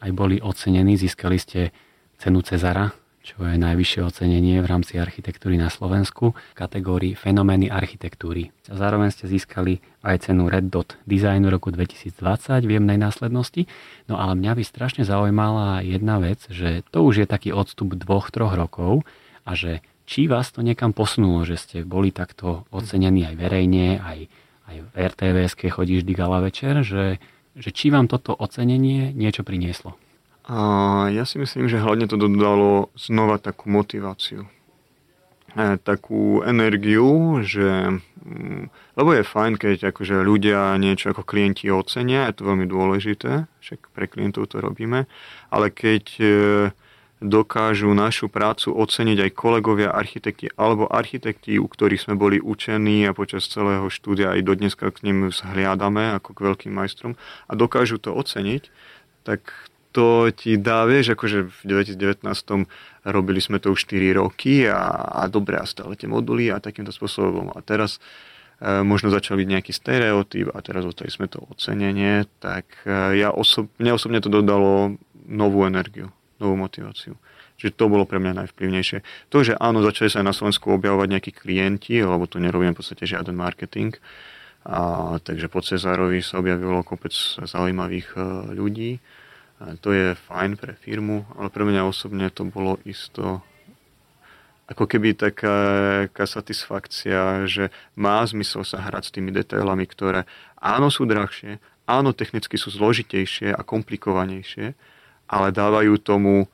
aj 0.00 0.10
boli 0.16 0.40
ocenení, 0.40 0.96
získali 0.96 1.36
ste 1.36 1.68
cenu 2.16 2.40
Cezara, 2.40 2.96
čo 3.24 3.40
je 3.40 3.56
najvyššie 3.56 4.00
ocenenie 4.04 4.60
v 4.60 4.68
rámci 4.68 5.00
architektúry 5.00 5.56
na 5.56 5.72
Slovensku 5.72 6.36
v 6.36 6.52
kategórii 6.52 7.16
Fenomény 7.16 7.72
architektúry. 7.72 8.52
Zároveň 8.68 9.16
ste 9.16 9.24
získali 9.24 9.80
aj 10.04 10.28
cenu 10.28 10.52
Red 10.52 10.68
Dot 10.68 11.00
Design 11.08 11.48
roku 11.48 11.72
2020 11.72 12.20
v 12.68 12.70
jemnej 12.76 13.00
následnosti. 13.00 13.64
No 14.12 14.20
ale 14.20 14.36
mňa 14.36 14.52
by 14.60 14.62
strašne 14.68 15.08
zaujímala 15.08 15.80
jedna 15.80 16.20
vec, 16.20 16.44
že 16.52 16.84
to 16.92 17.00
už 17.08 17.24
je 17.24 17.26
taký 17.26 17.56
odstup 17.56 17.96
dvoch, 17.96 18.28
troch 18.28 18.52
rokov 18.52 19.08
a 19.48 19.56
že 19.56 19.80
či 20.04 20.28
vás 20.28 20.52
to 20.52 20.60
niekam 20.60 20.92
posunulo, 20.92 21.48
že 21.48 21.56
ste 21.56 21.76
boli 21.80 22.12
takto 22.12 22.68
ocenení 22.68 23.24
aj 23.24 23.40
verejne, 23.40 24.04
aj, 24.04 24.18
aj 24.68 24.76
v 24.84 24.88
RTVS, 25.00 25.56
keď 25.56 25.68
chodíš 25.72 26.04
Digala 26.04 26.44
večer, 26.44 26.84
že 26.84 27.16
že 27.54 27.70
či 27.70 27.90
vám 27.94 28.10
toto 28.10 28.34
ocenenie 28.34 29.14
niečo 29.14 29.46
prinieslo? 29.46 29.94
A 30.44 30.58
ja 31.08 31.24
si 31.24 31.40
myslím, 31.40 31.72
že 31.72 31.80
hlavne 31.80 32.04
to 32.04 32.20
dodalo 32.20 32.92
znova 33.00 33.40
takú 33.40 33.72
motiváciu. 33.72 34.44
E, 35.56 35.80
takú 35.80 36.44
energiu, 36.44 37.40
že 37.40 37.96
mm, 38.26 38.68
lebo 38.98 39.10
je 39.14 39.24
fajn, 39.24 39.56
keď 39.56 39.94
akože 39.94 40.20
ľudia 40.20 40.76
niečo 40.76 41.14
ako 41.14 41.24
klienti 41.24 41.72
ocenia, 41.72 42.28
je 42.28 42.42
to 42.42 42.50
veľmi 42.50 42.66
dôležité, 42.68 43.48
však 43.64 43.88
pre 43.94 44.04
klientov 44.04 44.52
to 44.52 44.60
robíme, 44.60 45.08
ale 45.48 45.66
keď 45.72 46.04
e, 46.20 46.26
dokážu 47.24 47.88
našu 47.96 48.28
prácu 48.28 48.74
oceniť 48.74 49.30
aj 49.30 49.30
kolegovia 49.32 49.94
architekti 49.94 50.52
alebo 50.60 50.90
architekti, 50.90 51.56
u 51.56 51.64
ktorých 51.64 52.04
sme 52.04 52.14
boli 52.20 52.36
učení 52.36 53.08
a 53.08 53.16
počas 53.16 53.48
celého 53.48 53.88
štúdia 53.88 54.36
aj 54.36 54.44
dodneska 54.44 54.92
k 54.92 55.08
nim 55.08 55.32
zhliadame 55.32 56.18
ako 56.20 56.36
k 56.36 56.44
veľkým 56.52 56.72
majstrom 56.76 57.16
a 57.48 57.52
dokážu 57.56 57.96
to 57.96 58.12
oceniť, 58.12 58.68
tak 59.24 59.72
to 59.94 60.26
ti 60.34 60.58
dá, 60.58 60.82
vieš, 60.90 61.14
akože 61.14 61.38
v 61.46 61.58
2019 61.86 62.26
robili 63.06 63.38
sme 63.38 63.62
to 63.62 63.70
už 63.70 63.86
4 63.86 64.18
roky 64.18 64.66
a, 64.66 64.90
a 65.22 65.30
dobre, 65.30 65.54
a 65.54 65.64
stále 65.64 65.94
tie 65.94 66.10
moduly 66.10 66.50
a 66.50 66.58
takýmto 66.58 66.90
spôsobom. 66.90 67.54
A 67.54 67.62
teraz 67.62 68.02
e, 68.58 68.82
možno 68.82 69.14
začal 69.14 69.38
byť 69.38 69.48
nejaký 69.54 69.70
stereotyp 69.70 70.50
a 70.50 70.58
teraz 70.66 70.82
dostali 70.82 71.14
sme 71.14 71.30
to 71.30 71.46
ocenenie, 71.46 72.26
tak 72.42 72.66
e, 72.82 73.22
ja 73.22 73.30
osob, 73.30 73.70
mne 73.78 73.94
osobne 73.94 74.18
to 74.18 74.26
dodalo 74.26 74.98
novú 75.30 75.62
energiu 75.62 76.10
novú 76.42 76.58
motiváciu. 76.58 77.14
Čiže 77.54 77.78
to 77.78 77.86
bolo 77.86 78.02
pre 78.02 78.18
mňa 78.18 78.44
najvplyvnejšie. 78.44 79.30
To, 79.30 79.46
že 79.46 79.54
áno, 79.54 79.80
začali 79.80 80.10
sa 80.10 80.26
na 80.26 80.34
Slovensku 80.34 80.74
objavovať 80.74 81.08
nejakí 81.08 81.32
klienti, 81.32 82.02
lebo 82.02 82.26
tu 82.26 82.42
nerobím 82.42 82.74
v 82.74 82.82
podstate 82.82 83.06
žiaden 83.06 83.38
marketing, 83.38 83.94
a, 84.64 85.16
takže 85.20 85.52
po 85.52 85.60
Cezárovi 85.60 86.24
sa 86.24 86.40
objavilo 86.40 86.80
kopec 86.82 87.12
zaujímavých 87.44 88.16
e, 88.16 88.20
ľudí. 88.56 88.92
To 89.62 89.88
je 89.94 90.18
fajn 90.18 90.58
pre 90.58 90.74
firmu, 90.74 91.22
ale 91.38 91.48
pre 91.48 91.62
mňa 91.62 91.86
osobne 91.86 92.26
to 92.28 92.42
bolo 92.42 92.82
isto 92.82 93.40
ako 94.64 94.88
keby 94.88 95.12
taká, 95.12 95.56
taká 96.08 96.24
satisfakcia, 96.24 97.44
že 97.44 97.68
má 97.94 98.24
zmysel 98.24 98.64
sa 98.64 98.80
hrať 98.80 99.12
s 99.12 99.14
tými 99.14 99.28
detailami, 99.28 99.84
ktoré 99.84 100.24
áno 100.56 100.88
sú 100.88 101.04
drahšie, 101.04 101.60
áno 101.84 102.16
technicky 102.16 102.56
sú 102.56 102.72
zložitejšie 102.72 103.52
a 103.52 103.60
komplikovanejšie, 103.60 104.72
ale 105.28 105.48
dávajú 105.52 106.00
tomu 106.00 106.48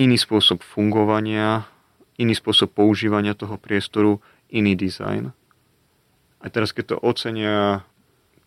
iný 0.00 0.16
spôsob 0.16 0.64
fungovania, 0.64 1.68
iný 2.16 2.32
spôsob 2.32 2.72
používania 2.72 3.36
toho 3.36 3.60
priestoru, 3.60 4.24
iný 4.48 4.72
dizajn. 4.72 5.30
A 6.40 6.46
teraz, 6.52 6.72
keď 6.72 6.96
to 6.96 7.02
ocenia 7.04 7.84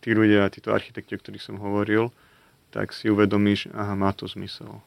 tí 0.02 0.14
ľudia, 0.14 0.50
títo 0.50 0.74
architekti, 0.74 1.14
o 1.14 1.20
ktorých 1.22 1.42
som 1.42 1.62
hovoril, 1.62 2.10
tak 2.70 2.92
si 2.92 3.08
uvedomíš, 3.08 3.72
aha, 3.72 3.94
má 3.98 4.10
to 4.12 4.28
zmysel. 4.28 4.80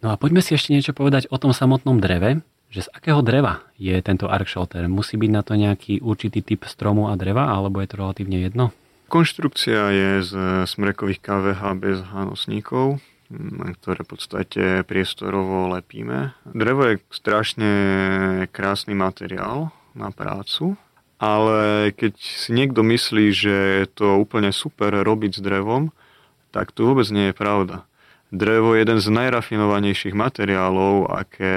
No 0.00 0.08
a 0.12 0.16
poďme 0.16 0.40
si 0.40 0.56
ešte 0.56 0.72
niečo 0.72 0.96
povedať 0.96 1.28
o 1.28 1.36
tom 1.36 1.52
samotnom 1.52 2.00
dreve, 2.00 2.40
že 2.70 2.86
z 2.86 2.92
akého 2.94 3.20
dreva 3.20 3.66
je 3.76 3.92
tento 4.00 4.30
arc 4.30 4.46
shelter? 4.46 4.86
Musí 4.86 5.18
byť 5.18 5.30
na 5.30 5.42
to 5.42 5.58
nejaký 5.58 6.00
určitý 6.00 6.40
typ 6.40 6.64
stromu 6.64 7.10
a 7.10 7.18
dreva, 7.18 7.50
alebo 7.50 7.82
je 7.82 7.88
to 7.90 7.98
relatívne 8.00 8.38
jedno? 8.40 8.72
Konštrukcia 9.10 9.90
je 9.90 10.10
z 10.22 10.32
smrekových 10.70 11.18
KVH 11.18 11.62
bez 11.82 11.98
hánosníkov 12.14 13.02
ktoré 13.82 14.02
v 14.02 14.10
podstate 14.10 14.62
priestorovo 14.82 15.70
lepíme. 15.70 16.34
Drevo 16.50 16.82
je 16.90 17.02
strašne 17.14 17.72
krásny 18.50 18.98
materiál 18.98 19.70
na 19.94 20.10
prácu, 20.10 20.74
ale 21.22 21.90
keď 21.94 22.14
si 22.18 22.50
niekto 22.50 22.82
myslí, 22.82 23.26
že 23.30 23.54
je 23.84 23.86
to 23.86 24.18
úplne 24.18 24.50
super 24.50 24.90
robiť 24.90 25.38
s 25.38 25.40
drevom, 25.42 25.94
tak 26.50 26.74
to 26.74 26.90
vôbec 26.90 27.06
nie 27.10 27.30
je 27.30 27.34
pravda. 27.34 27.86
Drevo 28.30 28.78
je 28.78 28.86
jeden 28.86 29.02
z 29.02 29.10
najrafinovanejších 29.10 30.14
materiálov, 30.14 31.10
aké 31.10 31.56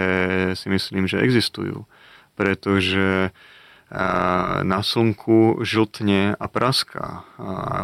si 0.58 0.74
myslím, 0.74 1.06
že 1.06 1.22
existujú. 1.22 1.86
Pretože 2.34 3.30
na 4.66 4.82
slnku 4.82 5.62
žltne 5.62 6.34
a 6.34 6.46
praská. 6.50 7.30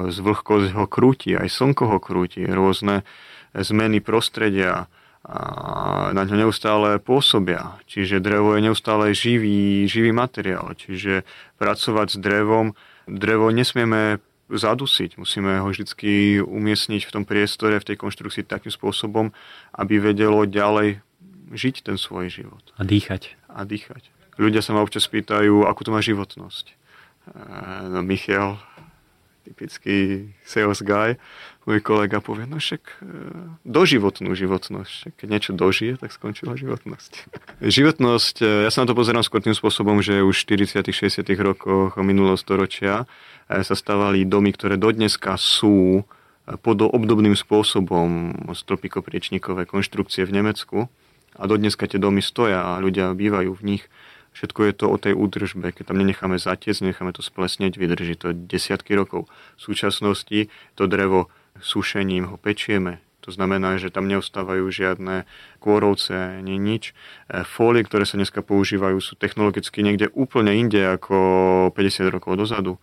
Vlhkosť 0.10 0.74
ho 0.74 0.90
krúti, 0.90 1.38
aj 1.38 1.54
slnko 1.54 1.86
ho 1.86 1.98
krúti. 2.02 2.42
Rôzne 2.50 3.06
zmeny 3.54 4.02
prostredia 4.02 4.90
na 6.10 6.22
ňo 6.26 6.50
neustále 6.50 6.98
pôsobia. 6.98 7.78
Čiže 7.86 8.26
drevo 8.26 8.58
je 8.58 8.66
neustále 8.66 9.14
živý, 9.14 9.86
živý 9.86 10.10
materiál. 10.10 10.74
Čiže 10.74 11.30
pracovať 11.62 12.08
s 12.10 12.18
drevom, 12.18 12.74
drevo 13.06 13.54
nesmieme 13.54 14.18
zadusiť. 14.50 15.22
Musíme 15.22 15.62
ho 15.62 15.70
vždy 15.70 15.86
umiestniť 16.42 17.02
v 17.06 17.14
tom 17.14 17.24
priestore, 17.24 17.78
v 17.78 17.94
tej 17.94 17.98
konštrukcii 18.02 18.44
takým 18.50 18.74
spôsobom, 18.74 19.30
aby 19.78 20.02
vedelo 20.02 20.44
ďalej 20.50 21.06
žiť 21.54 21.86
ten 21.86 21.98
svoj 21.98 22.30
život. 22.30 22.62
A 22.78 22.86
dýchať. 22.86 23.38
A 23.50 23.66
dýchať. 23.66 24.10
Ľudia 24.40 24.64
sa 24.64 24.74
ma 24.74 24.86
občas 24.86 25.06
pýtajú, 25.10 25.68
akú 25.68 25.84
to 25.84 25.92
má 25.92 26.00
životnosť. 26.00 26.78
No 27.92 28.02
Michal, 28.02 28.58
typický 29.50 30.30
sales 30.46 30.82
guy, 30.86 31.18
môj 31.66 31.82
kolega 31.82 32.22
povie, 32.22 32.46
no 32.46 32.62
však 32.62 32.82
e, 32.82 33.06
doživotnú 33.66 34.34
životnosť. 34.38 34.90
Však 34.90 35.14
keď 35.18 35.28
niečo 35.30 35.52
dožije, 35.58 35.98
tak 35.98 36.14
skončila 36.14 36.54
životnosť. 36.54 37.12
životnosť, 37.78 38.36
e, 38.42 38.46
ja 38.66 38.70
sa 38.70 38.86
na 38.86 38.88
to 38.90 38.98
pozerám 38.98 39.26
skôr 39.26 39.42
tým 39.42 39.58
spôsobom, 39.58 40.02
že 40.06 40.22
už 40.22 40.46
v 40.46 40.66
40 40.66 40.86
60 40.86 41.26
rokoch 41.42 41.98
minulého 42.02 42.38
storočia 42.38 43.04
e, 43.04 43.06
sa 43.50 43.76
stavali 43.76 44.30
domy, 44.30 44.54
ktoré 44.54 44.78
dodneska 44.78 45.34
sú 45.42 46.06
pod 46.62 46.78
obdobným 46.82 47.34
spôsobom 47.34 48.34
stropikopriečníkové 48.54 49.66
konštrukcie 49.70 50.26
v 50.26 50.42
Nemecku. 50.42 50.78
A 51.38 51.44
dodneska 51.46 51.86
tie 51.86 52.02
domy 52.02 52.26
stoja 52.26 52.76
a 52.76 52.82
ľudia 52.82 53.14
bývajú 53.14 53.54
v 53.54 53.66
nich. 53.66 53.84
Všetko 54.34 54.60
je 54.70 54.74
to 54.74 54.86
o 54.90 54.98
tej 54.98 55.14
údržbe. 55.18 55.74
Keď 55.74 55.94
tam 55.94 55.98
nenecháme 56.02 56.38
zatiec, 56.38 56.78
necháme 56.82 57.14
to 57.14 57.26
splesneť, 57.26 57.78
vydrží 57.78 58.16
to 58.18 58.34
desiatky 58.34 58.94
rokov. 58.94 59.30
V 59.58 59.62
súčasnosti 59.74 60.50
to 60.78 60.84
drevo 60.86 61.30
sušením 61.62 62.30
ho 62.34 62.38
pečieme. 62.38 63.02
To 63.28 63.36
znamená, 63.36 63.76
že 63.78 63.92
tam 63.92 64.08
neostávajú 64.08 64.64
žiadne 64.72 65.28
kôrovce 65.60 66.40
ani 66.40 66.56
nič. 66.56 66.96
E, 67.28 67.44
fólie, 67.44 67.84
ktoré 67.84 68.08
sa 68.08 68.16
dneska 68.16 68.40
používajú, 68.42 68.98
sú 69.04 69.20
technologicky 69.20 69.84
niekde 69.84 70.08
úplne 70.16 70.56
inde 70.56 70.80
ako 70.82 71.70
50 71.76 72.16
rokov 72.16 72.40
dozadu. 72.40 72.80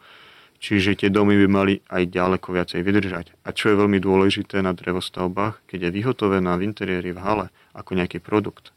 Čiže 0.57 0.96
tie 0.96 1.12
domy 1.12 1.36
by 1.44 1.48
mali 1.48 1.74
aj 1.92 2.09
ďaleko 2.11 2.57
viacej 2.57 2.80
vydržať. 2.80 3.36
A 3.44 3.52
čo 3.52 3.70
je 3.70 3.80
veľmi 3.80 4.00
dôležité 4.00 4.64
na 4.64 4.72
drevostavbách, 4.72 5.68
keď 5.68 5.88
je 5.88 5.94
vyhotovená 6.00 6.57
v 6.57 6.64
interiéri 6.64 7.12
v 7.12 7.20
hale 7.20 7.46
ako 7.76 7.92
nejaký 7.92 8.24
produkt, 8.24 8.72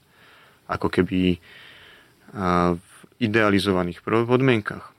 ako 0.68 0.92
keby 0.92 1.40
v 2.76 2.98
idealizovaných 3.18 4.06
podmienkach, 4.06 4.92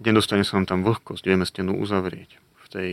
nedostane 0.00 0.46
sa 0.46 0.56
nám 0.56 0.66
tam 0.70 0.80
vlhkosť, 0.86 1.26
vieme 1.26 1.44
stenu 1.44 1.76
uzavrieť 1.76 2.38
v 2.38 2.66
tej 2.70 2.88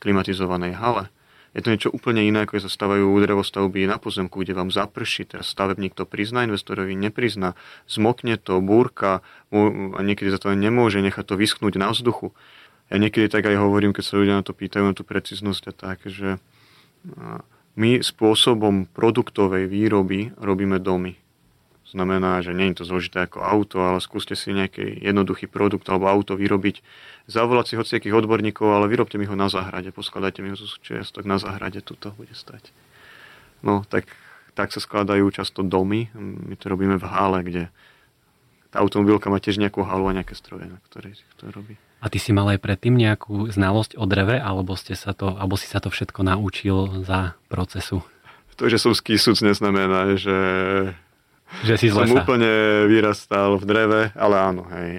klimatizovanej 0.00 0.78
hale. 0.78 1.10
Je 1.56 1.64
to 1.64 1.72
niečo 1.72 1.88
úplne 1.88 2.20
iné, 2.20 2.44
ako 2.44 2.60
sa 2.60 2.68
stavajú 2.68 3.16
drevostavby 3.16 3.88
na 3.88 3.96
pozemku, 3.96 4.44
kde 4.44 4.52
vám 4.52 4.68
zaprší, 4.68 5.24
teraz 5.24 5.48
stavebník 5.48 5.96
to 5.96 6.04
prizná, 6.04 6.44
investorovi 6.44 6.92
neprizná, 6.92 7.56
zmokne 7.88 8.36
to, 8.36 8.60
búrka 8.60 9.24
a 9.50 10.00
niekedy 10.04 10.28
za 10.28 10.36
to 10.36 10.52
nemôže 10.52 11.00
nechať 11.00 11.24
to 11.24 11.34
vyschnúť 11.40 11.80
na 11.80 11.88
vzduchu. 11.96 12.36
Ja 12.86 12.96
niekedy 13.02 13.26
tak 13.26 13.46
aj 13.50 13.58
hovorím, 13.58 13.90
keď 13.90 14.04
sa 14.06 14.18
ľudia 14.18 14.38
na 14.38 14.44
to 14.46 14.54
pýtajú, 14.54 14.84
na 14.86 14.94
tú 14.94 15.02
preciznosť 15.02 15.62
a 15.70 15.74
tak, 15.74 15.98
že 16.06 16.38
my 17.76 17.90
spôsobom 18.00 18.86
produktovej 18.90 19.66
výroby 19.66 20.32
robíme 20.38 20.78
domy 20.78 21.18
znamená, 21.96 22.42
že 22.42 22.52
nie 22.52 22.68
je 22.70 22.82
to 22.82 22.88
zložité 22.88 23.24
ako 23.24 23.40
auto, 23.40 23.80
ale 23.80 24.04
skúste 24.04 24.34
si 24.34 24.50
nejaký 24.50 25.00
jednoduchý 25.00 25.48
produkt 25.48 25.86
alebo 25.88 26.10
auto 26.10 26.34
vyrobiť. 26.34 26.82
Zavolať 27.30 27.72
si 27.72 27.74
hociakých 27.80 28.12
odborníkov, 28.12 28.68
ale 28.68 28.90
vyrobte 28.90 29.16
mi 29.16 29.24
ho 29.24 29.32
na 29.38 29.48
záhrade, 29.48 29.94
poskladajte 29.94 30.44
mi 30.44 30.52
ho 30.52 30.56
zo 30.58 30.68
čiastok 30.82 31.24
na 31.24 31.40
záhrade, 31.40 31.80
tuto 31.80 32.12
bude 32.12 32.36
stať. 32.36 32.74
No, 33.62 33.86
tak, 33.88 34.12
tak 34.52 34.74
sa 34.74 34.82
skladajú 34.82 35.30
často 35.32 35.64
domy. 35.64 36.12
My 36.18 36.60
to 36.60 36.68
robíme 36.68 37.00
v 37.00 37.08
hále, 37.08 37.40
kde 37.40 37.62
tá 38.74 38.82
automobilka 38.84 39.32
má 39.32 39.40
tiež 39.40 39.56
nejakú 39.56 39.86
halu 39.86 40.10
a 40.10 40.16
nejaké 40.20 40.36
stroje, 40.36 40.68
na 40.68 40.76
ktorej 40.90 41.16
to 41.40 41.48
robí. 41.48 41.80
A 42.00 42.12
ty 42.12 42.20
si 42.20 42.30
mal 42.30 42.46
aj 42.52 42.60
predtým 42.60 42.94
nejakú 42.94 43.48
znalosť 43.48 43.96
o 43.96 44.04
dreve, 44.04 44.36
alebo, 44.36 44.76
ste 44.76 44.92
sa 44.92 45.16
to, 45.16 45.32
alebo 45.34 45.56
si 45.56 45.66
sa 45.66 45.80
to 45.80 45.88
všetko 45.88 46.20
naučil 46.22 47.02
za 47.02 47.34
procesu? 47.48 48.04
To, 48.56 48.68
že 48.72 48.80
som 48.80 48.96
skýsuc, 48.96 49.36
neznamená, 49.44 50.16
že 50.16 50.36
že 51.62 51.78
si 51.78 51.88
Som 51.94 52.10
úplne 52.10 52.84
vyrastal 52.90 53.54
v 53.56 53.64
dreve, 53.64 54.00
ale 54.18 54.34
áno, 54.34 54.66
hej. 54.66 54.98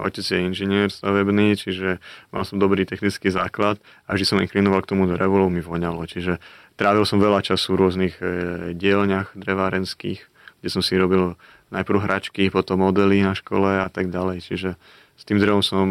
Otec 0.00 0.24
je 0.24 0.40
inžinier 0.40 0.88
stavebný, 0.88 1.60
čiže 1.60 2.00
mal 2.32 2.42
som 2.48 2.56
dobrý 2.56 2.88
technický 2.88 3.28
základ 3.28 3.76
a 4.08 4.16
vždy 4.16 4.24
som 4.24 4.40
inklinoval 4.40 4.80
k 4.80 4.96
tomu 4.96 5.04
drevu, 5.04 5.52
mi 5.52 5.60
voňalo. 5.60 6.08
Čiže 6.08 6.40
trávil 6.80 7.04
som 7.04 7.20
veľa 7.20 7.44
času 7.44 7.76
v 7.76 7.80
rôznych 7.84 8.14
e, 8.18 8.24
dielňach 8.72 9.36
drevárenských, 9.36 10.20
kde 10.64 10.68
som 10.72 10.80
si 10.80 10.96
robil 10.96 11.36
najprv 11.68 12.00
hračky, 12.00 12.48
potom 12.48 12.80
modely 12.80 13.20
na 13.20 13.36
škole 13.36 13.84
a 13.84 13.88
tak 13.92 14.08
ďalej. 14.08 14.40
Čiže 14.40 14.70
s 15.14 15.22
tým 15.22 15.38
drevom 15.38 15.62
som 15.62 15.86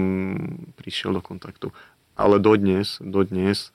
prišiel 0.75 1.15
do 1.15 1.21
kontaktu. 1.23 1.71
Ale 2.13 2.37
dodnes, 2.37 3.01
dodnes 3.01 3.73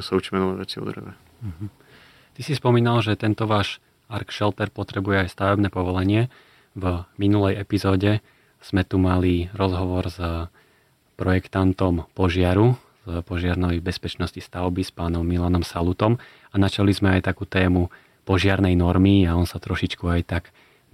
sa 0.00 0.10
učíme 0.12 0.40
nové 0.40 0.66
veci 0.66 0.82
o 0.82 0.84
dreve. 0.84 1.14
Mhm. 1.44 1.66
Ty 2.34 2.40
si 2.42 2.52
spomínal, 2.58 2.98
že 2.98 3.14
tento 3.14 3.46
váš 3.46 3.78
Ark 4.10 4.34
Shelter 4.34 4.68
potrebuje 4.68 5.26
aj 5.26 5.32
stavebné 5.32 5.70
povolenie. 5.70 6.28
V 6.74 7.06
minulej 7.14 7.62
epizóde 7.62 8.20
sme 8.58 8.82
tu 8.82 8.98
mali 8.98 9.46
rozhovor 9.54 10.10
s 10.10 10.18
projektantom 11.14 12.10
požiaru 12.18 12.74
z 13.04 13.20
požiarnej 13.22 13.84
bezpečnosti 13.84 14.40
stavby 14.40 14.80
s 14.80 14.90
pánom 14.90 15.22
Milanom 15.22 15.60
Salutom 15.60 16.16
a 16.50 16.54
načali 16.56 16.96
sme 16.96 17.20
aj 17.20 17.28
takú 17.28 17.44
tému 17.44 17.92
požiarnej 18.24 18.72
normy 18.74 19.28
a 19.28 19.36
on 19.36 19.44
sa 19.44 19.60
trošičku 19.60 20.08
aj 20.08 20.22
tak 20.24 20.44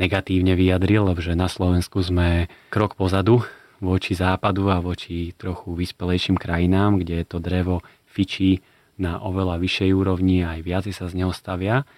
negatívne 0.02 0.58
vyjadril, 0.58 1.06
že 1.22 1.38
na 1.38 1.46
Slovensku 1.46 2.02
sme 2.02 2.50
krok 2.74 2.98
pozadu 2.98 3.46
voči 3.80 4.12
západu 4.12 4.68
a 4.68 4.78
voči 4.78 5.32
trochu 5.34 5.72
vyspelejším 5.72 6.36
krajinám, 6.36 7.00
kde 7.00 7.24
to 7.24 7.40
drevo 7.40 7.80
fičí 8.06 8.60
na 9.00 9.16
oveľa 9.24 9.56
vyššej 9.56 9.90
úrovni 9.96 10.44
a 10.44 10.56
aj 10.56 10.60
viac 10.60 10.84
sa 10.92 11.08
z 11.08 11.16
neho 11.16 11.32
stavia. 11.32 11.88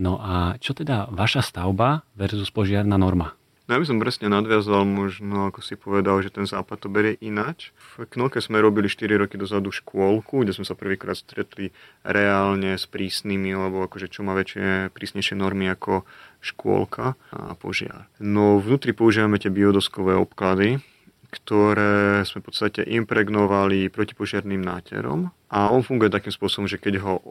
No 0.00 0.20
a 0.20 0.60
čo 0.60 0.76
teda 0.76 1.08
vaša 1.12 1.40
stavba 1.44 2.04
versus 2.16 2.52
požiarná 2.52 3.00
norma? 3.00 3.36
No 3.70 3.78
ja 3.78 3.86
by 3.86 3.86
som 3.86 4.02
presne 4.02 4.26
nadviazal 4.26 4.82
možno, 4.82 5.46
ako 5.46 5.62
si 5.62 5.78
povedal, 5.78 6.18
že 6.26 6.34
ten 6.34 6.42
západ 6.42 6.74
to 6.82 6.88
berie 6.90 7.14
inač. 7.22 7.70
V 7.78 8.02
Knolke 8.02 8.42
sme 8.42 8.58
robili 8.58 8.90
4 8.90 9.14
roky 9.14 9.38
dozadu 9.38 9.70
škôlku, 9.70 10.42
kde 10.42 10.50
sme 10.50 10.66
sa 10.66 10.74
prvýkrát 10.74 11.14
stretli 11.14 11.70
reálne 12.02 12.74
s 12.74 12.90
prísnymi, 12.90 13.54
alebo 13.54 13.86
akože 13.86 14.10
čo 14.10 14.26
má 14.26 14.34
väčšie, 14.34 14.90
prísnejšie 14.90 15.38
normy 15.38 15.70
ako 15.70 16.02
škôlka 16.42 17.14
a 17.30 17.54
požiar. 17.54 18.10
No 18.18 18.58
vnútri 18.58 18.90
používame 18.90 19.38
tie 19.38 19.54
biodoskové 19.54 20.18
obklady, 20.18 20.82
ktoré 21.30 22.26
sme 22.26 22.42
v 22.42 22.46
podstate 22.50 22.80
impregnovali 22.82 23.86
protipožiarným 23.88 24.60
náterom 24.60 25.30
a 25.46 25.70
on 25.70 25.86
funguje 25.86 26.10
takým 26.10 26.34
spôsobom, 26.34 26.66
že 26.66 26.82
keď 26.82 27.02
ho 27.06 27.22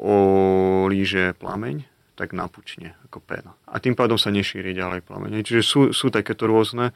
olíže 0.88 1.36
plameň, 1.36 1.84
tak 2.20 2.36
napučne 2.36 3.00
ako 3.08 3.24
pena. 3.24 3.56
A 3.64 3.80
tým 3.80 3.96
pádom 3.96 4.20
sa 4.20 4.28
nešíri 4.28 4.76
ďalej 4.76 5.08
plameň. 5.08 5.40
Čiže 5.40 5.64
sú, 5.64 5.82
sú 5.96 6.12
takéto 6.12 6.52
rôzne. 6.52 6.92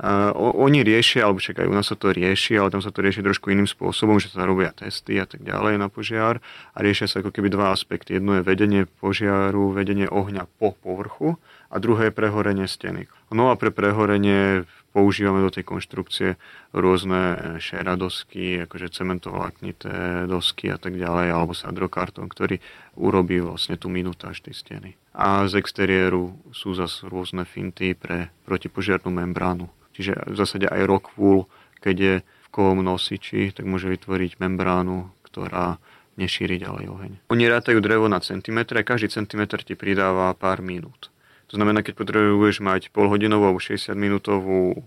Uh, 0.00 0.32
oni 0.56 0.80
riešia, 0.80 1.28
alebo 1.28 1.36
čakajú, 1.36 1.68
u 1.68 1.76
nás 1.76 1.92
sa 1.92 2.00
to 2.00 2.08
rieši, 2.08 2.56
ale 2.56 2.72
tam 2.72 2.80
sa 2.80 2.88
to 2.88 3.04
rieši 3.04 3.20
trošku 3.20 3.52
iným 3.52 3.68
spôsobom, 3.68 4.16
že 4.16 4.32
sa 4.32 4.48
robia 4.48 4.72
testy 4.72 5.20
a 5.20 5.28
tak 5.28 5.44
ďalej 5.44 5.76
na 5.76 5.92
požiar 5.92 6.40
a 6.72 6.78
riešia 6.80 7.12
sa 7.12 7.20
ako 7.20 7.28
keby 7.28 7.52
dva 7.52 7.76
aspekty. 7.76 8.16
Jedno 8.16 8.40
je 8.40 8.42
vedenie 8.48 8.88
požiaru, 8.88 9.68
vedenie 9.76 10.08
ohňa 10.08 10.48
po 10.56 10.72
povrchu 10.72 11.36
a 11.68 11.76
druhé 11.76 12.08
je 12.08 12.16
prehorenie 12.16 12.64
steny. 12.64 13.04
No 13.28 13.52
a 13.52 13.60
pre 13.60 13.68
prehorenie 13.68 14.64
používame 14.94 15.42
do 15.42 15.50
tej 15.50 15.66
konštrukcie 15.66 16.38
rôzne 16.70 17.20
e, 17.34 17.36
šeradosky, 17.58 18.62
akože 18.62 18.94
cementovláknité 18.94 20.24
dosky 20.30 20.70
a 20.70 20.78
tak 20.78 20.94
ďalej, 20.94 21.34
alebo 21.34 21.52
sadrokartón, 21.52 22.30
ktorý 22.30 22.62
urobí 22.94 23.42
vlastne 23.42 23.74
tú 23.74 23.90
minutáž 23.90 24.38
tej 24.46 24.54
steny. 24.54 24.94
A 25.18 25.50
z 25.50 25.58
exteriéru 25.58 26.38
sú 26.54 26.78
zase 26.78 27.10
rôzne 27.10 27.42
finty 27.42 27.98
pre 27.98 28.30
protipožiarnú 28.46 29.10
membránu. 29.10 29.66
Čiže 29.98 30.30
v 30.30 30.36
zásade 30.38 30.70
aj 30.70 30.86
rockwool, 30.86 31.50
keď 31.82 31.96
je 31.98 32.14
v 32.22 32.48
kovom 32.54 32.82
nosiči, 32.82 33.50
tak 33.50 33.66
môže 33.66 33.90
vytvoriť 33.90 34.38
membránu, 34.38 35.10
ktorá 35.26 35.82
nešíri 36.14 36.62
ďalej 36.62 36.84
oheň. 36.90 37.12
Oni 37.30 37.44
rátajú 37.50 37.82
drevo 37.82 38.06
na 38.06 38.22
centimetre 38.22 38.82
a 38.82 38.86
každý 38.86 39.10
centimetr 39.10 39.66
ti 39.66 39.74
pridáva 39.74 40.30
pár 40.38 40.62
minút. 40.62 41.13
To 41.54 41.62
znamená, 41.62 41.86
keď 41.86 41.94
potrebuješ 41.94 42.66
mať 42.66 42.90
polhodinovú 42.90 43.46
alebo 43.46 43.62
60 43.62 43.94
minútovú 43.94 44.82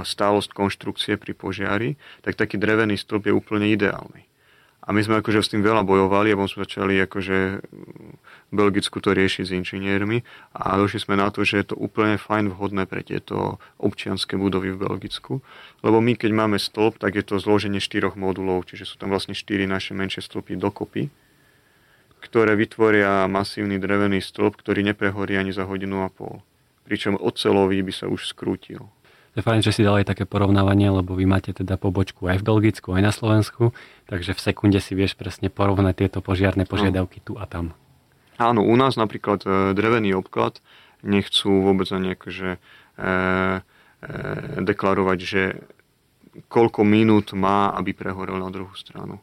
stálosť 0.00 0.56
konštrukcie 0.56 1.20
pri 1.20 1.36
požiari, 1.36 2.00
tak 2.24 2.40
taký 2.40 2.56
drevený 2.56 2.96
stĺp 2.96 3.28
je 3.28 3.36
úplne 3.36 3.68
ideálny. 3.68 4.24
A 4.88 4.96
my 4.96 5.04
sme 5.04 5.20
akože 5.20 5.44
s 5.44 5.52
tým 5.52 5.60
veľa 5.60 5.84
bojovali 5.84 6.32
a 6.32 6.40
sme 6.48 6.64
začali 6.64 6.96
akože 7.04 7.60
v 8.48 8.52
Belgicku 8.56 8.96
to 9.04 9.12
riešiť 9.12 9.44
s 9.44 9.52
inžiniermi 9.60 10.24
a 10.56 10.80
došli 10.80 11.04
sme 11.04 11.20
na 11.20 11.28
to, 11.28 11.44
že 11.44 11.60
je 11.60 11.66
to 11.68 11.76
úplne 11.76 12.16
fajn 12.16 12.56
vhodné 12.56 12.88
pre 12.88 13.04
tieto 13.04 13.60
občianské 13.76 14.40
budovy 14.40 14.72
v 14.72 14.88
Belgicku. 14.88 15.44
Lebo 15.84 16.00
my 16.00 16.16
keď 16.16 16.32
máme 16.32 16.56
stĺp, 16.56 16.96
tak 16.96 17.20
je 17.20 17.28
to 17.28 17.36
zloženie 17.36 17.84
štyroch 17.84 18.16
modulov, 18.16 18.64
čiže 18.64 18.88
sú 18.88 18.96
tam 18.96 19.12
vlastne 19.12 19.36
štyri 19.36 19.68
naše 19.68 19.92
menšie 19.92 20.24
stĺpy 20.24 20.56
dokopy, 20.56 21.12
ktoré 22.18 22.58
vytvoria 22.58 23.26
masívny 23.30 23.78
drevený 23.78 24.22
stĺp, 24.22 24.58
ktorý 24.58 24.82
neprehorí 24.82 25.38
ani 25.38 25.54
za 25.54 25.64
hodinu 25.64 26.02
a 26.04 26.10
pol. 26.10 26.42
Pričom 26.84 27.16
ocelový 27.20 27.82
by 27.84 27.92
sa 27.94 28.06
už 28.10 28.28
skrútil. 28.28 28.88
Je 29.38 29.46
fajn, 29.46 29.62
že 29.62 29.70
si 29.70 29.86
dali 29.86 30.02
také 30.02 30.26
porovnávanie, 30.26 30.90
lebo 30.90 31.14
vy 31.14 31.22
máte 31.22 31.54
teda 31.54 31.78
pobočku 31.78 32.26
aj 32.26 32.42
v 32.42 32.46
Belgicku, 32.48 32.90
aj 32.96 33.02
na 33.06 33.12
Slovensku, 33.14 33.70
takže 34.10 34.34
v 34.34 34.40
sekunde 34.42 34.82
si 34.82 34.98
vieš 34.98 35.14
presne 35.14 35.46
porovnať 35.46 35.94
tieto 35.94 36.18
požiarne 36.18 36.66
požiadavky 36.66 37.22
tu 37.22 37.38
a 37.38 37.46
tam. 37.46 37.70
Áno, 38.38 38.66
u 38.66 38.74
nás 38.74 38.98
napríklad 38.98 39.46
e, 39.46 39.50
drevený 39.78 40.18
obklad 40.18 40.58
nechcú 41.06 41.62
vôbec 41.62 41.86
ani 41.94 42.18
akože 42.18 42.50
e, 42.54 42.58
e, 42.58 43.10
deklarovať, 44.62 45.18
že 45.22 45.42
koľko 46.46 46.82
minút 46.82 47.34
má, 47.34 47.74
aby 47.74 47.94
prehorel 47.94 48.38
na 48.42 48.50
druhú 48.50 48.74
stranu. 48.74 49.18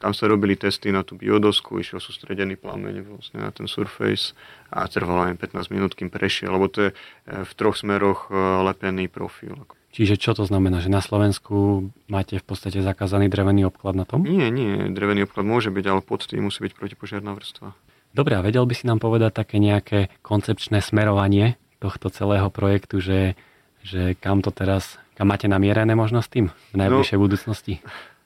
Tam 0.00 0.16
sa 0.16 0.24
robili 0.32 0.56
testy 0.56 0.88
na 0.88 1.04
tú 1.04 1.12
biodosku, 1.12 1.76
išiel 1.76 2.00
sústredený 2.00 2.56
plameň 2.56 3.04
vlastne 3.04 3.44
na 3.44 3.52
ten 3.52 3.68
surface 3.68 4.32
a 4.72 4.88
trvalo 4.88 5.28
len 5.28 5.36
15 5.36 5.68
minút, 5.68 5.92
kým 5.92 6.08
prešiel, 6.08 6.56
lebo 6.56 6.72
to 6.72 6.88
je 6.88 6.90
e, 6.90 6.96
v 7.44 7.52
troch 7.52 7.76
smeroch 7.76 8.32
e, 8.32 8.64
lepený 8.64 9.12
profil. 9.12 9.68
Čiže 9.92 10.16
čo 10.16 10.32
to 10.32 10.48
znamená, 10.48 10.80
že 10.80 10.88
na 10.88 11.04
Slovensku 11.04 11.90
máte 12.08 12.40
v 12.40 12.46
podstate 12.48 12.80
zakázaný 12.80 13.28
drevený 13.28 13.68
obklad 13.68 13.92
na 13.92 14.08
tom? 14.08 14.24
Nie, 14.24 14.48
nie, 14.48 14.88
drevený 14.88 15.28
obklad 15.28 15.44
môže 15.44 15.68
byť, 15.68 15.84
ale 15.84 16.00
pod 16.00 16.24
tým 16.24 16.48
musí 16.48 16.64
byť 16.64 16.72
protipožiarná 16.80 17.36
vrstva. 17.36 17.76
Dobre, 18.16 18.40
a 18.40 18.42
vedel 18.42 18.64
by 18.64 18.72
si 18.72 18.88
nám 18.88 19.04
povedať 19.04 19.36
také 19.36 19.60
nejaké 19.60 20.08
koncepčné 20.24 20.80
smerovanie 20.80 21.60
tohto 21.76 22.08
celého 22.08 22.48
projektu, 22.48 23.04
že, 23.04 23.36
že 23.84 24.16
kam 24.16 24.40
to 24.40 24.48
teraz, 24.48 24.96
kam 25.12 25.28
máte 25.28 25.44
namierené 25.44 25.92
možno 25.92 26.24
s 26.24 26.32
tým 26.32 26.48
v 26.72 26.76
najbližšej 26.80 27.18
no, 27.20 27.22
budúcnosti? 27.28 27.74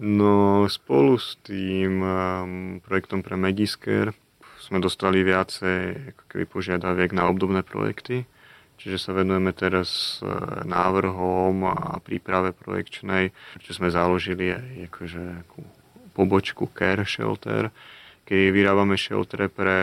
No 0.00 0.64
spolu 0.64 1.20
s 1.20 1.36
tým 1.44 2.00
um, 2.00 2.80
projektom 2.80 3.20
pre 3.20 3.36
Megisker 3.36 4.16
sme 4.56 4.80
dostali 4.80 5.20
viacej 5.20 6.12
ako 6.16 6.22
keby 6.24 6.44
požiadaviek 6.48 7.12
na 7.12 7.28
obdobné 7.28 7.60
projekty. 7.60 8.24
Čiže 8.80 8.96
sa 8.96 9.12
venujeme 9.12 9.52
teraz 9.52 10.20
e, 10.20 10.32
návrhom 10.64 11.68
a 11.68 12.00
príprave 12.00 12.56
projekčnej, 12.56 13.28
čo 13.60 13.76
sme 13.76 13.92
založili 13.92 14.56
aj 14.56 14.88
akože 14.88 15.24
pobočku 16.16 16.64
Care 16.72 17.04
Shelter, 17.04 17.68
keď 18.24 18.40
vyrábame 18.48 18.96
sheltere 18.96 19.52
pre 19.52 19.76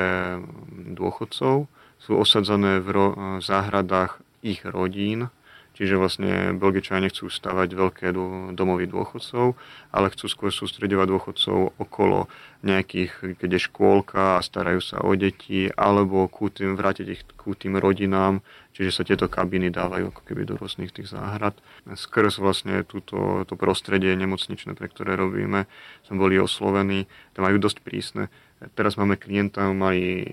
dôchodcov. 0.98 1.70
Sú 2.02 2.12
osadzané 2.18 2.82
v, 2.82 2.90
ro- 2.90 3.18
v 3.38 3.44
záhradách 3.46 4.18
ich 4.42 4.66
rodín, 4.66 5.30
Čiže 5.78 5.94
vlastne 6.02 6.58
Belgičania 6.58 7.06
nechcú 7.06 7.30
stavať 7.30 7.70
veľké 7.78 8.10
domovy 8.58 8.90
dôchodcov, 8.90 9.54
ale 9.94 10.10
chcú 10.10 10.26
skôr 10.26 10.50
sústredovať 10.50 11.06
dôchodcov 11.06 11.78
okolo 11.78 12.26
nejakých, 12.66 13.38
keď 13.38 13.50
je 13.54 13.66
škôlka 13.70 14.42
a 14.42 14.46
starajú 14.46 14.82
sa 14.82 15.06
o 15.06 15.14
deti, 15.14 15.70
alebo 15.70 16.26
ku 16.26 16.50
tým, 16.50 16.74
vrátiť 16.74 17.06
ich 17.14 17.22
ku 17.38 17.54
tým 17.54 17.78
rodinám, 17.78 18.42
čiže 18.74 18.90
sa 18.90 19.06
tieto 19.06 19.30
kabiny 19.30 19.70
dávajú 19.70 20.10
ako 20.10 20.22
keby 20.26 20.50
do 20.50 20.58
rôznych 20.58 20.90
tých 20.90 21.14
záhrad. 21.14 21.54
Skrz 21.86 22.42
vlastne 22.42 22.82
túto, 22.82 23.46
to 23.46 23.54
prostredie 23.54 24.18
nemocničné, 24.18 24.74
pre 24.74 24.90
ktoré 24.90 25.14
robíme, 25.14 25.70
sme 26.10 26.16
boli 26.18 26.42
oslovení, 26.42 27.06
tam 27.38 27.46
majú 27.46 27.62
dosť 27.62 27.86
prísne 27.86 28.34
Teraz 28.58 28.98
máme 28.98 29.22
klienta, 29.22 29.70
mali 29.70 30.26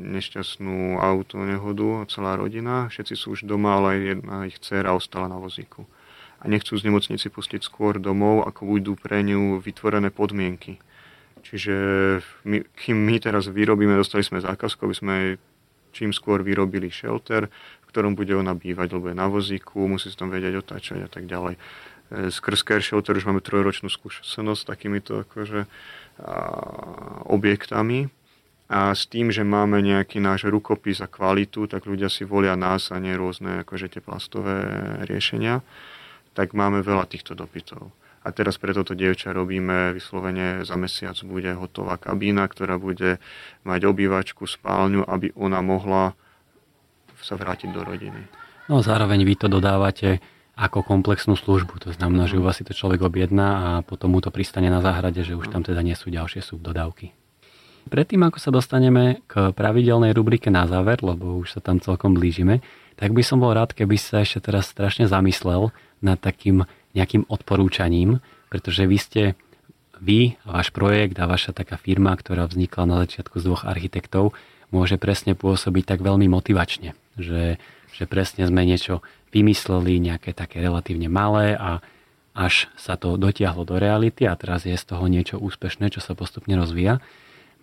nešťastnú 0.00 0.96
auto 0.96 1.44
nehodu, 1.44 2.08
celá 2.08 2.32
rodina, 2.40 2.88
všetci 2.88 3.12
sú 3.12 3.36
už 3.36 3.44
doma, 3.44 3.76
ale 3.76 4.16
jedna 4.16 4.48
ich 4.48 4.56
dcera 4.56 4.96
ostala 4.96 5.28
na 5.28 5.36
vozíku. 5.36 5.84
A 6.40 6.48
nechcú 6.48 6.72
z 6.72 6.88
nemocnici 6.88 7.28
pustiť 7.28 7.60
skôr 7.60 8.00
domov, 8.00 8.48
ako 8.48 8.64
budú 8.64 8.92
pre 8.96 9.20
ňu 9.20 9.60
vytvorené 9.60 10.08
podmienky. 10.08 10.80
Čiže 11.44 11.76
my, 12.48 12.64
kým 12.80 12.96
my 12.96 13.20
teraz 13.20 13.44
vyrobíme, 13.52 13.92
dostali 13.92 14.24
sme 14.24 14.40
zákazku, 14.40 14.80
aby 14.88 14.96
sme 14.96 15.14
čím 15.92 16.16
skôr 16.16 16.40
vyrobili 16.40 16.88
shelter, 16.88 17.52
v 17.52 17.84
ktorom 17.92 18.16
bude 18.16 18.32
ona 18.32 18.56
bývať, 18.56 18.96
lebo 18.96 19.12
je 19.12 19.16
na 19.16 19.28
vozíku, 19.28 19.84
musí 19.84 20.08
sa 20.08 20.24
tam 20.24 20.32
vedieť 20.32 20.64
otáčať 20.64 20.98
a 21.04 21.10
tak 21.12 21.28
ďalej. 21.28 21.56
E, 21.56 21.60
skrz 22.28 22.60
Care 22.64 22.84
Shelter 22.84 23.16
už 23.16 23.24
máme 23.28 23.40
trojročnú 23.40 23.88
skúsenosť 23.88 24.62
takýmito 24.68 25.24
akože 25.24 25.64
objektami 27.28 28.08
a 28.66 28.90
s 28.96 29.06
tým, 29.06 29.30
že 29.30 29.46
máme 29.46 29.78
nejaký 29.78 30.18
náš 30.18 30.50
rukopis 30.50 30.98
a 30.98 31.06
kvalitu, 31.06 31.70
tak 31.70 31.86
ľudia 31.86 32.10
si 32.10 32.26
volia 32.26 32.58
nás 32.58 32.90
a 32.90 32.98
nie 32.98 33.14
rôzne 33.14 33.62
akože 33.62 33.94
tie 33.94 34.02
plastové 34.02 34.66
riešenia, 35.06 35.62
tak 36.34 36.56
máme 36.56 36.82
veľa 36.82 37.06
týchto 37.06 37.38
dopytov. 37.38 37.94
A 38.26 38.34
teraz 38.34 38.58
pre 38.58 38.74
toto 38.74 38.98
dievča 38.98 39.30
robíme 39.30 39.94
vyslovene 39.94 40.66
za 40.66 40.74
mesiac 40.74 41.14
bude 41.22 41.54
hotová 41.54 41.94
kabína, 41.94 42.50
ktorá 42.50 42.74
bude 42.74 43.22
mať 43.62 43.86
obývačku, 43.86 44.50
spálňu, 44.50 45.06
aby 45.06 45.30
ona 45.38 45.62
mohla 45.62 46.18
sa 47.22 47.38
vrátiť 47.38 47.70
do 47.70 47.86
rodiny. 47.86 48.18
No 48.66 48.82
zároveň 48.82 49.22
vy 49.22 49.34
to 49.38 49.46
dodávate 49.46 50.18
ako 50.56 50.80
komplexnú 50.80 51.36
službu. 51.36 51.84
To 51.84 51.92
znamená, 51.92 52.24
že 52.24 52.40
u 52.40 52.42
vás 52.42 52.56
si 52.56 52.64
to 52.64 52.72
človek 52.72 53.04
objedná 53.04 53.48
a 53.60 53.68
potom 53.84 54.16
mu 54.16 54.24
to 54.24 54.32
pristane 54.32 54.72
na 54.72 54.80
záhrade, 54.80 55.20
že 55.20 55.36
už 55.36 55.52
tam 55.52 55.60
teda 55.60 55.84
nie 55.84 55.92
sú 55.92 56.08
ďalšie 56.08 56.40
subdodávky. 56.40 57.12
Predtým, 57.86 58.26
ako 58.26 58.42
sa 58.42 58.50
dostaneme 58.50 59.22
k 59.30 59.54
pravidelnej 59.54 60.10
rubrike 60.10 60.50
na 60.50 60.66
záver, 60.66 60.98
lebo 61.06 61.38
už 61.38 61.54
sa 61.54 61.60
tam 61.62 61.78
celkom 61.78 62.18
blížime, 62.18 62.64
tak 62.98 63.14
by 63.14 63.22
som 63.22 63.38
bol 63.38 63.54
rád, 63.54 63.76
keby 63.76 63.94
sa 63.94 64.24
ešte 64.26 64.50
teraz 64.50 64.66
strašne 64.72 65.06
zamyslel 65.06 65.70
nad 66.02 66.18
takým 66.18 66.66
nejakým 66.96 67.28
odporúčaním, 67.30 68.18
pretože 68.50 68.88
vy 68.88 68.98
ste 68.98 69.22
vy, 70.00 70.34
váš 70.42 70.72
projekt 70.72 71.16
a 71.20 71.28
vaša 71.28 71.52
taká 71.52 71.76
firma, 71.76 72.16
ktorá 72.16 72.48
vznikla 72.48 72.84
na 72.88 72.96
začiatku 73.04 73.38
z 73.38 73.46
dvoch 73.46 73.64
architektov, 73.68 74.32
môže 74.74 74.98
presne 74.98 75.38
pôsobiť 75.38 75.84
tak 75.86 76.00
veľmi 76.02 76.26
motivačne, 76.26 76.96
že, 77.16 77.60
že 77.94 78.04
presne 78.08 78.48
sme 78.48 78.66
niečo 78.66 79.04
vymysleli 79.34 79.98
nejaké 79.98 80.32
také 80.36 80.62
relatívne 80.62 81.10
malé 81.10 81.56
a 81.56 81.82
až 82.36 82.68
sa 82.76 83.00
to 83.00 83.16
dotiahlo 83.16 83.64
do 83.64 83.80
reality 83.80 84.28
a 84.28 84.36
teraz 84.36 84.68
je 84.68 84.76
z 84.76 84.84
toho 84.84 85.08
niečo 85.08 85.40
úspešné, 85.40 85.88
čo 85.88 86.04
sa 86.04 86.12
postupne 86.12 86.52
rozvíja. 86.52 87.00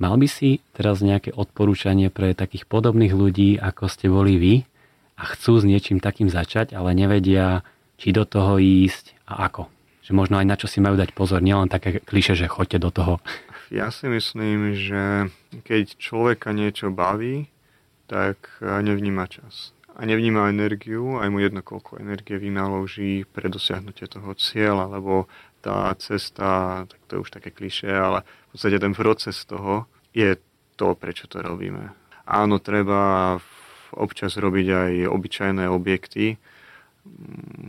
Mal 0.02 0.18
by 0.18 0.26
si 0.26 0.66
teraz 0.74 1.06
nejaké 1.06 1.30
odporúčanie 1.30 2.10
pre 2.10 2.34
takých 2.34 2.66
podobných 2.66 3.14
ľudí, 3.14 3.62
ako 3.62 3.86
ste 3.86 4.10
boli 4.10 4.42
vy 4.42 4.54
a 5.14 5.30
chcú 5.30 5.62
s 5.62 5.64
niečím 5.70 6.02
takým 6.02 6.34
začať, 6.34 6.74
ale 6.74 6.98
nevedia, 6.98 7.62
či 8.02 8.10
do 8.10 8.26
toho 8.26 8.58
ísť 8.58 9.14
a 9.30 9.46
ako. 9.46 9.70
Že 10.02 10.12
možno 10.18 10.42
aj 10.42 10.50
na 10.50 10.58
čo 10.58 10.66
si 10.66 10.82
majú 10.82 10.98
dať 10.98 11.14
pozor, 11.14 11.46
nielen 11.46 11.70
také 11.70 12.02
kliše, 12.02 12.34
že 12.34 12.50
choďte 12.50 12.82
do 12.82 12.90
toho. 12.90 13.14
Ja 13.70 13.94
si 13.94 14.10
myslím, 14.10 14.74
že 14.74 15.30
keď 15.62 16.02
človeka 16.02 16.50
niečo 16.50 16.90
baví, 16.90 17.54
tak 18.10 18.58
nevníma 18.60 19.30
čas 19.30 19.72
a 19.94 20.02
nevníma 20.10 20.50
energiu, 20.50 21.22
aj 21.22 21.30
mu 21.30 21.38
jedno, 21.38 21.62
koľko 21.62 22.02
energie 22.02 22.42
vynaloží 22.42 23.30
pre 23.30 23.46
dosiahnutie 23.46 24.10
toho 24.10 24.34
cieľa, 24.34 24.90
lebo 24.90 25.30
tá 25.62 25.94
cesta, 26.02 26.84
tak 26.90 27.00
to 27.06 27.12
je 27.18 27.24
už 27.24 27.30
také 27.30 27.54
klišé, 27.54 27.94
ale 27.94 28.26
v 28.26 28.58
podstate 28.58 28.78
ten 28.82 28.94
proces 28.98 29.38
toho 29.46 29.86
je 30.12 30.36
to, 30.76 30.98
prečo 30.98 31.30
to 31.30 31.46
robíme. 31.46 31.94
Áno, 32.26 32.58
treba 32.58 33.38
občas 33.94 34.34
robiť 34.34 34.68
aj 34.74 34.92
obyčajné 35.14 35.70
objekty, 35.70 36.42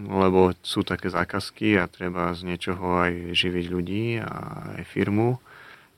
lebo 0.09 0.55
sú 0.64 0.87
také 0.87 1.12
zákazky 1.12 1.77
a 1.77 1.91
treba 1.91 2.33
z 2.33 2.49
niečoho 2.49 3.05
aj 3.05 3.35
živiť 3.37 3.64
ľudí 3.68 4.05
a 4.22 4.33
aj 4.81 4.83
firmu. 4.89 5.43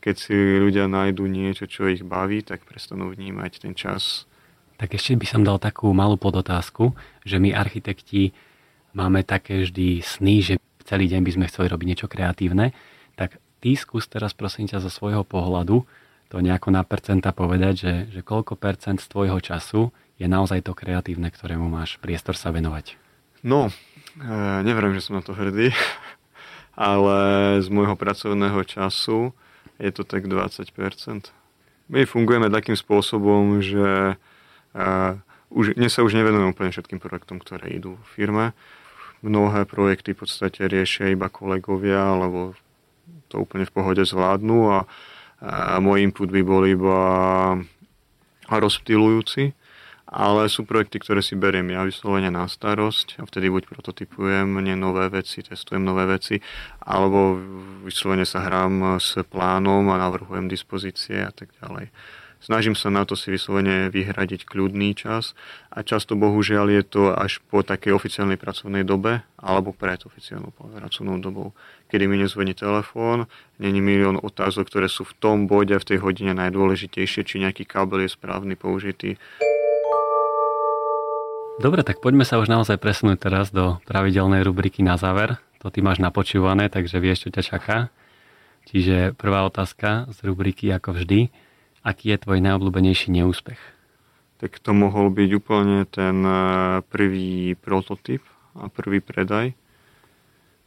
Keď 0.02 0.14
si 0.16 0.34
ľudia 0.34 0.90
nájdú 0.90 1.26
niečo, 1.30 1.70
čo 1.70 1.86
ich 1.86 2.02
baví, 2.02 2.42
tak 2.42 2.66
prestanú 2.66 3.12
vnímať 3.12 3.62
ten 3.62 3.74
čas 3.76 4.26
tak 4.76 4.96
ešte 4.96 5.16
by 5.16 5.26
som 5.26 5.42
dal 5.42 5.56
takú 5.56 5.92
malú 5.96 6.20
podotázku, 6.20 6.92
že 7.24 7.40
my 7.40 7.52
architekti 7.56 8.36
máme 8.96 9.24
také 9.24 9.64
vždy 9.64 10.04
sny, 10.04 10.34
že 10.40 10.54
celý 10.84 11.08
deň 11.10 11.20
by 11.24 11.30
sme 11.36 11.48
chceli 11.48 11.66
robiť 11.68 11.86
niečo 11.88 12.08
kreatívne, 12.08 12.76
tak 13.16 13.40
ty 13.60 13.74
skús 13.74 14.06
teraz 14.08 14.36
prosím 14.36 14.68
ťa 14.68 14.84
zo 14.84 14.92
svojho 14.92 15.24
pohľadu 15.24 15.84
to 16.26 16.42
nejako 16.42 16.74
na 16.74 16.82
percenta 16.82 17.30
povedať, 17.30 17.74
že, 17.78 17.94
že 18.10 18.20
koľko 18.26 18.58
percent 18.58 18.98
z 18.98 19.06
tvojho 19.06 19.38
času 19.38 19.94
je 20.18 20.26
naozaj 20.26 20.66
to 20.66 20.74
kreatívne, 20.74 21.30
ktorému 21.30 21.70
máš 21.70 22.02
priestor 22.02 22.34
sa 22.34 22.50
venovať. 22.50 22.98
No, 23.46 23.70
e, 24.18 24.32
neviem, 24.66 24.90
že 24.98 25.06
som 25.06 25.18
na 25.18 25.22
to 25.22 25.36
hrdý, 25.38 25.70
ale 26.74 27.16
z 27.62 27.68
môjho 27.70 27.94
pracovného 27.94 28.58
času 28.66 29.30
je 29.78 29.90
to 29.94 30.02
tak 30.02 30.26
20%. 30.26 30.66
My 31.86 32.02
fungujeme 32.02 32.50
takým 32.50 32.74
spôsobom, 32.74 33.62
že 33.62 34.18
už, 35.48 35.74
dnes 35.80 35.92
sa 35.92 36.04
už 36.04 36.12
nevenujem 36.12 36.52
úplne 36.52 36.68
všetkým 36.68 37.00
projektom, 37.00 37.40
ktoré 37.40 37.72
idú 37.72 37.96
v 37.96 38.08
firme. 38.12 38.46
Mnohé 39.24 39.64
projekty 39.64 40.12
v 40.12 40.28
podstate 40.28 40.68
riešia 40.68 41.16
iba 41.16 41.32
kolegovia, 41.32 42.12
alebo 42.12 42.52
to 43.32 43.40
úplne 43.40 43.64
v 43.64 43.74
pohode 43.74 44.04
zvládnu 44.04 44.58
a, 44.70 44.78
a 45.40 45.80
môj 45.80 46.04
input 46.04 46.28
by 46.28 46.42
bol 46.44 46.62
iba 46.68 46.98
rozptýlujúci 48.46 49.56
ale 50.06 50.46
sú 50.46 50.62
projekty, 50.62 51.02
ktoré 51.02 51.18
si 51.18 51.34
beriem 51.34 51.66
ja 51.74 51.82
vyslovene 51.82 52.30
na 52.30 52.46
starosť 52.46 53.18
a 53.18 53.26
vtedy 53.26 53.50
buď 53.50 53.66
prototypujem 53.66 54.46
nie 54.62 54.78
nové 54.78 55.10
veci, 55.10 55.42
testujem 55.42 55.82
nové 55.82 56.06
veci, 56.06 56.38
alebo 56.78 57.34
vyslovene 57.82 58.22
sa 58.22 58.46
hrám 58.46 59.02
s 59.02 59.18
plánom 59.26 59.82
a 59.90 59.98
navrhujem 59.98 60.46
dispozície 60.46 61.26
a 61.26 61.34
tak 61.34 61.50
ďalej. 61.58 61.90
Snažím 62.36 62.76
sa 62.76 62.92
na 62.92 63.02
to 63.02 63.16
si 63.16 63.32
vyslovene 63.32 63.88
vyhradiť 63.88 64.44
kľudný 64.44 64.92
čas 64.92 65.32
a 65.72 65.80
často 65.82 66.14
bohužiaľ 66.14 66.66
je 66.78 66.82
to 66.84 67.02
až 67.10 67.40
po 67.48 67.64
takej 67.64 67.96
oficiálnej 67.96 68.36
pracovnej 68.36 68.84
dobe 68.84 69.24
alebo 69.40 69.72
pred 69.72 70.04
oficiálnou 70.04 70.52
pracovnou 70.52 71.18
dobou, 71.18 71.56
kedy 71.88 72.04
mi 72.06 72.20
nezvoní 72.20 72.52
telefón, 72.52 73.26
není 73.56 73.80
milión 73.80 74.20
otázok, 74.20 74.68
ktoré 74.68 74.86
sú 74.86 75.08
v 75.08 75.16
tom 75.16 75.48
bode 75.48 75.74
v 75.74 75.88
tej 75.88 75.98
hodine 76.04 76.36
najdôležitejšie, 76.36 77.24
či 77.24 77.40
nejaký 77.40 77.64
kábel 77.64 78.04
je 78.04 78.14
správny 78.14 78.54
použitý. 78.54 79.16
Dobre, 81.56 81.80
tak 81.80 82.04
poďme 82.04 82.28
sa 82.28 82.36
už 82.36 82.52
naozaj 82.52 82.76
presunúť 82.76 83.16
teraz 83.16 83.48
do 83.48 83.80
pravidelnej 83.88 84.44
rubriky 84.44 84.84
na 84.84 85.00
záver. 85.00 85.40
To 85.64 85.72
ty 85.72 85.80
máš 85.80 86.04
napočúvané, 86.04 86.68
takže 86.68 87.00
vieš, 87.00 87.26
čo 87.26 87.28
ťa 87.32 87.42
čaká. 87.42 87.78
Čiže 88.68 89.16
prvá 89.16 89.48
otázka 89.48 90.04
z 90.12 90.18
rubriky 90.28 90.68
ako 90.68 91.00
vždy. 91.00 91.32
Aký 91.86 92.10
je 92.10 92.18
tvoj 92.18 92.42
najobľúbenejší 92.42 93.14
neúspech? 93.14 93.62
Tak 94.42 94.58
to 94.58 94.74
mohol 94.74 95.06
byť 95.06 95.30
úplne 95.38 95.86
ten 95.86 96.18
e, 96.26 96.34
prvý 96.82 97.54
prototyp 97.54 98.26
a 98.58 98.66
prvý 98.66 98.98
predaj, 98.98 99.54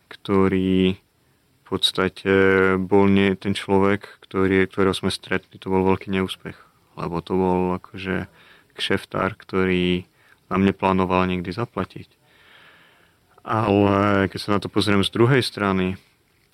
ktorý 0.08 0.96
v 0.96 1.64
podstate 1.68 2.32
bol 2.80 3.12
nie 3.12 3.36
ten 3.36 3.52
človek, 3.52 4.08
ktorý, 4.24 4.64
ktorého 4.72 4.96
sme 4.96 5.12
stretli, 5.12 5.60
to 5.60 5.68
bol 5.68 5.84
veľký 5.92 6.08
neúspech. 6.08 6.56
Lebo 6.96 7.20
to 7.20 7.36
bol 7.36 7.76
akože 7.76 8.32
kšeftár, 8.80 9.36
ktorý 9.36 10.08
nám 10.48 10.64
neplánoval 10.64 11.28
nikdy 11.28 11.52
zaplatiť. 11.52 12.08
Ale 13.44 14.32
keď 14.32 14.40
sa 14.40 14.56
na 14.56 14.60
to 14.64 14.72
pozriem 14.72 15.04
z 15.04 15.12
druhej 15.12 15.44
strany, 15.44 16.00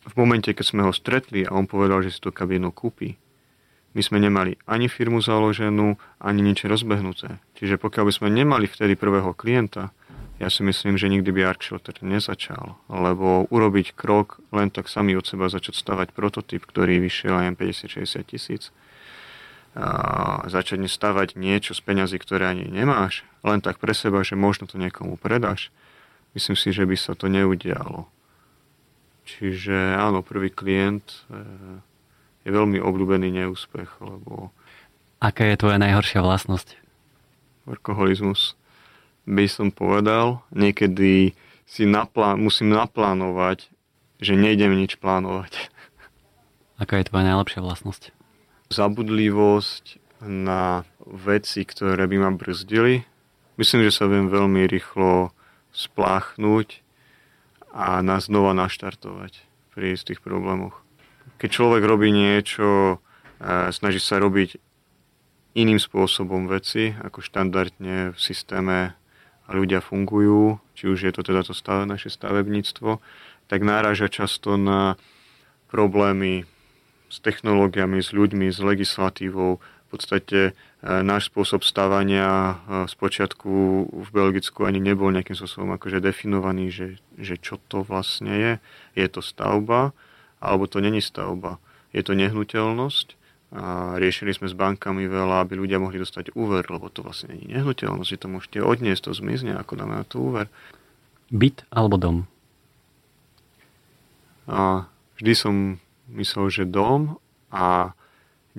v 0.09 0.13
momente, 0.18 0.49
keď 0.49 0.66
sme 0.66 0.82
ho 0.82 0.89
stretli 0.89 1.45
a 1.45 1.53
on 1.53 1.70
povedal, 1.70 2.01
že 2.01 2.18
si 2.18 2.20
tú 2.20 2.34
kabínu 2.34 2.74
kúpi, 2.74 3.22
my 3.96 4.02
sme 4.04 4.20
nemali 4.20 4.60
ani 4.68 4.91
firmu 4.91 5.24
založenú, 5.24 5.96
ani 6.20 6.41
nič 6.43 6.68
rozbehnuté. 6.68 7.39
Čiže 7.56 7.80
pokiaľ 7.80 8.12
by 8.12 8.14
sme 8.14 8.30
nemali 8.30 8.68
vtedy 8.68 9.00
prvého 9.00 9.32
klienta, 9.32 9.96
ja 10.36 10.52
si 10.52 10.68
myslím, 10.68 11.00
že 11.00 11.08
nikdy 11.08 11.32
by 11.32 11.56
ArcShelter 11.56 11.96
nezačal, 12.04 12.76
lebo 12.91 13.48
urobiť 13.48 13.96
krok 13.96 14.43
len 14.52 14.68
tak 14.68 14.91
sami 14.91 15.16
od 15.16 15.24
seba 15.24 15.48
začať 15.48 15.80
stavať 15.80 16.12
prototyp, 16.12 16.68
ktorý 16.68 17.00
vyšiel 17.00 17.39
aj 17.39 17.56
50-60 17.56 18.32
tisíc, 18.36 18.76
a 19.76 20.48
začať 20.48 20.88
stavať 20.88 21.36
niečo 21.36 21.76
z 21.76 21.84
peňazí, 21.84 22.16
ktoré 22.20 22.48
ani 22.48 22.68
nemáš, 22.68 23.28
len 23.43 23.60
tak 23.60 23.80
pre 23.80 23.91
seba, 23.91 24.24
že 24.24 24.39
možno 24.39 24.72
to 24.72 24.80
niekomu 24.80 25.20
predáš, 25.20 25.72
myslím 26.32 26.56
si, 26.56 26.72
že 26.72 26.88
by 26.88 26.96
sa 26.96 27.12
to 27.12 27.28
neudialo. 27.28 28.08
Čiže 29.28 30.00
áno, 30.00 30.24
prvý 30.24 30.48
klient 30.48 31.28
e, 31.28 31.43
je 32.46 32.50
veľmi 32.54 32.78
obľúbený 32.80 33.34
neúspech, 33.34 33.89
lebo... 34.00 34.54
Aká 35.20 35.50
je 35.50 35.58
tvoja 35.58 35.82
najhoršia 35.82 36.22
vlastnosť? 36.22 36.78
Alkoholizmus. 37.66 38.54
By 39.26 39.50
som 39.50 39.74
povedal, 39.74 40.46
niekedy 40.54 41.34
si 41.66 41.84
naplá- 41.89 42.38
musím 42.38 42.78
naplánovať, 42.78 43.74
že 44.22 44.38
nejdem 44.38 44.78
nič 44.78 45.02
plánovať. 45.02 45.74
Aká 46.78 47.02
je 47.02 47.10
tvoja 47.10 47.26
najlepšia 47.26 47.66
vlastnosť? 47.66 48.16
zabudlivosť 48.70 50.02
na 50.26 50.88
veci, 51.06 51.62
ktoré 51.68 52.10
by 52.10 52.18
ma 52.18 52.32
brzdili. 52.34 53.06
Myslím, 53.56 53.86
že 53.88 53.96
sa 53.96 54.10
viem 54.10 54.28
veľmi 54.28 54.66
rýchlo 54.66 55.32
spláchnuť 55.72 56.82
a 57.76 58.00
nás 58.02 58.32
znova 58.32 58.56
naštartovať 58.56 59.43
pri 59.76 59.96
istých 59.96 60.24
problémoch. 60.24 60.84
Keď 61.36 61.49
človek 61.51 61.83
robí 61.83 62.15
niečo, 62.15 62.99
snaží 63.71 63.99
sa 63.99 64.17
robiť 64.23 64.55
iným 65.55 65.79
spôsobom 65.79 66.51
veci, 66.51 66.91
ako 66.91 67.23
štandardne 67.23 68.11
v 68.11 68.19
systéme 68.19 68.95
ľudia 69.47 69.79
fungujú, 69.79 70.59
či 70.75 70.91
už 70.91 71.07
je 71.07 71.11
to 71.15 71.21
teda 71.23 71.45
to 71.47 71.53
stave, 71.55 71.88
naše 71.88 72.11
stavebníctvo, 72.11 72.99
tak 73.47 73.59
náraža 73.61 74.09
často 74.09 74.57
na 74.57 74.99
problémy 75.69 76.43
s 77.07 77.21
technológiami, 77.21 78.01
s 78.01 78.09
ľuďmi, 78.11 78.49
s 78.49 78.59
legislatívou. 78.59 79.61
V 79.61 79.88
podstate 79.93 80.39
e, 80.49 80.51
náš 80.81 81.29
spôsob 81.29 81.61
stávania 81.61 82.57
e, 82.65 82.89
počiatku 82.89 83.51
v 83.86 84.09
Belgicku 84.09 84.65
ani 84.65 84.81
nebol 84.81 85.13
nejakým 85.13 85.38
spôsobom 85.38 85.77
akože 85.77 86.01
definovaný, 86.01 86.73
že, 86.73 86.88
že 87.21 87.38
čo 87.38 87.61
to 87.69 87.86
vlastne 87.86 88.33
je. 88.33 88.53
Je 88.97 89.07
to 89.07 89.21
stavba, 89.21 89.93
alebo 90.46 90.70
to 90.70 90.78
není 90.80 91.02
stavba. 91.02 91.58
Je 91.91 92.06
to 92.06 92.14
nehnuteľnosť, 92.14 93.18
a 93.56 93.96
riešili 93.96 94.36
sme 94.36 94.52
s 94.52 94.58
bankami 94.58 95.08
veľa, 95.08 95.46
aby 95.46 95.56
ľudia 95.56 95.80
mohli 95.80 96.02
dostať 96.02 96.36
úver, 96.36 96.68
lebo 96.68 96.91
to 96.91 97.06
vlastne 97.06 97.32
je 97.39 97.56
nehnuteľnosť, 97.56 98.10
že 98.10 98.20
to 98.20 98.28
môžete 98.28 98.60
odniesť, 98.60 99.08
to 99.08 99.12
zmizne, 99.16 99.56
ako 99.56 99.80
dáme 99.80 99.96
na 99.96 100.04
to 100.04 100.20
úver. 100.20 100.52
Byt 101.32 101.64
alebo 101.72 101.96
dom? 101.96 102.18
A 104.50 104.89
vždy 105.18 105.34
som 105.34 105.56
myslel, 106.12 106.52
že 106.52 106.64
dom 106.68 107.16
a 107.48 107.96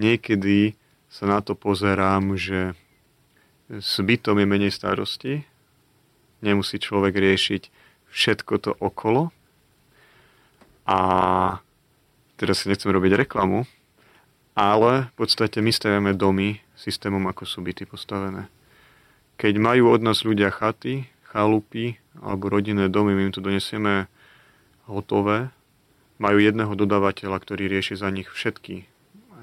niekedy 0.01 0.78
sa 1.12 1.28
na 1.28 1.45
to 1.45 1.53
pozerám, 1.53 2.34
že 2.41 2.72
s 3.68 4.01
bytom 4.01 4.39
je 4.39 4.47
menej 4.47 4.72
starosti, 4.72 5.45
nemusí 6.41 6.80
človek 6.80 7.12
riešiť 7.12 7.62
všetko 8.11 8.55
to 8.62 8.72
okolo 8.80 9.28
a 10.89 10.99
teraz 12.37 12.62
si 12.62 12.70
nechcem 12.70 12.93
robiť 12.93 13.26
reklamu, 13.26 13.64
ale 14.57 15.12
v 15.12 15.14
podstate 15.16 15.61
my 15.61 15.72
stavíme 15.72 16.16
domy 16.16 16.64
systémom, 16.76 17.24
ako 17.28 17.45
sú 17.45 17.61
byty 17.61 17.84
postavené. 17.84 18.49
Keď 19.37 19.61
majú 19.61 19.93
od 19.93 20.01
nás 20.01 20.24
ľudia 20.24 20.49
chaty, 20.49 21.12
chalupy 21.28 22.01
alebo 22.16 22.49
rodinné 22.49 22.89
domy, 22.89 23.12
my 23.12 23.28
im 23.28 23.34
to 23.37 23.45
donesieme 23.45 24.09
hotové, 24.89 25.53
majú 26.16 26.41
jedného 26.41 26.72
dodávateľa, 26.72 27.37
ktorý 27.37 27.68
rieši 27.68 28.01
za 28.01 28.09
nich 28.09 28.32
všetky 28.32 28.89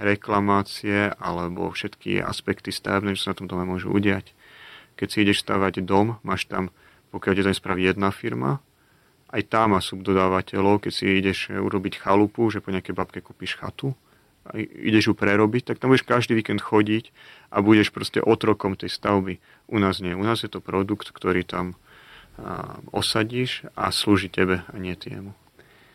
reklamácie 0.01 1.13
alebo 1.21 1.69
všetky 1.69 2.17
aspekty 2.17 2.73
stavebné, 2.73 3.13
čo 3.13 3.29
sa 3.29 3.37
na 3.37 3.45
tom 3.45 3.61
môžu 3.61 3.93
udiať. 3.93 4.33
Keď 4.97 5.07
si 5.09 5.17
ideš 5.21 5.45
stavať 5.45 5.85
dom, 5.85 6.17
máš 6.25 6.49
tam, 6.49 6.73
pokiaľ 7.13 7.33
ti 7.37 7.45
to 7.45 7.53
spraví 7.53 7.85
jedna 7.85 8.09
firma, 8.09 8.61
aj 9.33 9.41
tam 9.49 9.73
má 9.73 9.81
subdodávateľov, 9.81 10.85
keď 10.85 10.91
si 10.93 11.05
ideš 11.09 11.49
urobiť 11.49 11.97
chalupu, 11.97 12.45
že 12.53 12.61
po 12.61 12.69
nejakej 12.69 12.93
babke 12.93 13.19
kúpiš 13.19 13.57
chatu, 13.57 13.97
a 14.43 14.59
ideš 14.59 15.11
ju 15.11 15.13
prerobiť, 15.15 15.71
tak 15.71 15.79
tam 15.79 15.95
budeš 15.95 16.03
každý 16.03 16.35
víkend 16.35 16.59
chodiť 16.59 17.15
a 17.47 17.63
budeš 17.63 17.95
proste 17.95 18.19
otrokom 18.19 18.75
tej 18.75 18.91
stavby. 18.91 19.39
U 19.71 19.79
nás 19.79 20.03
nie. 20.03 20.11
U 20.11 20.23
nás 20.23 20.43
je 20.43 20.51
to 20.51 20.59
produkt, 20.59 21.15
ktorý 21.15 21.47
tam 21.47 21.79
osadíš 22.91 23.63
a 23.77 23.93
slúži 23.93 24.27
tebe 24.27 24.65
a 24.67 24.75
nie 24.75 24.97
tiemu. 24.97 25.31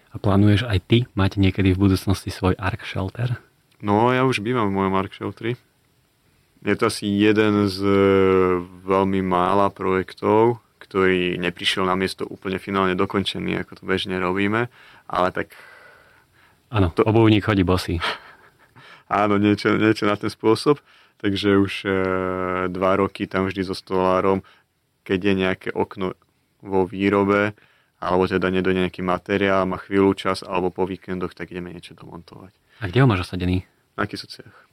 A 0.09 0.17
plánuješ 0.17 0.65
aj 0.65 0.79
ty 0.89 0.99
mať 1.13 1.37
niekedy 1.37 1.77
v 1.77 1.83
budúcnosti 1.89 2.33
svoj 2.33 2.57
Ark 2.57 2.89
Shelter? 2.89 3.37
No, 3.85 4.09
ja 4.11 4.25
už 4.25 4.41
bývam 4.41 4.73
v 4.73 4.77
mojom 4.81 4.95
Ark 4.97 5.13
Shelteri. 5.13 5.61
Je 6.65 6.75
to 6.75 6.91
asi 6.91 7.07
jeden 7.07 7.71
z 7.71 7.79
e, 7.85 8.01
veľmi 8.83 9.23
mála 9.23 9.71
projektov, 9.71 10.59
ktorý 10.89 11.37
neprišiel 11.37 11.85
na 11.85 11.93
miesto 11.95 12.25
úplne 12.25 12.57
finálne 12.57 12.97
dokončený, 12.97 13.61
ako 13.61 13.73
to 13.79 13.85
bežne 13.85 14.17
robíme, 14.17 14.73
ale 15.05 15.29
tak... 15.37 15.53
Áno, 16.73 16.89
to... 16.97 17.05
obuvník 17.05 17.45
chodí 17.45 17.63
bosý. 17.63 18.01
Áno, 19.09 19.37
niečo, 19.37 19.77
niečo 19.77 20.09
na 20.09 20.17
ten 20.17 20.33
spôsob. 20.33 20.81
Takže 21.19 21.59
už 21.59 21.73
e, 21.83 21.91
dva 22.71 22.95
roky 22.95 23.27
tam 23.27 23.51
vždy 23.51 23.67
so 23.67 23.75
stolárom, 23.75 24.47
keď 25.03 25.19
je 25.19 25.35
nejaké 25.35 25.69
okno 25.75 26.15
vo 26.63 26.87
výrobe, 26.87 27.59
alebo 27.99 28.31
teda 28.31 28.47
nedojde 28.55 28.87
nejaký 28.87 29.03
materiál, 29.03 29.67
má 29.67 29.83
chvíľu 29.83 30.15
čas, 30.15 30.47
alebo 30.47 30.71
po 30.71 30.87
víkendoch, 30.87 31.35
tak 31.35 31.51
ideme 31.51 31.75
niečo 31.75 31.99
domontovať. 31.99 32.55
A 32.79 32.87
kde 32.87 33.03
ho 33.03 33.11
máš 33.11 33.27
osadený? 33.27 33.67
Na 33.99 34.07
Kisociach. 34.07 34.68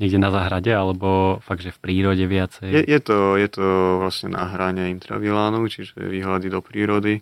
Niekde 0.00 0.16
na 0.16 0.32
záhrade, 0.32 0.72
alebo 0.72 1.38
fakt, 1.44 1.60
že 1.60 1.76
v 1.76 1.82
prírode 1.84 2.24
viacej? 2.24 2.72
Je, 2.72 2.82
je, 2.88 3.00
to, 3.04 3.36
je 3.36 3.48
to 3.52 3.66
vlastne 4.00 4.32
na 4.32 4.48
hrane 4.48 4.88
intravilánu, 4.96 5.68
čiže 5.68 6.00
výhľady 6.00 6.48
do 6.48 6.64
prírody. 6.64 7.20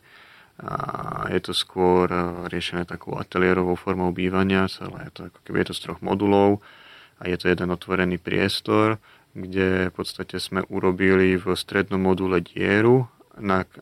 A 0.62 1.26
je 1.31 1.43
to 1.43 1.55
skôr 1.55 2.11
riešené 2.51 2.87
takou 2.87 3.18
ateliérovou 3.18 3.74
formou 3.79 4.14
bývania, 4.14 4.70
celé 4.70 5.11
je 5.11 5.12
to 5.14 5.20
ako 5.31 5.39
keby 5.47 5.57
je 5.62 5.66
to 5.70 5.74
z 5.74 5.81
troch 5.87 6.01
modulov 6.03 6.59
a 7.18 7.31
je 7.31 7.37
to 7.39 7.47
jeden 7.51 7.70
otvorený 7.70 8.18
priestor, 8.18 8.99
kde 9.35 9.91
v 9.91 9.95
podstate 9.95 10.39
sme 10.43 10.66
urobili 10.66 11.39
v 11.39 11.55
strednom 11.55 12.03
module 12.03 12.43
dieru 12.43 13.07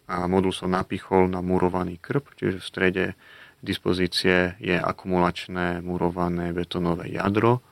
a 0.09 0.17
modul 0.29 0.53
sa 0.53 0.69
napichol 0.69 1.33
na 1.33 1.41
murovaný 1.41 1.97
krb, 1.97 2.29
čiže 2.37 2.61
v 2.61 2.69
strede 2.69 3.05
dispozície 3.65 4.61
je 4.61 4.77
akumulačné 4.77 5.81
murované 5.81 6.53
betonové 6.53 7.09
jadro, 7.09 7.65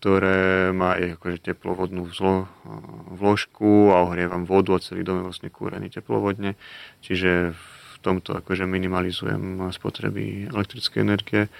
ktoré 0.00 0.72
má 0.72 0.96
aj 0.96 1.20
akože 1.20 1.44
teplovodnú 1.44 2.08
zlo, 2.16 2.48
vložku 3.12 3.92
a 3.92 4.08
ohrievam 4.08 4.48
vodu 4.48 4.72
a 4.72 4.80
celý 4.80 5.04
dom 5.04 5.20
je 5.20 5.28
vlastne 5.28 5.52
kúrený 5.52 5.92
teplovodne. 5.92 6.56
Čiže 7.04 7.52
v 7.52 7.96
tomto 8.00 8.32
akože 8.32 8.64
minimalizujem 8.64 9.60
spotreby 9.68 10.48
elektrickej 10.48 11.04
energie. 11.04 11.52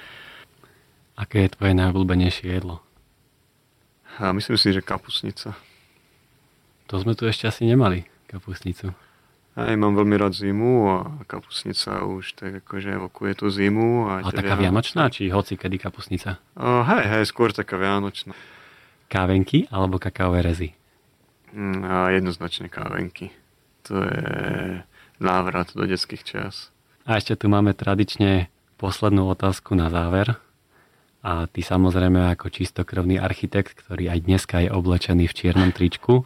Aké 1.20 1.44
je 1.44 1.52
tvoje 1.52 1.76
najobľúbenejšie 1.76 2.48
jedlo? 2.48 2.80
A 4.16 4.32
myslím 4.32 4.56
si, 4.56 4.72
že 4.72 4.80
kapusnica. 4.80 5.52
To 6.88 6.96
sme 6.96 7.12
tu 7.12 7.28
ešte 7.28 7.44
asi 7.44 7.68
nemali, 7.68 8.08
kapusnicu. 8.24 8.96
Aj 9.58 9.74
mám 9.74 9.98
veľmi 9.98 10.14
rád 10.14 10.30
zimu 10.30 10.72
a 10.86 10.96
kapusnica 11.26 12.06
už 12.06 12.38
tak 12.38 12.62
akože 12.62 12.96
evokuje 13.02 13.32
tú 13.34 13.50
zimu. 13.50 14.06
A, 14.06 14.22
a 14.22 14.30
taká 14.30 14.54
vianočná, 14.54 15.10
či 15.10 15.26
hoci 15.26 15.58
kedy 15.58 15.76
kapusnica? 15.82 16.38
O, 16.54 16.86
hej, 16.86 17.04
hej, 17.10 17.24
skôr 17.26 17.50
taká 17.50 17.74
vianočná. 17.74 18.30
Kávenky 19.10 19.66
alebo 19.74 19.98
kakaové 19.98 20.46
rezy? 20.46 20.68
Mm, 21.50 21.82
a 21.82 22.14
jednoznačne 22.14 22.70
kávenky. 22.70 23.34
To 23.90 23.98
je 24.06 24.86
návrat 25.18 25.74
do 25.74 25.82
detských 25.82 26.22
čas. 26.22 26.70
A 27.02 27.18
ešte 27.18 27.34
tu 27.34 27.50
máme 27.50 27.74
tradične 27.74 28.46
poslednú 28.78 29.26
otázku 29.34 29.74
na 29.74 29.90
záver. 29.90 30.38
A 31.20 31.44
ty 31.50 31.60
samozrejme 31.60 32.32
ako 32.32 32.48
čistokrvný 32.48 33.20
architekt, 33.20 33.76
ktorý 33.76 34.08
aj 34.08 34.20
dneska 34.24 34.56
je 34.64 34.72
oblečený 34.72 35.28
v 35.28 35.36
čiernom 35.36 35.68
tričku, 35.74 36.24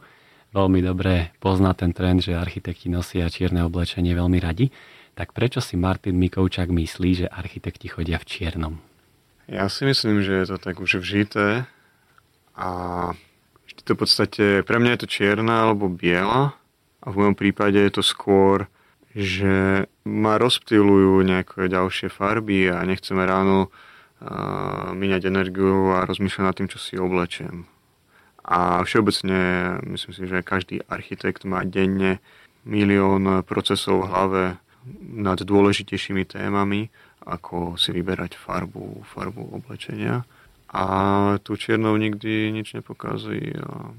veľmi 0.55 0.80
dobre 0.86 1.34
pozná 1.42 1.74
ten 1.74 1.90
trend, 1.90 2.22
že 2.22 2.38
architekti 2.38 2.86
nosia 2.86 3.26
čierne 3.26 3.66
oblečenie 3.66 4.14
veľmi 4.14 4.38
radi, 4.38 4.70
tak 5.18 5.34
prečo 5.34 5.59
si 5.59 5.74
Martin 5.74 6.14
Mikovčak 6.14 6.70
myslí, 6.70 7.26
že 7.26 7.26
architekti 7.26 7.90
chodia 7.90 8.22
v 8.22 8.26
čiernom? 8.30 8.74
Ja 9.50 9.66
si 9.68 9.84
myslím, 9.84 10.22
že 10.22 10.32
je 10.40 10.46
to 10.55 10.57
tak 10.57 10.80
už 10.80 11.02
vžité 11.02 11.66
a 12.55 12.68
vždy 13.66 13.80
to 13.82 13.92
v 13.92 13.98
podstate, 13.98 14.44
pre 14.62 14.78
mňa 14.78 14.90
je 14.96 15.00
to 15.05 15.09
čierna 15.11 15.68
alebo 15.68 15.90
biela 15.90 16.57
a 17.02 17.07
v 17.11 17.18
mojom 17.18 17.36
prípade 17.36 17.76
je 17.76 17.92
to 17.92 18.02
skôr, 18.07 18.70
že 19.12 19.86
ma 20.02 20.40
rozptýlujú 20.40 21.22
nejaké 21.22 21.70
ďalšie 21.70 22.09
farby 22.09 22.72
a 22.72 22.82
nechceme 22.82 23.22
ráno 23.22 23.68
uh, 23.68 24.90
míňať 24.96 25.28
energiu 25.28 25.92
a 25.94 26.09
rozmýšľať 26.09 26.44
nad 26.44 26.55
tým, 26.57 26.68
čo 26.72 26.78
si 26.80 26.98
oblečiem. 26.98 27.68
A 28.45 28.84
všeobecne 28.84 29.40
myslím 29.88 30.12
si, 30.12 30.22
že 30.28 30.45
každý 30.45 30.84
architekt 30.84 31.49
má 31.49 31.64
denne 31.64 32.20
milión 32.68 33.45
procesov 33.45 34.05
v 34.05 34.09
hlave 34.12 34.45
nad 35.01 35.40
dôležitejšími 35.40 36.28
témami, 36.28 36.92
ako 37.24 37.80
si 37.80 37.88
vyberať 37.97 38.36
farbu, 38.36 39.01
farbu 39.09 39.57
oblečenia. 39.57 40.28
A 40.68 40.84
tu 41.40 41.57
čiernou 41.57 41.97
nikdy 41.97 42.53
nič 42.53 42.76
nepokazí. 42.76 43.57
A... 43.57 43.97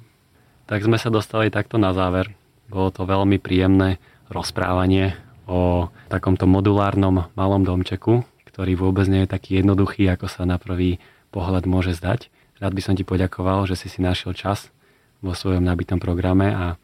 Tak 0.70 0.86
sme 0.86 1.02
sa 1.02 1.10
dostali 1.10 1.50
takto 1.50 1.82
na 1.82 1.96
záver. 1.98 2.30
Bolo 2.70 2.94
to 2.94 3.06
veľmi 3.10 3.42
príjemné 3.42 3.98
rozprávanie 4.30 5.18
o 5.50 5.90
takomto 6.10 6.46
modulárnom 6.46 7.30
malom 7.34 7.62
domčeku, 7.66 8.26
ktorý 8.50 8.78
vôbec 8.78 9.06
nie 9.10 9.26
je 9.26 9.34
taký 9.34 9.62
jednoduchý, 9.62 10.10
ako 10.10 10.26
sa 10.30 10.46
na 10.46 10.58
prvý 10.58 10.98
pohľad 11.34 11.66
môže 11.70 11.98
zdať. 11.98 12.30
Rád 12.60 12.72
by 12.72 12.82
som 12.82 12.96
ti 12.96 13.04
poďakoval, 13.04 13.68
že 13.68 13.76
si 13.76 13.92
si 13.92 14.00
našiel 14.00 14.32
čas 14.32 14.72
vo 15.20 15.36
svojom 15.36 15.64
nabitom 15.64 16.00
programe 16.00 16.54
a, 16.56 16.80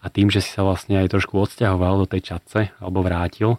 a 0.00 0.06
tým, 0.06 0.30
že 0.30 0.38
si 0.38 0.50
sa 0.54 0.62
vlastne 0.62 1.02
aj 1.02 1.10
trošku 1.10 1.34
odsťahoval 1.34 2.04
do 2.04 2.06
tej 2.06 2.34
čatce 2.34 2.70
alebo 2.78 3.02
vrátil, 3.02 3.58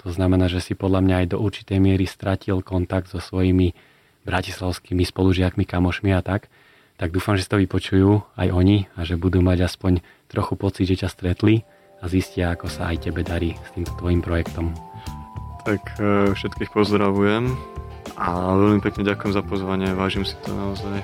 to 0.00 0.08
znamená, 0.08 0.48
že 0.48 0.64
si 0.64 0.72
podľa 0.72 1.04
mňa 1.04 1.16
aj 1.24 1.26
do 1.36 1.38
určitej 1.44 1.76
miery 1.76 2.08
stratil 2.08 2.64
kontakt 2.64 3.12
so 3.12 3.20
svojimi 3.20 3.76
bratislavskými 4.24 5.04
spolužiakmi, 5.04 5.68
kamošmi 5.68 6.16
a 6.16 6.24
tak, 6.24 6.48
tak 6.96 7.12
dúfam, 7.12 7.36
že 7.36 7.44
si 7.44 7.52
to 7.52 7.60
vypočujú 7.60 8.24
aj 8.36 8.48
oni 8.48 8.88
a 8.96 9.04
že 9.04 9.20
budú 9.20 9.44
mať 9.44 9.68
aspoň 9.68 10.00
trochu 10.28 10.56
pocit, 10.56 10.88
že 10.88 11.04
ťa 11.04 11.08
stretli 11.12 11.68
a 12.00 12.08
zistia, 12.08 12.56
ako 12.56 12.72
sa 12.72 12.88
aj 12.92 13.08
tebe 13.08 13.20
darí 13.20 13.56
s 13.60 13.76
týmto 13.76 13.92
tvojim 14.00 14.24
projektom. 14.24 14.72
Tak 15.68 16.00
e, 16.00 16.32
všetkých 16.32 16.72
pozdravujem 16.72 17.52
a 18.20 18.52
veľmi 18.52 18.84
pekne 18.84 19.08
ďakujem 19.08 19.32
za 19.32 19.40
pozvanie, 19.40 19.96
vážim 19.96 20.28
si 20.28 20.36
to 20.44 20.52
naozaj. 20.52 21.00